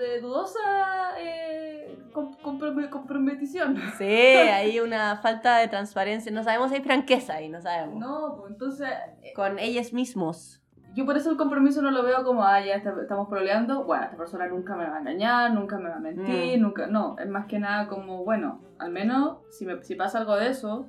de 0.00 0.20
dudosa 0.20 1.12
eh, 1.20 1.96
com- 2.12 2.36
comprom- 2.42 2.88
comprometición. 2.90 3.80
Sí, 3.98 4.04
hay 4.04 4.80
una 4.80 5.18
falta 5.18 5.58
de 5.58 5.68
transparencia. 5.68 6.32
No 6.32 6.42
sabemos 6.42 6.70
si 6.70 6.76
hay 6.78 6.82
franqueza 6.82 7.34
ahí, 7.34 7.48
no 7.48 7.60
sabemos. 7.62 8.00
No, 8.00 8.34
pues 8.36 8.50
entonces 8.50 8.88
Con 9.36 9.60
ellos 9.60 9.92
mismos. 9.92 10.60
Yo 10.98 11.06
por 11.06 11.16
eso 11.16 11.30
el 11.30 11.36
compromiso 11.36 11.80
no 11.80 11.92
lo 11.92 12.02
veo 12.02 12.24
como, 12.24 12.42
ah, 12.42 12.58
ya 12.60 12.74
está- 12.74 12.92
estamos 13.00 13.28
proleando, 13.28 13.84
bueno, 13.84 14.02
esta 14.06 14.16
persona 14.16 14.48
nunca 14.48 14.74
me 14.74 14.84
va 14.84 14.96
a 14.96 14.98
engañar, 14.98 15.52
nunca 15.52 15.78
me 15.78 15.90
va 15.90 15.94
a 15.94 16.00
mentir, 16.00 16.58
Mm. 16.58 16.60
nunca, 16.60 16.88
no, 16.88 17.14
es 17.20 17.28
más 17.28 17.46
que 17.46 17.60
nada 17.60 17.86
como, 17.86 18.24
bueno, 18.24 18.60
al 18.80 18.90
menos 18.90 19.36
si, 19.50 19.64
me, 19.64 19.80
si 19.84 19.94
pasa 19.94 20.18
algo 20.18 20.34
de 20.34 20.48
eso, 20.48 20.88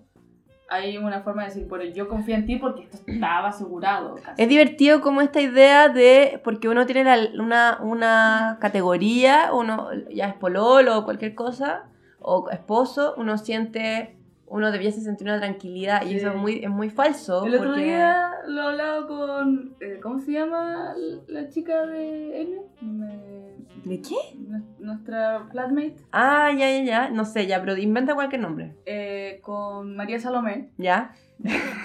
hay 0.67 0.97
una 0.97 1.21
forma 1.21 1.43
de 1.43 1.49
decir, 1.49 1.67
bueno, 1.67 1.85
yo 1.85 2.07
confío 2.07 2.33
en 2.33 2.47
ti 2.47 2.55
porque 2.55 2.85
esto 2.85 2.97
estaba 3.05 3.49
asegurado. 3.49 4.15
casi. 4.15 4.41
Es 4.41 4.49
divertido 4.49 4.99
como 5.01 5.21
esta 5.21 5.41
idea 5.41 5.89
de, 5.89 6.41
porque 6.43 6.69
uno 6.69 6.87
tiene 6.87 7.03
la- 7.03 7.39
una, 7.43 7.77
una 7.79 8.57
categoría, 8.59 9.51
uno 9.53 9.89
ya 10.11 10.25
es 10.29 10.33
pololo 10.33 10.97
o 10.97 11.05
cualquier 11.05 11.35
cosa, 11.35 11.83
o 12.19 12.49
esposo, 12.49 13.13
uno 13.17 13.37
siente, 13.37 14.17
uno 14.49 14.71
debiese 14.71 15.01
sentir 15.01 15.27
una 15.27 15.39
tranquilidad 15.39 16.05
y 16.05 16.15
eso 16.15 16.29
es 16.29 16.35
muy, 16.35 16.63
es 16.63 16.69
muy 16.69 16.89
falso. 16.89 17.45
El 17.45 17.55
otro 17.55 17.69
porque- 17.69 17.83
día 17.83 18.31
lo 18.47 18.63
hablaba 18.63 19.05
con, 19.07 19.75
eh, 19.79 19.99
¿cómo 20.01 20.19
se 20.19 20.31
llama 20.33 20.93
la 21.27 21.49
chica 21.49 21.85
de? 21.85 22.59
Me- 22.81 23.49
¿De 23.85 24.01
qué? 24.01 24.15
nu- 24.37 24.65
nuestra 24.79 25.47
flatmate, 25.51 25.95
Ah, 26.11 26.49
ya, 26.51 26.69
ya, 26.69 26.83
ya, 26.83 27.09
no 27.09 27.25
sé, 27.25 27.45
ya, 27.47 27.59
pero 27.61 27.77
inventa 27.77 28.15
cualquier 28.15 28.41
nombre. 28.41 28.75
eh, 28.85 29.39
con 29.43 29.95
María 29.95 30.19
Salomé. 30.19 30.69
¿Ya? 30.77 31.13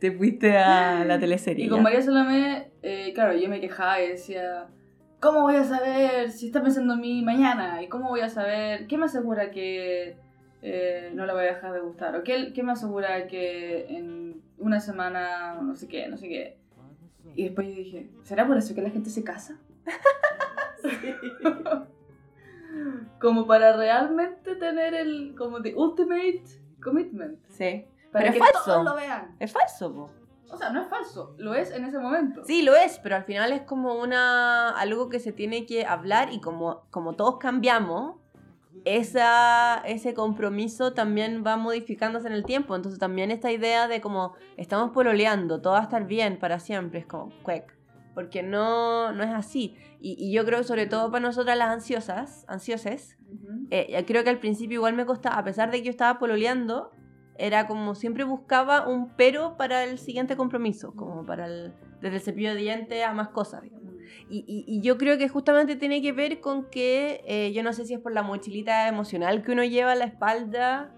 Te 0.00 0.10
fuiste 0.12 0.56
a 0.58 1.04
la 1.04 1.18
teleserie. 1.18 1.66
Y 1.66 1.68
con 1.68 1.78
ya. 1.78 1.82
María 1.84 2.02
Salomé, 2.02 2.70
eh, 2.82 3.12
claro, 3.14 3.34
yo 3.36 3.48
me 3.48 3.60
quejaba 3.60 4.00
y 4.02 4.08
decía, 4.08 4.66
¿cómo 5.20 5.42
voy 5.42 5.56
a 5.56 5.64
saber 5.64 6.30
si 6.30 6.46
está 6.46 6.62
pensando 6.62 6.94
en 6.94 7.00
mí 7.00 7.22
mañana? 7.22 7.82
¿Y 7.82 7.88
cómo 7.88 8.08
voy 8.08 8.20
a 8.20 8.28
saber? 8.28 8.86
¿Qué 8.88 8.98
me 8.98 9.06
asegura 9.06 9.50
que 9.50 10.16
eh, 10.62 11.10
no 11.14 11.26
le 11.26 11.32
voy 11.32 11.42
a 11.42 11.54
dejar 11.54 11.72
de 11.72 11.80
gustar? 11.80 12.16
¿O 12.16 12.22
qué, 12.22 12.52
qué 12.52 12.62
me 12.62 12.72
asegura 12.72 13.26
que 13.26 13.86
en 13.88 14.42
una 14.58 14.80
semana 14.80 15.54
no 15.60 15.76
sé 15.76 15.88
qué, 15.88 16.08
no 16.08 16.16
sé 16.16 16.28
qué? 16.28 16.58
Y 17.34 17.44
después 17.44 17.68
yo 17.68 17.74
dije, 17.74 18.10
¿será 18.22 18.46
por 18.46 18.56
eso 18.56 18.74
que 18.74 18.82
la 18.82 18.90
gente 18.90 19.10
se 19.10 19.22
casa? 19.22 19.58
como 23.20 23.46
para 23.46 23.76
realmente 23.76 24.56
tener 24.56 24.94
el, 24.94 25.34
como 25.36 25.62
the 25.62 25.74
ultimate 25.74 26.44
commitment. 26.82 27.38
Sí. 27.48 27.86
Para 28.12 28.24
Pero 28.24 28.32
que 28.32 28.38
es 28.38 28.52
falso. 28.52 28.72
todos 28.72 28.84
lo 28.84 28.94
vean. 28.94 29.36
Es 29.38 29.52
falso, 29.52 29.94
po. 29.94 30.10
O 30.50 30.56
sea, 30.56 30.70
no 30.70 30.80
es 30.80 30.88
falso, 30.88 31.34
lo 31.36 31.54
es 31.54 31.70
en 31.70 31.84
ese 31.84 31.98
momento. 31.98 32.42
Sí, 32.44 32.62
lo 32.62 32.74
es, 32.74 32.98
pero 33.00 33.16
al 33.16 33.24
final 33.24 33.52
es 33.52 33.62
como 33.62 33.96
una 33.96 34.70
algo 34.70 35.10
que 35.10 35.20
se 35.20 35.32
tiene 35.32 35.66
que 35.66 35.84
hablar 35.84 36.32
y 36.32 36.40
como, 36.40 36.86
como 36.90 37.16
todos 37.16 37.36
cambiamos, 37.36 38.16
esa, 38.84 39.82
ese 39.84 40.14
compromiso 40.14 40.92
también 40.92 41.42
va 41.46 41.56
modificándose 41.56 42.28
en 42.28 42.34
el 42.34 42.44
tiempo. 42.44 42.76
Entonces 42.76 42.98
también 42.98 43.30
esta 43.30 43.50
idea 43.52 43.88
de 43.88 44.00
como 44.00 44.34
estamos 44.56 44.90
pololeando, 44.92 45.60
todo 45.60 45.74
va 45.74 45.80
a 45.80 45.84
estar 45.84 46.06
bien 46.06 46.38
para 46.38 46.60
siempre, 46.60 47.00
es 47.00 47.06
como, 47.06 47.32
cuec. 47.42 47.76
Porque 48.14 48.42
no, 48.42 49.12
no 49.12 49.22
es 49.22 49.30
así. 49.30 49.76
Y, 50.00 50.16
y 50.18 50.32
yo 50.32 50.44
creo, 50.44 50.64
sobre 50.64 50.86
todo 50.86 51.10
para 51.10 51.26
nosotras 51.26 51.56
las 51.56 51.70
ansiosas, 51.70 52.44
ansiosas, 52.48 53.16
Ujú. 53.28 53.66
eh, 53.70 54.04
creo 54.06 54.24
que 54.24 54.30
al 54.30 54.38
principio 54.38 54.76
igual 54.76 54.94
me 54.94 55.06
costaba, 55.06 55.36
a 55.36 55.44
pesar 55.44 55.70
de 55.70 55.78
que 55.78 55.84
yo 55.84 55.90
estaba 55.90 56.18
pololeando, 56.18 56.90
era 57.38 57.68
como 57.68 57.94
siempre 57.94 58.24
buscaba 58.24 58.88
un 58.88 59.14
pero 59.16 59.56
para 59.56 59.84
el 59.84 59.98
siguiente 59.98 60.36
compromiso, 60.36 60.92
como 60.94 61.24
para 61.24 61.46
el, 61.46 61.72
desde 62.00 62.16
el 62.16 62.22
cepillo 62.22 62.50
de 62.50 62.56
dientes 62.56 63.04
a 63.04 63.12
más 63.12 63.28
cosas, 63.28 63.62
digamos. 63.62 63.87
Y, 64.30 64.44
y- 64.46 64.64
y 64.66 64.80
yo 64.82 64.98
creo 64.98 65.18
que 65.18 65.28
justamente 65.28 65.76
tiene 65.76 66.00
que 66.02 66.12
ver 66.12 66.40
con 66.40 66.70
que, 66.70 67.22
eh, 67.26 67.52
yo 67.52 67.62
no 67.62 67.72
sé 67.72 67.84
si 67.86 67.94
es 67.94 68.00
por 68.00 68.12
la 68.12 68.22
mochilita 68.22 68.88
emocional 68.88 69.42
que 69.42 69.52
uno 69.52 69.64
lleva 69.64 69.92
a 69.92 69.96
la 69.96 70.04
espalda, 70.04 70.92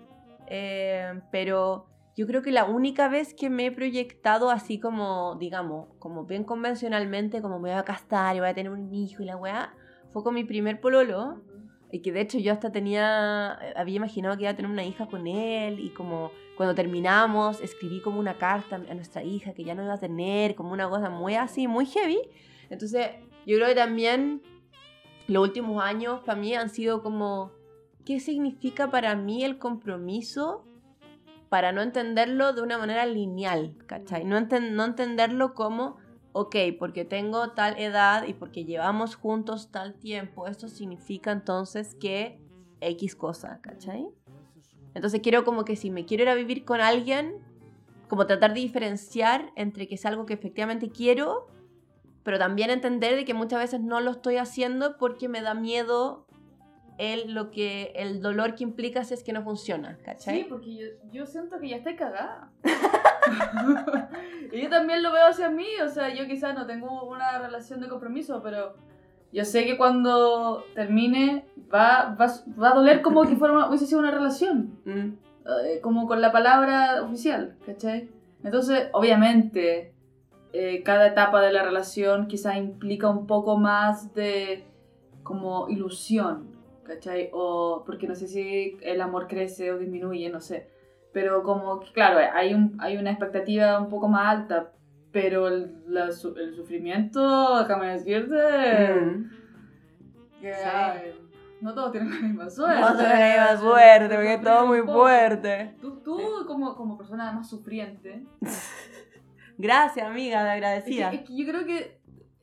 eh, 0.46 1.20
pero 1.30 1.86
yo 2.16 2.26
creo 2.26 2.42
que 2.42 2.50
la 2.50 2.64
única 2.64 3.08
vez 3.08 3.34
que 3.34 3.48
me 3.50 3.66
he 3.66 3.70
proyectado 3.72 4.50
así 4.50 4.78
como, 4.80 5.36
digamos, 5.36 5.88
como 5.98 6.24
bien 6.24 6.44
convencionalmente, 6.44 7.40
como 7.40 7.58
me 7.58 7.70
voy 7.70 7.78
a 7.78 7.84
casar 7.84 8.36
y 8.36 8.40
voy 8.40 8.48
a 8.48 8.54
tener 8.54 8.70
un 8.72 8.92
hijo 8.92 9.22
y 9.22 9.26
la 9.26 9.36
weá, 9.36 9.74
fue 10.12 10.22
con 10.22 10.34
mi 10.34 10.44
primer 10.44 10.80
pololo. 10.80 11.40
Y 11.92 12.02
que 12.02 12.12
de 12.12 12.20
hecho 12.20 12.38
yo 12.38 12.52
hasta 12.52 12.70
tenía, 12.70 13.58
eh, 13.62 13.72
había 13.76 13.96
imaginado 13.96 14.36
que 14.36 14.42
iba 14.44 14.50
a 14.50 14.54
tener 14.56 14.70
una 14.70 14.84
hija 14.84 15.06
con 15.06 15.26
él 15.26 15.80
y 15.80 15.90
como 15.90 16.30
cuando 16.56 16.74
terminamos 16.74 17.60
escribí 17.60 18.00
como 18.00 18.20
una 18.20 18.38
carta 18.38 18.76
a 18.76 18.94
nuestra 18.94 19.24
hija 19.24 19.54
que 19.54 19.64
ya 19.64 19.74
no 19.74 19.82
iba 19.82 19.94
a 19.94 19.98
tener, 19.98 20.54
como 20.54 20.72
una 20.72 20.88
cosa 20.88 21.10
muy 21.10 21.34
así, 21.34 21.66
muy 21.66 21.86
heavy. 21.86 22.20
Entonces 22.70 23.08
yo 23.46 23.56
creo 23.56 23.68
que 23.68 23.74
también 23.74 24.42
los 25.26 25.42
últimos 25.42 25.82
años 25.82 26.20
para 26.24 26.40
mí 26.40 26.54
han 26.54 26.70
sido 26.70 27.02
como, 27.02 27.52
¿qué 28.04 28.20
significa 28.20 28.90
para 28.90 29.14
mí 29.14 29.44
el 29.44 29.58
compromiso? 29.58 30.64
Para 31.48 31.72
no 31.72 31.82
entenderlo 31.82 32.52
de 32.52 32.62
una 32.62 32.78
manera 32.78 33.04
lineal, 33.06 33.76
¿cachai? 33.86 34.24
No, 34.24 34.38
enten- 34.38 34.70
no 34.72 34.84
entenderlo 34.84 35.52
como, 35.54 35.96
ok, 36.32 36.56
porque 36.78 37.04
tengo 37.04 37.50
tal 37.50 37.76
edad 37.78 38.26
y 38.26 38.34
porque 38.34 38.64
llevamos 38.64 39.16
juntos 39.16 39.70
tal 39.72 39.94
tiempo, 39.98 40.46
esto 40.46 40.68
significa 40.68 41.32
entonces 41.32 41.94
que 41.96 42.40
X 42.80 43.16
cosa, 43.16 43.60
¿cachai? 43.60 44.06
Entonces 44.94 45.20
quiero 45.22 45.44
como 45.44 45.64
que 45.64 45.76
si 45.76 45.90
me 45.90 46.04
quiero 46.04 46.22
ir 46.22 46.28
a 46.28 46.34
vivir 46.34 46.64
con 46.64 46.80
alguien, 46.80 47.34
como 48.08 48.26
tratar 48.26 48.54
de 48.54 48.60
diferenciar 48.60 49.52
entre 49.56 49.86
que 49.86 49.96
es 49.96 50.06
algo 50.06 50.26
que 50.26 50.34
efectivamente 50.34 50.90
quiero, 50.90 51.48
pero 52.22 52.38
también 52.38 52.70
entender 52.70 53.16
de 53.16 53.24
que 53.24 53.34
muchas 53.34 53.60
veces 53.60 53.80
no 53.80 54.00
lo 54.00 54.10
estoy 54.12 54.36
haciendo 54.36 54.96
porque 54.96 55.28
me 55.28 55.40
da 55.42 55.54
miedo 55.54 56.26
el, 56.98 57.32
lo 57.32 57.50
que, 57.50 57.92
el 57.96 58.20
dolor 58.20 58.54
que 58.54 58.64
implica 58.64 59.04
si 59.04 59.14
es 59.14 59.24
que 59.24 59.32
no 59.32 59.42
funciona, 59.42 59.96
¿cachai? 60.04 60.42
Sí, 60.42 60.46
porque 60.48 60.74
yo, 60.74 60.86
yo 61.10 61.26
siento 61.26 61.58
que 61.58 61.68
ya 61.70 61.76
estoy 61.76 61.96
cagada. 61.96 62.50
y 64.52 64.60
yo 64.60 64.68
también 64.68 65.02
lo 65.02 65.12
veo 65.12 65.26
hacia 65.28 65.48
mí, 65.50 65.66
o 65.84 65.88
sea, 65.88 66.12
yo 66.14 66.26
quizás 66.26 66.54
no 66.54 66.66
tengo 66.66 67.04
una 67.04 67.38
relación 67.38 67.80
de 67.80 67.88
compromiso, 67.88 68.42
pero 68.42 68.74
yo 69.32 69.44
sé 69.44 69.64
que 69.64 69.76
cuando 69.76 70.64
termine 70.74 71.46
va, 71.72 72.16
va, 72.20 72.26
va 72.60 72.70
a 72.70 72.74
doler 72.74 73.00
como 73.00 73.24
que 73.24 73.36
fuera 73.36 73.68
hubiese 73.68 73.86
sido 73.86 74.00
una 74.00 74.10
relación, 74.10 74.78
Mm. 74.84 74.90
eh, 75.66 75.80
como 75.80 76.06
con 76.06 76.20
la 76.20 76.32
palabra 76.32 77.02
oficial, 77.02 77.56
¿cachai? 77.64 78.10
Entonces, 78.42 78.88
obviamente, 78.92 79.94
eh, 80.52 80.82
cada 80.82 81.06
etapa 81.08 81.40
de 81.40 81.52
la 81.52 81.62
relación 81.62 82.26
quizás 82.26 82.56
implica 82.56 83.08
un 83.08 83.26
poco 83.26 83.56
más 83.56 84.12
de 84.14 84.64
como 85.22 85.68
ilusión, 85.68 86.48
¿cachai? 86.84 87.30
O 87.32 87.82
porque 87.86 88.06
no 88.08 88.14
sé 88.14 88.26
si 88.26 88.76
el 88.82 89.00
amor 89.00 89.26
crece 89.28 89.70
o 89.72 89.78
disminuye, 89.78 90.28
no 90.30 90.40
sé. 90.40 90.68
Pero 91.12 91.42
como 91.42 91.80
claro, 91.92 92.18
hay, 92.34 92.54
un, 92.54 92.76
hay 92.80 92.96
una 92.96 93.10
expectativa 93.10 93.80
un 93.80 93.88
poco 93.88 94.08
más 94.08 94.28
alta, 94.28 94.72
pero 95.12 95.48
el, 95.48 95.82
la 95.88 96.04
el 96.06 96.54
sufrimiento, 96.54 97.58
déjame 97.58 97.88
decirte, 97.92 98.94
Mm. 98.94 99.30
que 100.40 100.54
Sí. 100.54 100.60
ay, 100.64 101.14
no 101.60 101.74
todos 101.74 101.92
tienen 101.92 102.10
la 102.10 102.20
misma 102.20 102.48
suerte. 102.48 102.80
No 102.80 102.96
tenés 102.96 103.36
más 103.38 103.60
suerte, 103.60 104.14
porque 104.14 104.34
es 104.34 104.40
todo 104.42 104.66
muy 104.66 104.80
fuerte. 104.82 105.74
Tú, 105.80 105.96
tú 106.00 106.18
como, 106.46 106.74
como 106.76 106.96
persona 106.96 107.26
además 107.28 107.48
sufriente, 107.50 108.24
Gracias, 109.60 110.06
amiga, 110.06 110.42
Es 110.42 110.50
agradecida. 110.54 111.10
que, 111.10 111.16
es 111.16 111.22
que 111.22 111.36
yo 111.36 111.46
creo 111.46 111.66
que, 111.66 112.00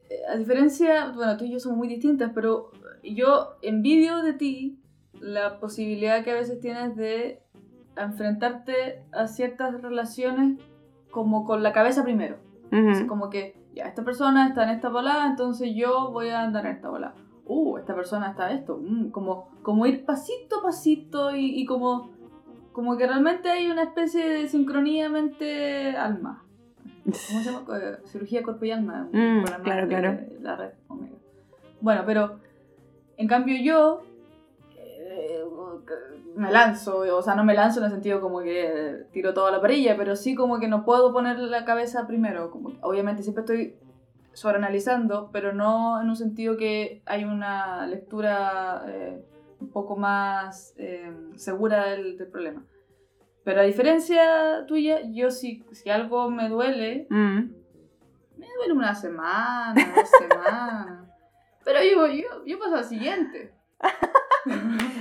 eh, 0.09 0.21
a 0.31 0.37
diferencia, 0.37 1.11
bueno, 1.15 1.35
tú 1.35 1.45
y 1.45 1.51
yo 1.51 1.59
somos 1.59 1.77
muy 1.77 1.87
distintas, 1.87 2.31
pero 2.33 2.71
yo 3.03 3.57
envidio 3.63 4.21
de 4.21 4.33
ti 4.33 4.79
la 5.19 5.59
posibilidad 5.59 6.23
que 6.23 6.31
a 6.31 6.35
veces 6.35 6.59
tienes 6.59 6.95
de 6.95 7.41
enfrentarte 7.95 9.03
a 9.11 9.25
ciertas 9.27 9.81
relaciones 9.81 10.59
como 11.09 11.43
con 11.43 11.63
la 11.63 11.73
cabeza 11.73 12.03
primero. 12.03 12.37
Como 13.07 13.29
que, 13.31 13.55
ya, 13.73 13.85
esta 13.85 14.03
persona 14.03 14.47
está 14.47 14.63
en 14.63 14.69
esta 14.69 14.89
bola, 14.89 15.25
entonces 15.27 15.71
yo 15.75 16.11
voy 16.11 16.29
a 16.29 16.41
andar 16.41 16.67
en 16.67 16.73
esta 16.73 16.89
bola. 16.89 17.15
Uh, 17.45 17.77
esta 17.77 17.95
persona 17.95 18.29
está 18.29 18.51
esto. 18.51 18.77
mm, 18.79 19.09
como, 19.09 19.49
como 19.63 19.87
ir 19.87 20.05
pasito 20.05 20.59
a 20.59 20.63
pasito 20.63 21.35
y, 21.35 21.61
y 21.61 21.65
como, 21.65 22.11
como 22.73 22.95
que 22.97 23.07
realmente 23.07 23.49
hay 23.49 23.71
una 23.71 23.83
especie 23.83 24.27
de 24.29 24.47
sincronía 24.47 25.09
mente-alma. 25.09 26.43
¿Cómo 27.03 27.15
se 27.15 27.51
llama? 27.51 27.65
Cirugía 28.05 28.43
cuerpo 28.43 28.65
y 28.65 28.71
alma. 28.71 29.07
Mm, 29.11 29.43
claro, 29.63 29.81
de 29.83 29.87
claro. 29.87 30.19
La 30.41 30.55
red 30.55 30.71
Omega. 30.87 31.15
Bueno, 31.81 32.03
pero 32.05 32.39
en 33.17 33.27
cambio 33.27 33.55
yo 33.61 34.03
eh, 34.75 35.43
me 36.35 36.51
lanzo, 36.51 36.99
o 37.15 37.21
sea, 37.21 37.35
no 37.35 37.43
me 37.43 37.53
lanzo 37.53 37.79
en 37.79 37.85
el 37.85 37.91
sentido 37.91 38.21
como 38.21 38.41
que 38.41 39.05
tiro 39.11 39.33
toda 39.33 39.51
la 39.51 39.61
parilla, 39.61 39.95
pero 39.97 40.15
sí 40.15 40.35
como 40.35 40.59
que 40.59 40.67
no 40.67 40.85
puedo 40.85 41.11
poner 41.11 41.39
la 41.39 41.65
cabeza 41.65 42.07
primero. 42.07 42.51
Como 42.51 42.69
que 42.69 42.77
obviamente 42.81 43.23
siempre 43.23 43.41
estoy 43.41 43.75
sobreanalizando, 44.33 45.29
pero 45.31 45.53
no 45.53 45.99
en 46.01 46.09
un 46.09 46.15
sentido 46.15 46.57
que 46.57 47.01
hay 47.05 47.23
una 47.23 47.87
lectura 47.87 48.83
eh, 48.87 49.23
un 49.59 49.69
poco 49.69 49.95
más 49.95 50.75
eh, 50.77 51.11
segura 51.35 51.87
del, 51.87 52.17
del 52.17 52.27
problema. 52.27 52.63
Pero 53.47 53.61
a 53.61 53.63
diferencia 53.63 54.65
tuya, 54.67 54.99
yo 55.09 55.31
si, 55.31 55.63
si 55.71 55.89
algo 55.89 56.29
me 56.29 56.49
duele, 56.49 57.07
Mm. 57.09 57.37
me 58.37 58.45
duele 58.57 58.73
una 58.73 58.93
semana, 58.93 59.73
dos 59.95 60.09
semanas. 60.19 61.07
Pero 61.63 61.79
yo, 61.81 62.07
yo, 62.07 62.43
yo 62.45 62.59
paso 62.59 62.75
al 62.75 62.83
siguiente. 62.83 63.53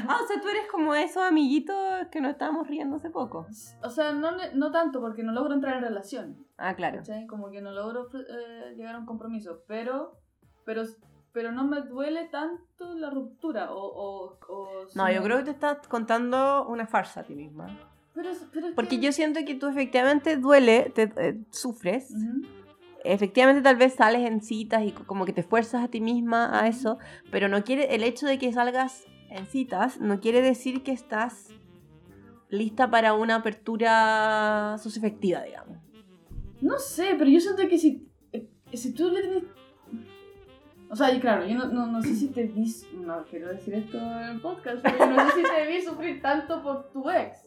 Ah, 0.09 0.19
o 0.23 0.27
sea, 0.27 0.41
tú 0.41 0.49
eres 0.49 0.67
como 0.71 0.95
esos 0.95 1.23
amiguitos 1.23 1.77
que 2.11 2.21
nos 2.21 2.33
estábamos 2.33 2.67
riendo 2.69 2.97
hace 2.97 3.11
poco. 3.11 3.47
O 3.83 3.91
sea, 3.91 4.13
no, 4.13 4.31
no 4.55 4.71
tanto 4.73 5.01
porque 5.01 5.23
no 5.25 5.33
logro 5.33 5.55
entrar 5.55 5.77
en 5.77 5.83
relación. 5.85 6.47
Ah, 6.57 6.75
claro. 6.75 6.99
¿cachai? 6.99 7.27
Como 7.27 7.51
que 7.51 7.61
no 7.61 7.71
logro 7.73 8.09
eh, 8.15 8.75
llegar 8.77 8.95
a 8.97 8.99
un 8.99 9.07
compromiso. 9.07 9.63
Pero, 9.69 10.19
pero, 10.65 10.83
pero 11.33 11.53
no 11.53 11.65
me 11.65 11.81
duele 11.83 12.27
tanto 12.29 12.95
la 12.95 13.11
ruptura. 13.11 13.73
O, 13.73 13.79
o, 13.79 14.39
o 14.49 14.69
No, 14.97 15.11
yo 15.13 15.23
creo 15.23 15.39
que 15.39 15.45
te 15.45 15.51
estás 15.53 15.87
contando 15.89 16.67
una 16.69 16.87
farsa 16.89 17.21
a 17.21 17.25
ti 17.25 17.35
misma. 17.37 17.67
Pero, 18.17 18.31
pero 18.53 18.67
Porque 18.75 18.97
que- 18.99 19.03
yo 19.07 19.13
siento 19.13 19.39
que 19.47 19.55
tú 19.55 19.69
efectivamente 19.69 20.37
duele, 20.39 20.91
te, 20.95 21.03
eh, 21.19 21.39
sufres. 21.51 22.11
Ujú. 22.11 22.47
Efectivamente 23.05 23.63
tal 23.63 23.77
vez 23.77 23.95
sales 23.95 24.27
en 24.29 24.41
citas 24.43 24.83
y 24.85 24.91
co- 24.91 25.05
como 25.07 25.25
que 25.27 25.33
te 25.33 25.43
esfuerzas 25.43 25.85
a 25.85 25.89
ti 25.89 26.01
misma 26.01 26.59
a 26.61 26.67
eso, 26.67 26.99
pero 27.31 27.49
no 27.49 27.63
quiere 27.63 27.95
el 27.95 28.03
hecho 28.03 28.27
de 28.27 28.39
que 28.39 28.53
salgas 28.53 29.05
en 29.31 29.47
citas 29.47 30.01
no 30.01 30.19
quiere 30.21 30.41
decir 30.43 30.83
que 30.83 30.91
estás 30.93 31.49
lista 32.49 32.91
para 32.91 33.13
una 33.15 33.37
apertura 33.37 34.77
socioafectiva, 34.79 35.43
digamos. 35.43 35.79
No 36.61 36.79
sé, 36.79 37.15
pero 37.19 37.29
yo 37.31 37.39
siento 37.41 37.69
que 37.69 37.77
si, 37.79 38.09
eh, 38.33 38.49
si 38.73 38.93
tú 38.95 39.11
le 39.11 39.21
tienes... 39.21 39.45
O 40.89 40.95
sea, 40.97 41.13
y 41.13 41.19
claro, 41.21 41.45
yo 41.47 41.57
no, 41.59 41.67
no, 41.67 41.87
no 41.89 42.01
sé 42.03 42.15
si 42.15 42.29
te 42.29 42.45
vi... 42.45 42.73
No 43.05 43.25
quiero 43.29 43.49
decir 43.49 43.75
esto 43.75 43.99
en 43.99 44.31
el 44.31 44.41
podcast, 44.41 44.79
pero 44.83 45.07
no 45.07 45.29
sé 45.31 45.37
si 45.37 45.43
te 45.43 45.67
vi 45.67 45.83
sufrir 45.83 46.23
tanto 46.23 46.63
por 46.63 46.91
tu 46.93 47.11
ex. 47.11 47.41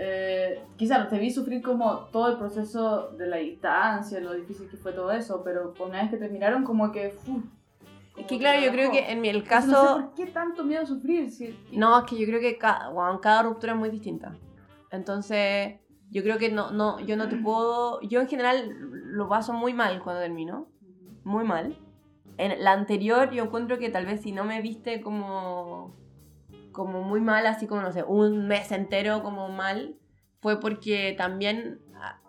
Eh, 0.00 0.62
quizá 0.76 0.98
no 0.98 1.08
te 1.08 1.18
vi 1.18 1.30
sufrir 1.30 1.60
como 1.60 2.06
todo 2.12 2.28
el 2.28 2.38
proceso 2.38 3.10
de 3.18 3.26
la 3.26 3.38
distancia, 3.38 4.20
lo 4.20 4.32
difícil 4.32 4.68
que 4.68 4.76
fue 4.76 4.92
todo 4.92 5.10
eso, 5.10 5.42
pero 5.42 5.74
una 5.80 6.02
vez 6.02 6.10
que 6.10 6.16
terminaron 6.16 6.62
como 6.62 6.92
que... 6.92 7.16
uf, 7.26 7.44
Es 8.16 8.26
que 8.26 8.38
claro, 8.38 8.60
yo 8.60 8.70
creo 8.70 8.92
que 8.92 9.10
en 9.10 9.20
mi 9.20 9.28
el 9.28 9.42
caso... 9.42 9.70
No 9.70 9.96
sé 9.96 10.02
por 10.02 10.14
qué 10.14 10.26
tanto 10.26 10.62
miedo 10.62 10.82
a 10.82 10.86
sufrir. 10.86 11.30
Si, 11.30 11.58
No, 11.72 11.98
es 11.98 12.04
que 12.04 12.16
yo 12.16 12.26
creo 12.26 12.40
que 12.40 12.56
cada, 12.56 12.90
weón, 12.90 13.18
cada 13.18 13.42
ruptura 13.42 13.72
es 13.72 13.78
muy 13.78 13.90
distinta. 13.90 14.36
Entonces, 14.92 15.80
yo 16.10 16.22
creo 16.22 16.38
que 16.38 16.50
no, 16.50 16.70
no, 16.70 17.00
yo 17.00 17.16
no 17.16 17.28
te 17.28 17.36
puedo... 17.42 18.00
Yo 18.02 18.20
en 18.20 18.28
general 18.28 18.72
lo 18.78 19.28
paso 19.28 19.52
muy 19.52 19.74
mal 19.74 20.00
cuando 20.00 20.22
termino. 20.22 20.68
Muy 21.24 21.44
mal. 21.44 21.76
En 22.36 22.62
la 22.62 22.70
anterior 22.70 23.32
yo 23.32 23.42
encuentro 23.42 23.78
que 23.78 23.90
tal 23.90 24.06
vez 24.06 24.22
si 24.22 24.30
no 24.30 24.44
me 24.44 24.62
viste 24.62 25.00
como... 25.00 25.96
Como 26.78 27.02
muy 27.02 27.20
mal, 27.20 27.44
así 27.48 27.66
como, 27.66 27.82
no 27.82 27.90
sé, 27.90 28.04
un 28.04 28.46
mes 28.46 28.70
entero 28.70 29.20
como 29.24 29.48
mal, 29.48 29.96
fue 30.40 30.60
porque 30.60 31.12
también 31.18 31.80
ah, 31.96 32.20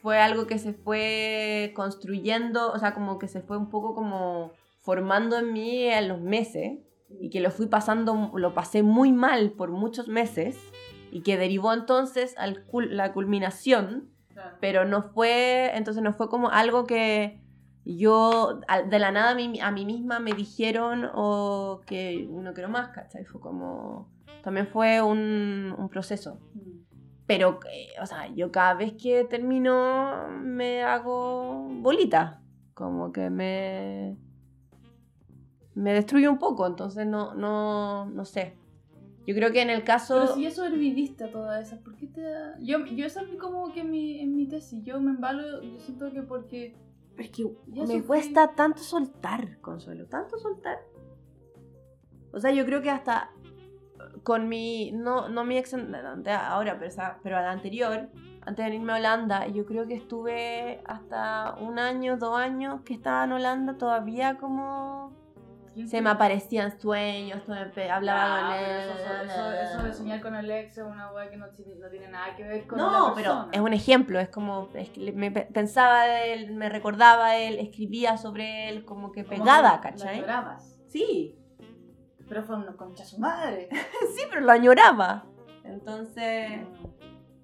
fue 0.00 0.18
algo 0.18 0.46
que 0.46 0.58
se 0.58 0.72
fue 0.72 1.74
construyendo, 1.76 2.72
o 2.72 2.78
sea, 2.78 2.94
como 2.94 3.18
que 3.18 3.28
se 3.28 3.42
fue 3.42 3.58
un 3.58 3.68
poco 3.68 3.94
como 3.94 4.52
formando 4.80 5.36
en 5.36 5.52
mí 5.52 5.84
en 5.84 6.08
los 6.08 6.22
meses 6.22 6.78
y 7.20 7.28
que 7.28 7.40
lo 7.40 7.50
fui 7.50 7.66
pasando, 7.66 8.30
lo 8.34 8.54
pasé 8.54 8.82
muy 8.82 9.12
mal 9.12 9.50
por 9.50 9.72
muchos 9.72 10.08
meses 10.08 10.56
y 11.10 11.20
que 11.20 11.36
derivó 11.36 11.74
entonces 11.74 12.34
a 12.38 12.46
la 12.72 13.12
culminación, 13.12 14.08
pero 14.58 14.86
no 14.86 15.02
fue, 15.02 15.70
entonces 15.74 16.02
no 16.02 16.14
fue 16.14 16.30
como 16.30 16.48
algo 16.48 16.86
que 16.86 17.42
yo 17.96 18.60
de 18.88 18.98
la 18.98 19.10
nada 19.10 19.30
a 19.30 19.70
mí, 19.70 19.86
misma 19.86 20.20
me 20.20 20.32
dijeron 20.32 21.08
o 21.14 21.80
que 21.86 22.26
no 22.30 22.52
quiero 22.52 22.68
más, 22.68 22.90
¿cachai? 22.90 23.24
Fue 23.24 23.40
como, 23.40 24.10
también 24.42 24.66
fue 24.66 25.00
un, 25.00 25.88
proceso. 25.90 26.38
Pero, 27.26 27.60
eh, 27.72 27.88
o 28.00 28.06
sea, 28.06 28.26
yo 28.34 28.50
cada 28.50 28.74
vez 28.74 28.94
que 28.94 29.24
termino 29.24 30.28
me 30.40 30.82
hago 30.82 31.68
bolita, 31.80 32.42
como 32.74 33.12
que 33.12 33.28
me 33.30 34.16
me 35.78 35.92
destruye 35.92 36.28
un 36.28 36.38
poco, 36.38 36.66
entonces 36.66 37.06
no, 37.06 37.34
no, 37.34 38.06
no 38.06 38.24
sé. 38.24 38.56
Yo 39.28 39.34
creo 39.34 39.52
que 39.52 39.62
en 39.62 39.70
el 39.70 39.84
caso... 39.84 40.22
Pero 40.22 40.34
si 40.34 40.42
ya 40.42 40.50
sobreviviste 40.50 41.24
a 41.24 41.30
todas 41.30 41.68
esas, 41.68 41.78
¿por 41.80 41.94
qué 41.94 42.08
te 42.08 42.20
da...? 42.20 42.58
Yo, 42.60 42.84
yo 42.86 43.06
eso 43.06 43.20
es 43.20 43.38
como 43.38 43.72
que 43.72 43.84
mi, 43.84 44.18
en 44.18 44.34
mi 44.34 44.48
tesis, 44.48 44.82
yo 44.82 45.00
me 45.00 45.12
embalo, 45.12 45.62
yo 45.62 45.78
siento 45.78 46.10
que 46.12 46.22
porque... 46.22 46.74
Es 47.18 47.30
que 47.30 47.46
me 47.86 48.02
cuesta 48.02 48.54
tanto 48.54 48.82
soltar, 48.82 49.60
Consuelo, 49.60 50.06
tanto 50.06 50.38
soltar. 50.38 50.78
O 52.32 52.40
sea, 52.40 52.52
yo 52.52 52.64
creo 52.64 52.82
que 52.82 52.90
hasta 52.90 53.30
con 54.22 54.48
mi, 54.48 54.92
no, 54.92 55.28
no 55.28 55.44
mi 55.44 55.58
ex 55.58 55.74
ahora, 55.74 56.78
pero, 56.78 56.94
pero 57.22 57.36
la 57.36 57.50
anterior, 57.50 58.08
antes 58.42 58.66
de 58.66 58.74
irme 58.74 58.92
a 58.92 58.96
Holanda, 58.96 59.46
yo 59.48 59.64
creo 59.64 59.86
que 59.86 59.94
estuve 59.94 60.80
hasta 60.86 61.56
un 61.60 61.78
año, 61.78 62.16
dos 62.16 62.36
años 62.36 62.82
que 62.82 62.94
estaba 62.94 63.24
en 63.24 63.32
Holanda 63.32 63.78
todavía 63.78 64.36
como 64.38 65.12
se 65.86 66.00
me 66.00 66.10
aparecían 66.10 66.78
sueños, 66.80 67.42
hablaba 67.90 68.40
con 68.40 68.52
él. 68.58 68.90
Eso, 69.64 69.82
de 69.82 69.92
soñar 69.92 70.20
con 70.20 70.34
el 70.34 70.50
ex 70.50 70.78
es 70.78 70.84
una 70.84 71.12
weá 71.12 71.30
que 71.30 71.36
no, 71.36 71.48
tiene 71.50 72.08
nada 72.08 72.34
que 72.36 72.42
ver 72.42 72.66
con 72.66 72.78
No, 72.78 73.12
pero 73.14 73.48
es 73.52 73.60
un 73.60 73.72
ejemplo, 73.72 74.18
es 74.18 74.28
como, 74.28 74.68
me 75.14 75.30
pensaba 75.30 76.04
de 76.04 76.32
él, 76.32 76.54
me 76.54 76.68
recordaba 76.68 77.32
de 77.32 77.48
él, 77.48 77.58
escribía 77.58 78.16
sobre 78.16 78.68
él, 78.68 78.84
como 78.84 79.12
que 79.12 79.24
pegada, 79.24 79.80
¿cachai? 79.80 80.20
¿Lo 80.20 80.26
Sí. 80.88 81.38
Pero 82.28 82.42
fue 82.42 82.56
una 82.56 82.76
concha 82.76 83.04
su 83.04 83.18
madre. 83.18 83.68
sí, 84.16 84.22
pero 84.28 84.42
lo 84.42 84.52
añoraba. 84.52 85.24
Entonces, 85.64 86.60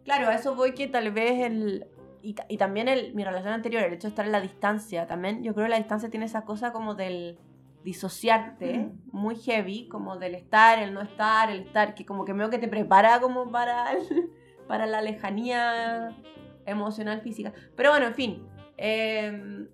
claro, 0.05 0.29
a 0.29 0.35
eso 0.35 0.55
voy 0.55 0.73
que 0.73 0.89
tal 0.89 1.11
vez 1.13 1.43
el... 1.43 1.87
Y, 2.23 2.35
y 2.49 2.57
también 2.57 2.89
el, 2.89 3.15
mi 3.15 3.23
relación 3.23 3.53
anterior, 3.53 3.83
el 3.83 3.93
hecho 3.93 4.09
de 4.09 4.11
estar 4.11 4.25
en 4.25 4.33
la 4.33 4.41
distancia, 4.41 5.07
también 5.07 5.43
yo 5.43 5.53
creo 5.53 5.67
que 5.67 5.71
la 5.71 5.77
distancia 5.77 6.09
tiene 6.09 6.25
esa 6.25 6.47
cosa 6.47 6.73
como 6.73 6.95
del 6.95 7.39
disociarte 7.85 8.91
muy 9.13 9.37
heavy, 9.37 9.87
como 9.89 10.17
del 10.17 10.35
estar, 10.35 10.79
el 10.79 10.95
no 10.95 11.03
estar, 11.03 11.51
el 11.51 11.61
estar, 11.61 11.95
que 11.95 12.07
como 12.07 12.25
que 12.25 12.33
veo 12.33 12.49
que 12.49 12.59
te 12.59 12.67
prepara 12.67 13.21
como 13.21 13.51
para, 13.53 13.85
para 14.67 14.87
la 14.87 15.03
lejanía 15.03 16.17
emocional, 16.65 17.21
física. 17.21 17.53
Pero 17.77 17.91
bueno, 17.91 18.07
en 18.07 18.15
fin, 18.15 18.43
em, 18.79 19.69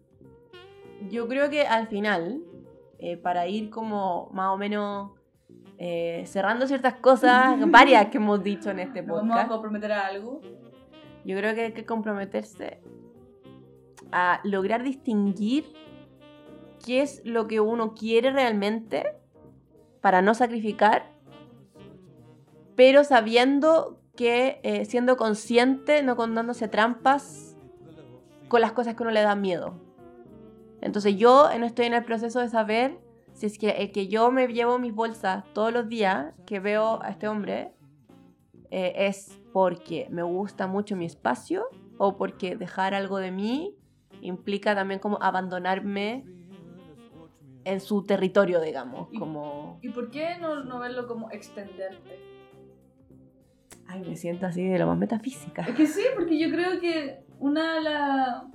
yo 1.08 1.28
creo 1.28 1.48
que 1.50 1.62
al 1.62 1.86
final, 1.86 2.42
eh, 2.98 3.16
para 3.16 3.46
ir 3.46 3.70
como 3.70 4.28
más 4.32 4.48
o 4.48 4.58
menos 4.58 5.12
eh, 5.78 6.24
cerrando 6.26 6.66
ciertas 6.66 6.94
cosas, 6.94 7.56
varias 7.70 8.06
que 8.06 8.18
hemos 8.18 8.42
dicho 8.42 8.70
en 8.70 8.80
este 8.80 9.04
podcast. 9.04 9.28
¿Vamos 9.28 9.44
a 9.44 9.48
comprometer 9.48 9.92
a 9.92 10.06
algo? 10.06 10.40
Yo 11.24 11.36
creo 11.36 11.54
que 11.54 11.60
hay 11.66 11.72
que 11.72 11.86
comprometerse 11.86 12.80
a 14.10 14.40
lograr 14.42 14.82
distinguir 14.82 15.72
qué 16.84 17.02
es 17.02 17.22
lo 17.24 17.46
que 17.46 17.60
uno 17.60 17.94
quiere 17.94 18.30
realmente 18.30 19.14
para 20.00 20.22
no 20.22 20.34
sacrificar, 20.34 21.12
pero 22.74 23.04
sabiendo 23.04 24.00
que 24.16 24.60
eh, 24.62 24.84
siendo 24.84 25.16
consciente, 25.16 26.02
no 26.02 26.16
condándose 26.16 26.68
trampas 26.68 27.56
con 28.48 28.60
las 28.60 28.72
cosas 28.72 28.94
que 28.94 29.02
uno 29.02 29.12
le 29.12 29.22
da 29.22 29.34
miedo. 29.34 29.74
Entonces 30.80 31.16
yo 31.16 31.48
no 31.58 31.66
estoy 31.66 31.86
en 31.86 31.94
el 31.94 32.04
proceso 32.04 32.40
de 32.40 32.48
saber 32.48 32.98
si 33.32 33.46
es 33.46 33.58
que 33.58 33.70
el 33.70 33.92
que 33.92 34.08
yo 34.08 34.30
me 34.30 34.46
llevo 34.48 34.78
mis 34.78 34.94
bolsas 34.94 35.44
todos 35.52 35.72
los 35.72 35.88
días 35.88 36.34
que 36.46 36.60
veo 36.60 37.02
a 37.02 37.10
este 37.10 37.28
hombre 37.28 37.72
eh, 38.70 38.92
es 38.96 39.38
porque 39.52 40.08
me 40.10 40.22
gusta 40.22 40.66
mucho 40.66 40.96
mi 40.96 41.04
espacio 41.06 41.66
o 41.98 42.16
porque 42.16 42.56
dejar 42.56 42.94
algo 42.94 43.18
de 43.18 43.30
mí 43.30 43.76
implica 44.20 44.74
también 44.74 45.00
como 45.00 45.18
abandonarme 45.22 46.24
en 47.64 47.80
su 47.80 48.04
territorio, 48.04 48.60
digamos. 48.60 49.08
¿Y, 49.12 49.18
como... 49.18 49.78
¿y 49.82 49.90
por 49.90 50.10
qué 50.10 50.36
no, 50.40 50.64
no 50.64 50.78
verlo 50.78 51.06
como 51.06 51.30
extenderte? 51.30 52.18
Ay, 53.86 54.02
me 54.06 54.16
siento 54.16 54.46
así 54.46 54.64
de 54.64 54.78
lo 54.78 54.86
más 54.86 54.98
metafísica. 54.98 55.62
Es 55.62 55.74
que 55.74 55.86
sí, 55.86 56.02
porque 56.14 56.38
yo 56.38 56.50
creo 56.50 56.80
que 56.80 57.24
una 57.38 57.74
de, 57.74 57.80
la, 57.82 58.48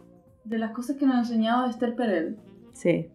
de 0.43 0.57
las 0.57 0.71
cosas 0.71 0.95
que 0.97 1.05
nos 1.05 1.15
ha 1.15 1.19
enseñado 1.19 1.69
Esther 1.69 1.95
Perel 1.95 2.37
sí. 2.73 3.09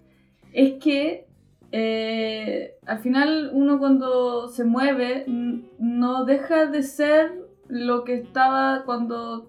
es 0.52 0.74
que 0.82 1.26
eh, 1.72 2.74
al 2.84 2.98
final 2.98 3.50
uno 3.54 3.78
cuando 3.78 4.48
se 4.48 4.64
mueve 4.64 5.24
no 5.26 6.24
deja 6.24 6.66
de 6.66 6.82
ser 6.82 7.32
lo 7.68 8.04
que 8.04 8.14
estaba 8.14 8.82
cuando 8.84 9.48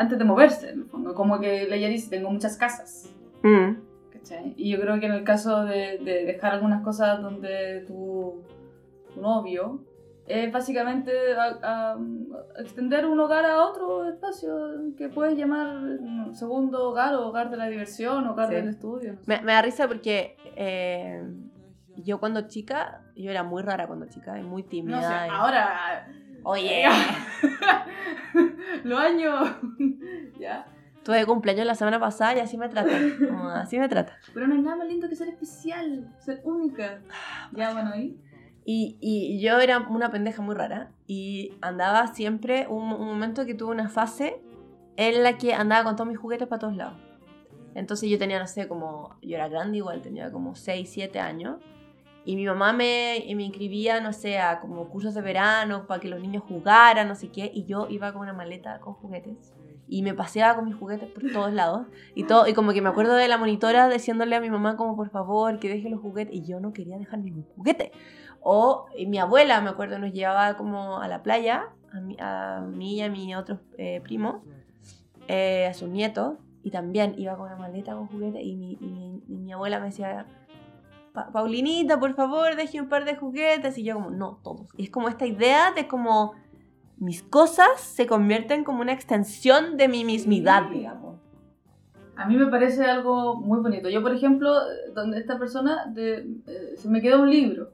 antes 0.00 0.18
de 0.18 0.24
moverse, 0.24 0.70
en 0.70 0.80
el 0.80 0.84
fondo. 0.86 1.14
Como 1.14 1.38
que 1.38 1.62
ella 1.74 1.88
dice, 1.88 2.08
tengo 2.10 2.30
muchas 2.30 2.56
casas. 2.56 3.12
Mm. 3.42 3.89
Y 4.56 4.70
yo 4.70 4.80
creo 4.80 5.00
que 5.00 5.06
en 5.06 5.12
el 5.12 5.24
caso 5.24 5.64
de, 5.64 5.98
dejar 5.98 6.54
algunas 6.54 6.82
cosas 6.82 7.20
donde 7.20 7.84
tu, 7.86 8.42
novio 9.16 9.84
es 10.26 10.52
básicamente 10.52 11.10
extender 12.58 13.04
un 13.06 13.18
hogar 13.18 13.44
a 13.44 13.64
otro 13.64 14.08
espacio 14.08 14.94
que 14.96 15.08
puedes 15.08 15.36
llamar 15.36 15.98
segundo 16.32 16.88
hogar 16.88 17.14
o 17.16 17.26
hogar 17.26 17.50
de 17.50 17.56
la 17.56 17.66
diversión, 17.66 18.26
hogar 18.28 18.48
del 18.48 18.68
estudio. 18.68 19.18
Me, 19.26 19.42
da 19.42 19.62
risa 19.62 19.88
porque 19.88 20.36
eh, 20.54 21.22
yo 21.96 22.20
cuando 22.20 22.46
chica, 22.46 23.02
yo 23.16 23.30
era 23.32 23.42
muy 23.42 23.62
rara 23.62 23.88
cuando 23.88 24.06
chica 24.06 24.38
y 24.38 24.42
muy 24.42 24.62
tímida. 24.62 25.24
ahora... 25.24 26.06
Oye, 26.42 26.84
los 28.84 28.98
años... 28.98 29.50
ya. 30.38 30.64
Tuve 31.02 31.24
cumpleaños 31.24 31.66
la 31.66 31.74
semana 31.74 31.98
pasada 31.98 32.36
y 32.36 32.40
así 32.40 32.58
me 32.58 32.68
trata. 32.68 32.90
así 33.54 33.78
me 33.78 33.88
trata. 33.88 34.18
Pero 34.34 34.46
no 34.46 34.54
hay 34.54 34.60
nada 34.60 34.76
más 34.76 34.88
lindo 34.88 35.08
que 35.08 35.16
ser 35.16 35.28
especial, 35.28 36.14
ser 36.18 36.40
única. 36.44 37.00
ya, 37.52 37.72
bueno, 37.72 37.96
¿y? 37.96 38.20
Y, 38.64 38.98
y 39.00 39.40
yo 39.40 39.58
era 39.58 39.78
una 39.78 40.10
pendeja 40.10 40.42
muy 40.42 40.54
rara 40.54 40.92
y 41.06 41.54
andaba 41.62 42.14
siempre, 42.14 42.66
un, 42.68 42.86
momento 42.86 43.46
que 43.46 43.54
tuve 43.54 43.70
una 43.70 43.88
fase 43.88 44.40
en 44.96 45.22
la 45.22 45.38
que 45.38 45.54
andaba 45.54 45.84
con 45.84 45.96
todos 45.96 46.08
mis 46.08 46.18
juguetes 46.18 46.46
para 46.46 46.60
todos 46.60 46.76
lados. 46.76 46.98
Entonces 47.74 48.10
yo 48.10 48.18
tenía, 48.18 48.38
no 48.38 48.46
sé, 48.46 48.68
como, 48.68 49.16
yo 49.22 49.36
era 49.36 49.48
grande 49.48 49.78
igual, 49.78 50.02
tenía 50.02 50.30
como 50.30 50.54
6, 50.54 50.88
7 50.88 51.18
años. 51.18 51.56
Y 52.24 52.36
mi 52.36 52.44
mamá 52.44 52.72
me, 52.72 53.24
me 53.34 53.42
inscribía, 53.42 54.00
no 54.00 54.12
sé, 54.12 54.38
a 54.38 54.60
como 54.60 54.88
cursos 54.90 55.14
de 55.14 55.22
verano 55.22 55.86
para 55.86 56.00
que 56.00 56.08
los 56.08 56.20
niños 56.20 56.42
jugaran, 56.46 57.08
no 57.08 57.14
sé 57.14 57.30
qué. 57.30 57.50
Y 57.52 57.64
yo 57.64 57.86
iba 57.88 58.12
con 58.12 58.22
una 58.22 58.34
maleta 58.34 58.78
con 58.80 58.92
juguetes 58.92 59.54
y 59.90 60.02
me 60.02 60.14
paseaba 60.14 60.54
con 60.54 60.66
mis 60.66 60.76
juguetes 60.76 61.10
por 61.10 61.30
todos 61.32 61.52
lados 61.52 61.88
y 62.14 62.24
todo 62.24 62.46
y 62.46 62.54
como 62.54 62.72
que 62.72 62.80
me 62.80 62.88
acuerdo 62.88 63.14
de 63.14 63.26
la 63.26 63.36
monitora 63.36 63.88
diciéndole 63.88 64.36
a 64.36 64.40
mi 64.40 64.48
mamá 64.48 64.76
como 64.76 64.96
por 64.96 65.10
favor 65.10 65.58
que 65.58 65.68
deje 65.68 65.90
los 65.90 66.00
juguetes 66.00 66.32
y 66.34 66.42
yo 66.44 66.60
no 66.60 66.72
quería 66.72 66.96
dejar 66.96 67.18
ningún 67.18 67.44
juguete 67.56 67.90
o 68.40 68.86
mi 69.06 69.18
abuela 69.18 69.60
me 69.60 69.68
acuerdo 69.68 69.98
nos 69.98 70.12
llevaba 70.12 70.56
como 70.56 71.00
a 71.00 71.08
la 71.08 71.24
playa 71.24 71.70
a 71.92 72.00
mí, 72.00 72.16
a 72.20 72.60
mí 72.60 72.94
y 72.94 73.02
a 73.02 73.10
mi 73.10 73.34
otro 73.34 73.58
eh, 73.78 74.00
primo 74.04 74.44
eh, 75.26 75.66
a 75.66 75.74
sus 75.74 75.88
nietos 75.88 76.38
y 76.62 76.70
también 76.70 77.14
iba 77.18 77.36
con 77.36 77.46
una 77.46 77.56
maleta 77.56 77.94
con 77.94 78.06
juguetes 78.06 78.42
y 78.44 78.54
mi, 78.54 78.78
y 78.80 79.34
mi, 79.34 79.52
abuela 79.52 79.80
me 79.80 79.86
decía 79.86 80.26
Paulinita, 81.32 81.98
por 81.98 82.14
favor, 82.14 82.54
deje 82.54 82.80
un 82.80 82.88
par 82.88 83.04
de 83.04 83.16
juguetes. 83.16 83.76
Y 83.78 83.82
yo 83.82 83.94
como, 83.94 84.10
no, 84.10 84.38
todos. 84.44 84.68
Y 84.76 84.84
es 84.84 84.90
como 84.90 85.08
esta 85.08 85.26
idea 85.26 85.72
de 85.72 85.88
como 85.88 86.34
mis 87.00 87.22
cosas 87.22 87.80
se 87.80 88.06
convierten 88.06 88.62
como 88.62 88.82
una 88.82 88.92
extensión 88.92 89.76
de 89.76 89.88
mi 89.88 90.04
mismidad, 90.04 90.68
digamos. 90.70 91.18
A 92.14 92.26
mí 92.26 92.36
me 92.36 92.46
parece 92.48 92.84
algo 92.84 93.36
muy 93.36 93.60
bonito. 93.60 93.88
Yo, 93.88 94.02
por 94.02 94.14
ejemplo, 94.14 94.52
donde 94.94 95.18
esta 95.18 95.38
persona 95.38 95.86
de, 95.86 96.28
eh, 96.46 96.74
se 96.76 96.88
me 96.90 97.00
quedó 97.00 97.22
un 97.22 97.30
libro. 97.30 97.72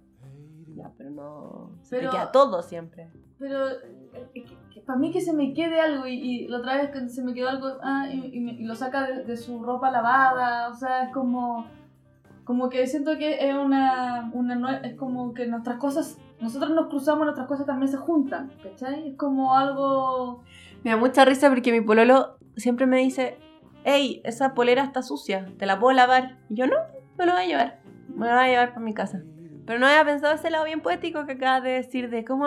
Ya, 0.77 0.93
pero 0.97 1.11
no. 1.11 1.73
Se 1.83 1.97
pero, 1.97 2.13
queda 2.13 2.31
todo 2.31 2.63
siempre. 2.63 3.11
Pero 3.41 3.69
eh, 3.69 4.47
para 4.87 4.99
mí 5.01 5.11
que 5.11 5.21
se 5.21 5.33
me 5.33 5.53
quede 5.53 5.81
algo 5.81 6.07
y, 6.07 6.47
la 6.47 6.59
otra 6.59 6.77
vez 6.77 6.91
que 6.91 7.09
se 7.09 7.25
me 7.25 7.35
quedó 7.35 7.49
algo 7.49 7.79
ah, 7.83 8.07
y, 8.09 8.65
lo 8.65 8.77
saca 8.77 9.11
de, 9.11 9.37
su 9.37 9.65
ropa 9.65 9.91
lavada, 9.91 10.69
o 10.69 10.75
sea, 10.75 11.05
es 11.05 11.13
como 11.13 11.67
como 12.45 12.69
que 12.69 12.87
siento 12.87 13.19
que 13.19 13.49
es 13.49 13.57
una, 13.57 14.31
una 14.33 14.77
es 14.83 14.95
como 14.95 15.35
que 15.35 15.49
nuestras 15.49 15.79
cosas 15.79 16.17
nosotros 16.41 16.71
nos 16.71 16.89
cruzamos, 16.89 17.25
nuestras 17.25 17.47
cosas 17.47 17.67
también 17.67 17.91
se 17.91 17.97
juntan, 17.97 18.53
¿cachai? 18.63 19.11
Es 19.11 19.17
como 19.17 19.57
algo... 19.57 20.43
Me 20.83 20.91
da 20.91 20.97
mucha 20.97 21.25
risa 21.25 21.49
porque 21.49 21.73
mi 21.73 21.81
pololo 21.81 22.37
siempre 22.57 22.87
me 22.87 22.99
dice, 22.99 23.39
hey, 23.85 24.21
esa 24.25 24.55
polera 24.55 24.85
está 24.85 25.03
sucia, 25.03 25.47
¿te 25.59 25.67
la 25.67 25.79
puedo 25.79 25.95
lavar? 25.97 26.39
Y 26.49 26.57
yo 26.57 26.67
no, 26.67 26.77
me 27.19 27.27
lo 27.27 27.33
voy 27.33 27.43
a 27.43 27.47
llevar, 27.47 27.81
me 28.09 28.27
lo 28.27 28.35
voy 28.35 28.45
a 28.45 28.49
llevar 28.49 28.69
para 28.71 28.81
mi 28.81 28.95
casa. 28.95 29.23
Pero 29.67 29.79
no 29.79 29.87
había 29.87 30.05
pensado 30.05 30.35
ese 30.35 30.51
lado 30.51 30.65
bien 30.65 30.81
poético 30.81 31.27
que 31.27 31.33
acabas 31.33 31.63
de 31.63 31.71
decir, 31.71 32.09
de 32.09 32.25
cómo 32.25 32.47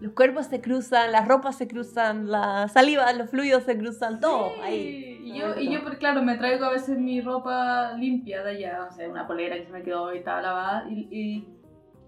los 0.00 0.12
cuerpos 0.12 0.46
se 0.46 0.60
cruzan, 0.60 1.12
las 1.12 1.28
ropas 1.28 1.56
se 1.56 1.68
cruzan, 1.68 2.30
la 2.30 2.68
saliva, 2.68 3.12
los 3.12 3.30
fluidos 3.30 3.64
se 3.64 3.76
cruzan, 3.76 4.20
todo 4.20 4.50
Sí, 4.54 4.60
ahí. 4.62 5.20
Y 5.22 5.38
yo, 5.38 5.58
y 5.58 5.72
yo, 5.72 5.80
claro, 5.98 6.22
me 6.22 6.36
traigo 6.36 6.64
a 6.64 6.70
veces 6.70 6.98
mi 6.98 7.20
ropa 7.20 7.92
limpia 7.92 8.42
de 8.42 8.50
allá, 8.50 8.86
o 8.88 8.92
sea, 8.92 9.08
una 9.08 9.26
polera 9.26 9.56
que 9.56 9.66
se 9.66 9.72
me 9.72 9.82
quedó 9.82 10.12
y 10.14 10.18
estaba 10.18 10.40
lavada, 10.40 10.86
y, 10.88 11.08
y, 11.10 11.48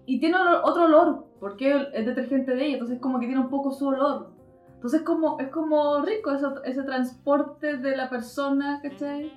y 0.05 0.19
tiene 0.19 0.37
olor- 0.37 0.61
otro 0.63 0.85
olor, 0.85 1.25
porque 1.39 1.87
es 1.93 2.05
detergente 2.05 2.55
de 2.55 2.65
ella, 2.65 2.73
entonces 2.73 2.99
como 2.99 3.19
que 3.19 3.25
tiene 3.27 3.41
un 3.41 3.49
poco 3.49 3.71
su 3.71 3.87
olor. 3.87 4.31
Entonces 4.75 5.01
como, 5.03 5.39
es 5.39 5.47
como 5.49 6.01
rico 6.01 6.31
eso- 6.31 6.61
ese 6.65 6.83
transporte 6.83 7.77
de 7.77 7.95
la 7.95 8.09
persona, 8.09 8.79
¿cachai? 8.81 9.31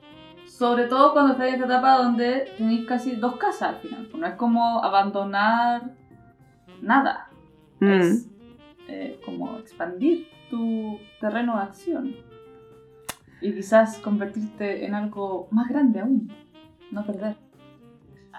Sobre 0.45 0.87
todo 0.87 1.13
cuando 1.13 1.33
estás 1.33 1.49
en 1.49 1.55
esta 1.55 1.67
etapa 1.67 1.99
donde 1.99 2.51
tenéis 2.57 2.87
casi 2.87 3.17
dos 3.17 3.37
casas 3.37 3.75
al 3.75 3.77
final, 3.77 4.07
pues 4.11 4.21
no 4.21 4.27
es 4.27 4.35
como 4.35 4.83
abandonar 4.83 5.95
nada, 6.83 7.31
Mm. 7.81 7.91
es 7.91 8.29
eh, 8.89 9.21
como 9.25 9.59
expandir 9.59 10.29
tu 10.49 10.99
terreno 11.21 11.57
de 11.57 11.63
acción 11.63 12.15
y 13.41 13.53
quizás 13.53 13.99
convertirte 13.99 14.85
en 14.87 14.95
algo 14.95 15.49
más 15.51 15.69
grande 15.69 16.01
aún, 16.01 16.31
no 16.93 17.05
perder. 17.05 17.37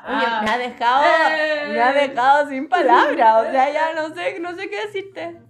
Oye, 0.06 0.26
me 0.44 0.50
ha 0.50 0.58
dejado, 0.58 1.04
¡Eh! 1.04 1.70
me 1.74 1.82
ha 1.82 1.94
dejado 1.94 2.50
sin 2.50 2.68
palabras, 2.70 3.48
o 3.48 3.52
sea, 3.52 3.72
ya 3.72 3.94
no 3.94 4.14
sé, 4.14 4.40
no 4.40 4.56
sé 4.56 4.70
qué 4.70 4.86
decirte. 4.86 5.42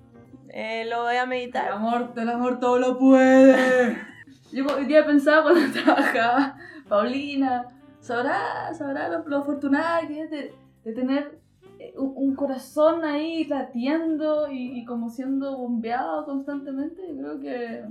Eh, 0.50 0.86
lo 0.86 1.04
voy 1.04 1.16
a 1.16 1.24
El 1.24 1.30
meditar. 1.30 1.72
amor, 1.72 2.14
el 2.16 2.30
amor 2.30 2.60
todo 2.60 2.80
lo 2.80 2.98
puede. 2.98 3.98
Yo 4.52 4.66
hoy 4.76 4.86
día 4.86 5.06
pensaba 5.06 5.43
cuando 5.43 5.72
trabajaba, 5.84 6.56
Paulina, 6.88 7.66
sabrá, 8.00 8.74
sabrá 8.74 9.10
lo, 9.10 9.28
lo 9.28 9.38
afortunada 9.39 10.08
que 10.08 10.22
es 10.22 10.30
de, 10.32 10.56
de 10.84 10.93
tener 10.93 11.39
eh, 11.80 11.93
un, 11.98 12.14
un 12.16 12.36
corazón 12.36 13.04
ahí 13.04 13.43
latiendo 13.45 14.50
y, 14.50 14.80
y 14.80 14.86
como 14.86 15.10
siendo 15.10 15.58
bombeado 15.58 16.26
constantemente. 16.26 17.02
Yo 17.10 17.18
creo 17.22 17.39
que. 17.39 17.86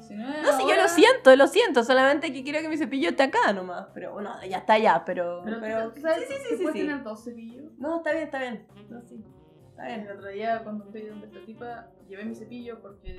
Si 0.00 0.14
no, 0.14 0.24
No, 0.42 0.52
si 0.52 0.62
yo 0.68 0.76
lo 0.76 0.88
siento, 0.88 1.36
lo 1.36 1.46
siento, 1.46 1.84
solamente 1.84 2.32
que 2.32 2.42
quiero 2.42 2.60
que 2.60 2.68
mi 2.68 2.76
cepillo 2.76 3.10
esté 3.10 3.24
acá 3.24 3.52
nomás. 3.52 3.88
Pero 3.94 4.12
bueno, 4.12 4.30
ya 4.48 4.58
está 4.58 4.74
allá, 4.74 5.02
pero. 5.04 5.42
Pero, 5.44 5.60
pero 5.60 5.92
¿tú 5.92 6.00
sabes 6.00 6.26
sí, 6.28 6.34
sí, 6.48 6.56
sí, 6.56 6.66
sí, 6.66 6.72
tener 6.72 7.02
dos 7.02 7.24
cepillos? 7.24 7.72
No, 7.78 7.98
está 7.98 8.12
bien, 8.12 8.24
está 8.24 8.38
bien. 8.40 8.66
No, 8.88 9.02
sí. 9.02 9.22
Está 9.70 9.86
bien. 9.86 10.00
El 10.00 10.16
otro 10.16 10.28
día 10.28 10.60
cuando 10.64 10.84
fui 10.86 11.02
donde 11.02 11.26
esta 11.26 11.40
tipa, 11.46 11.86
llevé 12.08 12.24
mi 12.24 12.34
cepillo 12.34 12.80
porque 12.80 13.12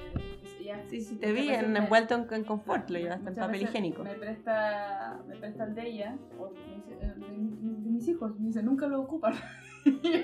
ella 0.60 0.84
Sí, 0.90 1.02
sí, 1.02 1.16
te 1.18 1.32
vi 1.32 1.50
en, 1.50 1.76
envuelto 1.76 2.16
en, 2.16 2.28
en 2.32 2.44
confort, 2.44 2.90
lo 2.90 3.00
llevaste 3.00 3.30
en 3.30 3.36
papel 3.36 3.62
higiénico. 3.64 4.04
Me 4.04 4.14
presta, 4.16 5.20
me 5.28 5.36
presta 5.36 5.64
el 5.64 5.74
de 5.76 5.88
ella, 5.88 6.18
o 6.38 6.50
eh, 6.50 7.14
de, 7.16 7.38
mi- 7.38 7.84
de 7.84 7.90
mis 7.90 8.08
hijos, 8.08 8.38
me 8.40 8.48
dice, 8.48 8.62
nunca 8.62 8.88
lo 8.88 9.02
ocupan. 9.02 9.34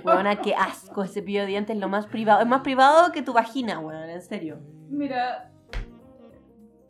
Buena, 0.04 0.36
qué 0.42 0.54
asco, 0.56 1.04
ese 1.04 1.16
cepillo 1.16 1.42
de 1.42 1.48
dientes 1.48 1.76
es 1.76 1.82
lo 1.82 1.90
más 1.90 2.06
privado. 2.08 2.42
Es 2.42 2.48
más 2.48 2.62
privado 2.62 3.12
que 3.12 3.22
tu 3.22 3.34
vagina, 3.34 3.80
weón, 3.80 4.10
en 4.10 4.22
serio. 4.22 4.60
Mira, 4.90 5.52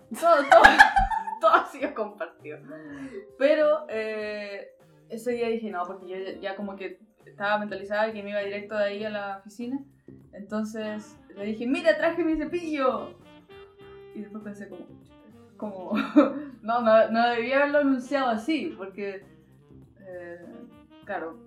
todo, 0.10 0.36
todo, 0.50 0.64
todo 1.42 1.52
ha 1.52 1.66
sido 1.66 1.94
compartido. 1.94 2.60
Pero 3.38 3.86
eh, 3.90 4.72
ese 5.10 5.32
día 5.32 5.50
dije, 5.50 5.70
no, 5.70 5.84
porque 5.86 6.08
yo 6.08 6.42
ya, 6.42 6.56
como 6.56 6.76
que 6.76 7.00
estaba 7.26 7.58
mentalizada 7.58 8.12
que 8.12 8.24
me 8.24 8.32
iba 8.32 8.40
directo 8.40 8.78
de 8.78 8.84
ahí 8.84 9.04
a 9.04 9.10
la 9.10 9.38
oficina. 9.38 9.80
Entonces 10.34 11.18
le 11.36 11.46
dije, 11.46 11.68
mira, 11.68 11.98
traje 11.98 12.24
mi 12.24 12.36
cepillo. 12.36 13.18
Y 14.14 14.22
después 14.22 14.44
pensé 14.44 14.70
como, 14.70 14.86
como 15.58 15.92
no, 16.62 16.82
no, 16.82 17.10
no 17.10 17.30
debía 17.30 17.58
haberlo 17.58 17.80
anunciado 17.80 18.30
así, 18.30 18.74
porque, 18.78 19.26
eh, 20.00 20.46
claro, 21.06 21.45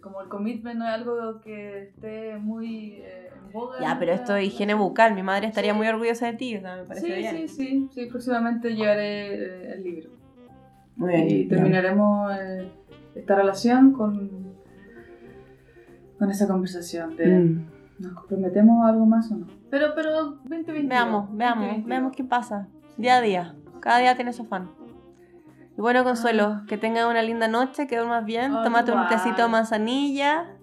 como 0.00 0.20
el 0.22 0.28
commitment 0.28 0.78
no 0.78 0.84
es 0.86 0.90
algo 0.94 1.40
que 1.40 1.84
esté 1.84 2.36
muy 2.38 2.92
eh, 3.02 3.30
en 3.46 3.52
boga. 3.52 3.80
Ya, 3.80 3.96
pero 3.98 4.12
esto 4.12 4.36
es 4.36 4.46
higiene 4.46 4.74
bucal. 4.74 5.14
Mi 5.14 5.22
madre 5.22 5.46
estaría 5.46 5.72
Sí. 5.72 5.76
muy 5.78 5.86
orgullosa 5.88 6.26
de 6.26 6.32
ti, 6.34 6.56
o 6.56 6.60
sea, 6.60 6.76
me 6.76 6.84
parece 6.84 7.06
Sí, 7.06 7.12
bien. 7.12 7.36
sí, 7.36 7.48
sí, 7.48 7.88
sí, 7.92 8.06
próximamente 8.06 8.74
llevaré 8.74 9.34
eh, 9.34 9.72
el 9.74 9.82
libro. 9.84 10.10
Muy 10.96 11.14
Y 11.14 11.48
terminaremos 11.48 12.32
eh, 12.40 12.68
esta 13.14 13.36
relación 13.36 13.92
con, 13.92 14.54
con 16.18 16.30
esa 16.30 16.46
conversación 16.48 17.16
de 17.16 17.26
Mm. 17.26 17.66
¿nos 18.00 18.12
comprometemos 18.12 18.84
a 18.84 18.88
algo 18.90 19.06
más 19.06 19.30
o 19.32 19.36
no? 19.36 19.46
Pero, 19.70 19.88
pero 19.94 20.12
2021. 20.44 20.88
Veamos, 20.88 21.28
veamos, 21.36 21.58
2022. 21.66 21.86
veamos 21.88 22.12
qué 22.16 22.24
pasa. 22.24 22.68
Día 22.96 23.16
a 23.16 23.20
día. 23.20 23.54
Cada 23.80 23.98
día 23.98 24.14
tiene 24.16 24.32
su 24.32 24.42
afán. 24.42 24.70
Y 25.78 25.80
bueno, 25.80 26.02
Consuelo, 26.02 26.62
que 26.66 26.76
tengas 26.76 27.06
una 27.08 27.22
linda 27.22 27.46
noche, 27.46 27.86
que 27.86 27.96
duermas 27.96 28.24
bien. 28.24 28.50
Ah, 28.52 28.62
Tómate 28.64 28.90
un 28.90 29.06
tecito 29.06 29.42
de 29.42 29.48
manzanilla. 29.48 30.56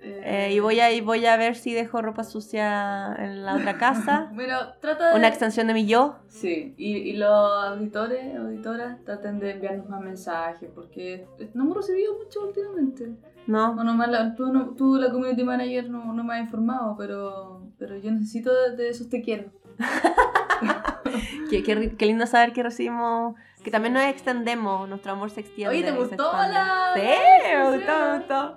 Eh, 0.00 0.46
eh, 0.48 0.52
y 0.54 0.60
voy 0.60 0.78
a, 0.78 0.92
y 0.92 1.00
voy 1.00 1.26
a 1.26 1.36
ver 1.36 1.56
si 1.56 1.74
dejo 1.74 2.00
ropa 2.00 2.22
sucia 2.22 3.12
en 3.18 3.44
la 3.44 3.56
otra 3.56 3.78
casa. 3.78 4.30
Bueno, 4.32 4.56
trata 4.80 5.10
de... 5.10 5.16
Una 5.16 5.26
extensión 5.26 5.66
de 5.66 5.74
mi 5.74 5.86
yo. 5.86 6.18
Sí, 6.28 6.72
y, 6.78 6.98
y 6.98 7.16
los 7.16 7.28
auditores, 7.66 8.36
auditoras, 8.38 9.04
traten 9.04 9.40
de 9.40 9.50
enviarnos 9.54 9.88
más 9.88 10.02
mensajes, 10.02 10.70
porque 10.72 11.26
no 11.52 11.64
hemos 11.64 11.76
recibido 11.78 12.14
mucho 12.16 12.46
últimamente. 12.46 13.10
¿No? 13.48 13.74
Bueno, 13.74 13.96
la- 14.06 14.36
tú, 14.36 14.52
no- 14.52 14.68
tú, 14.76 14.94
la 14.98 15.10
community 15.10 15.42
manager, 15.42 15.90
no, 15.90 16.12
no 16.12 16.22
me 16.22 16.34
has 16.34 16.42
informado, 16.42 16.94
pero, 16.96 17.62
pero 17.76 17.96
yo 17.96 18.12
necesito 18.12 18.52
de, 18.54 18.76
de 18.76 18.88
esos 18.90 19.08
te 19.08 19.20
quiero. 19.20 19.50
Qué, 21.50 21.64
qué 21.64 21.96
qué 21.96 22.06
lindo 22.06 22.24
saber 22.26 22.52
que 22.52 22.62
recibimos. 22.62 23.34
Que 23.62 23.70
también 23.70 23.92
nos 23.94 24.04
extendemos, 24.04 24.88
nuestro 24.88 25.12
amor 25.12 25.30
se 25.30 25.40
extiende. 25.40 25.76
Oye, 25.76 25.84
¿te 25.84 25.92
gustó 25.92 26.32
la.? 26.32 26.92
Sí, 26.94 27.02
me 27.02 27.70
gustó, 27.70 28.00
me 28.00 28.18
gustó. 28.18 28.56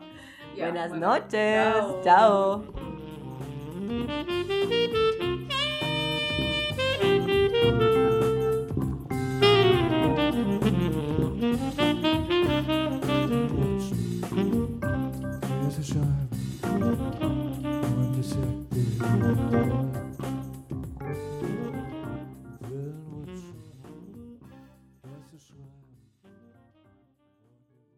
Buenas 0.58 0.92
noches. 0.92 1.74
chao. 2.04 2.64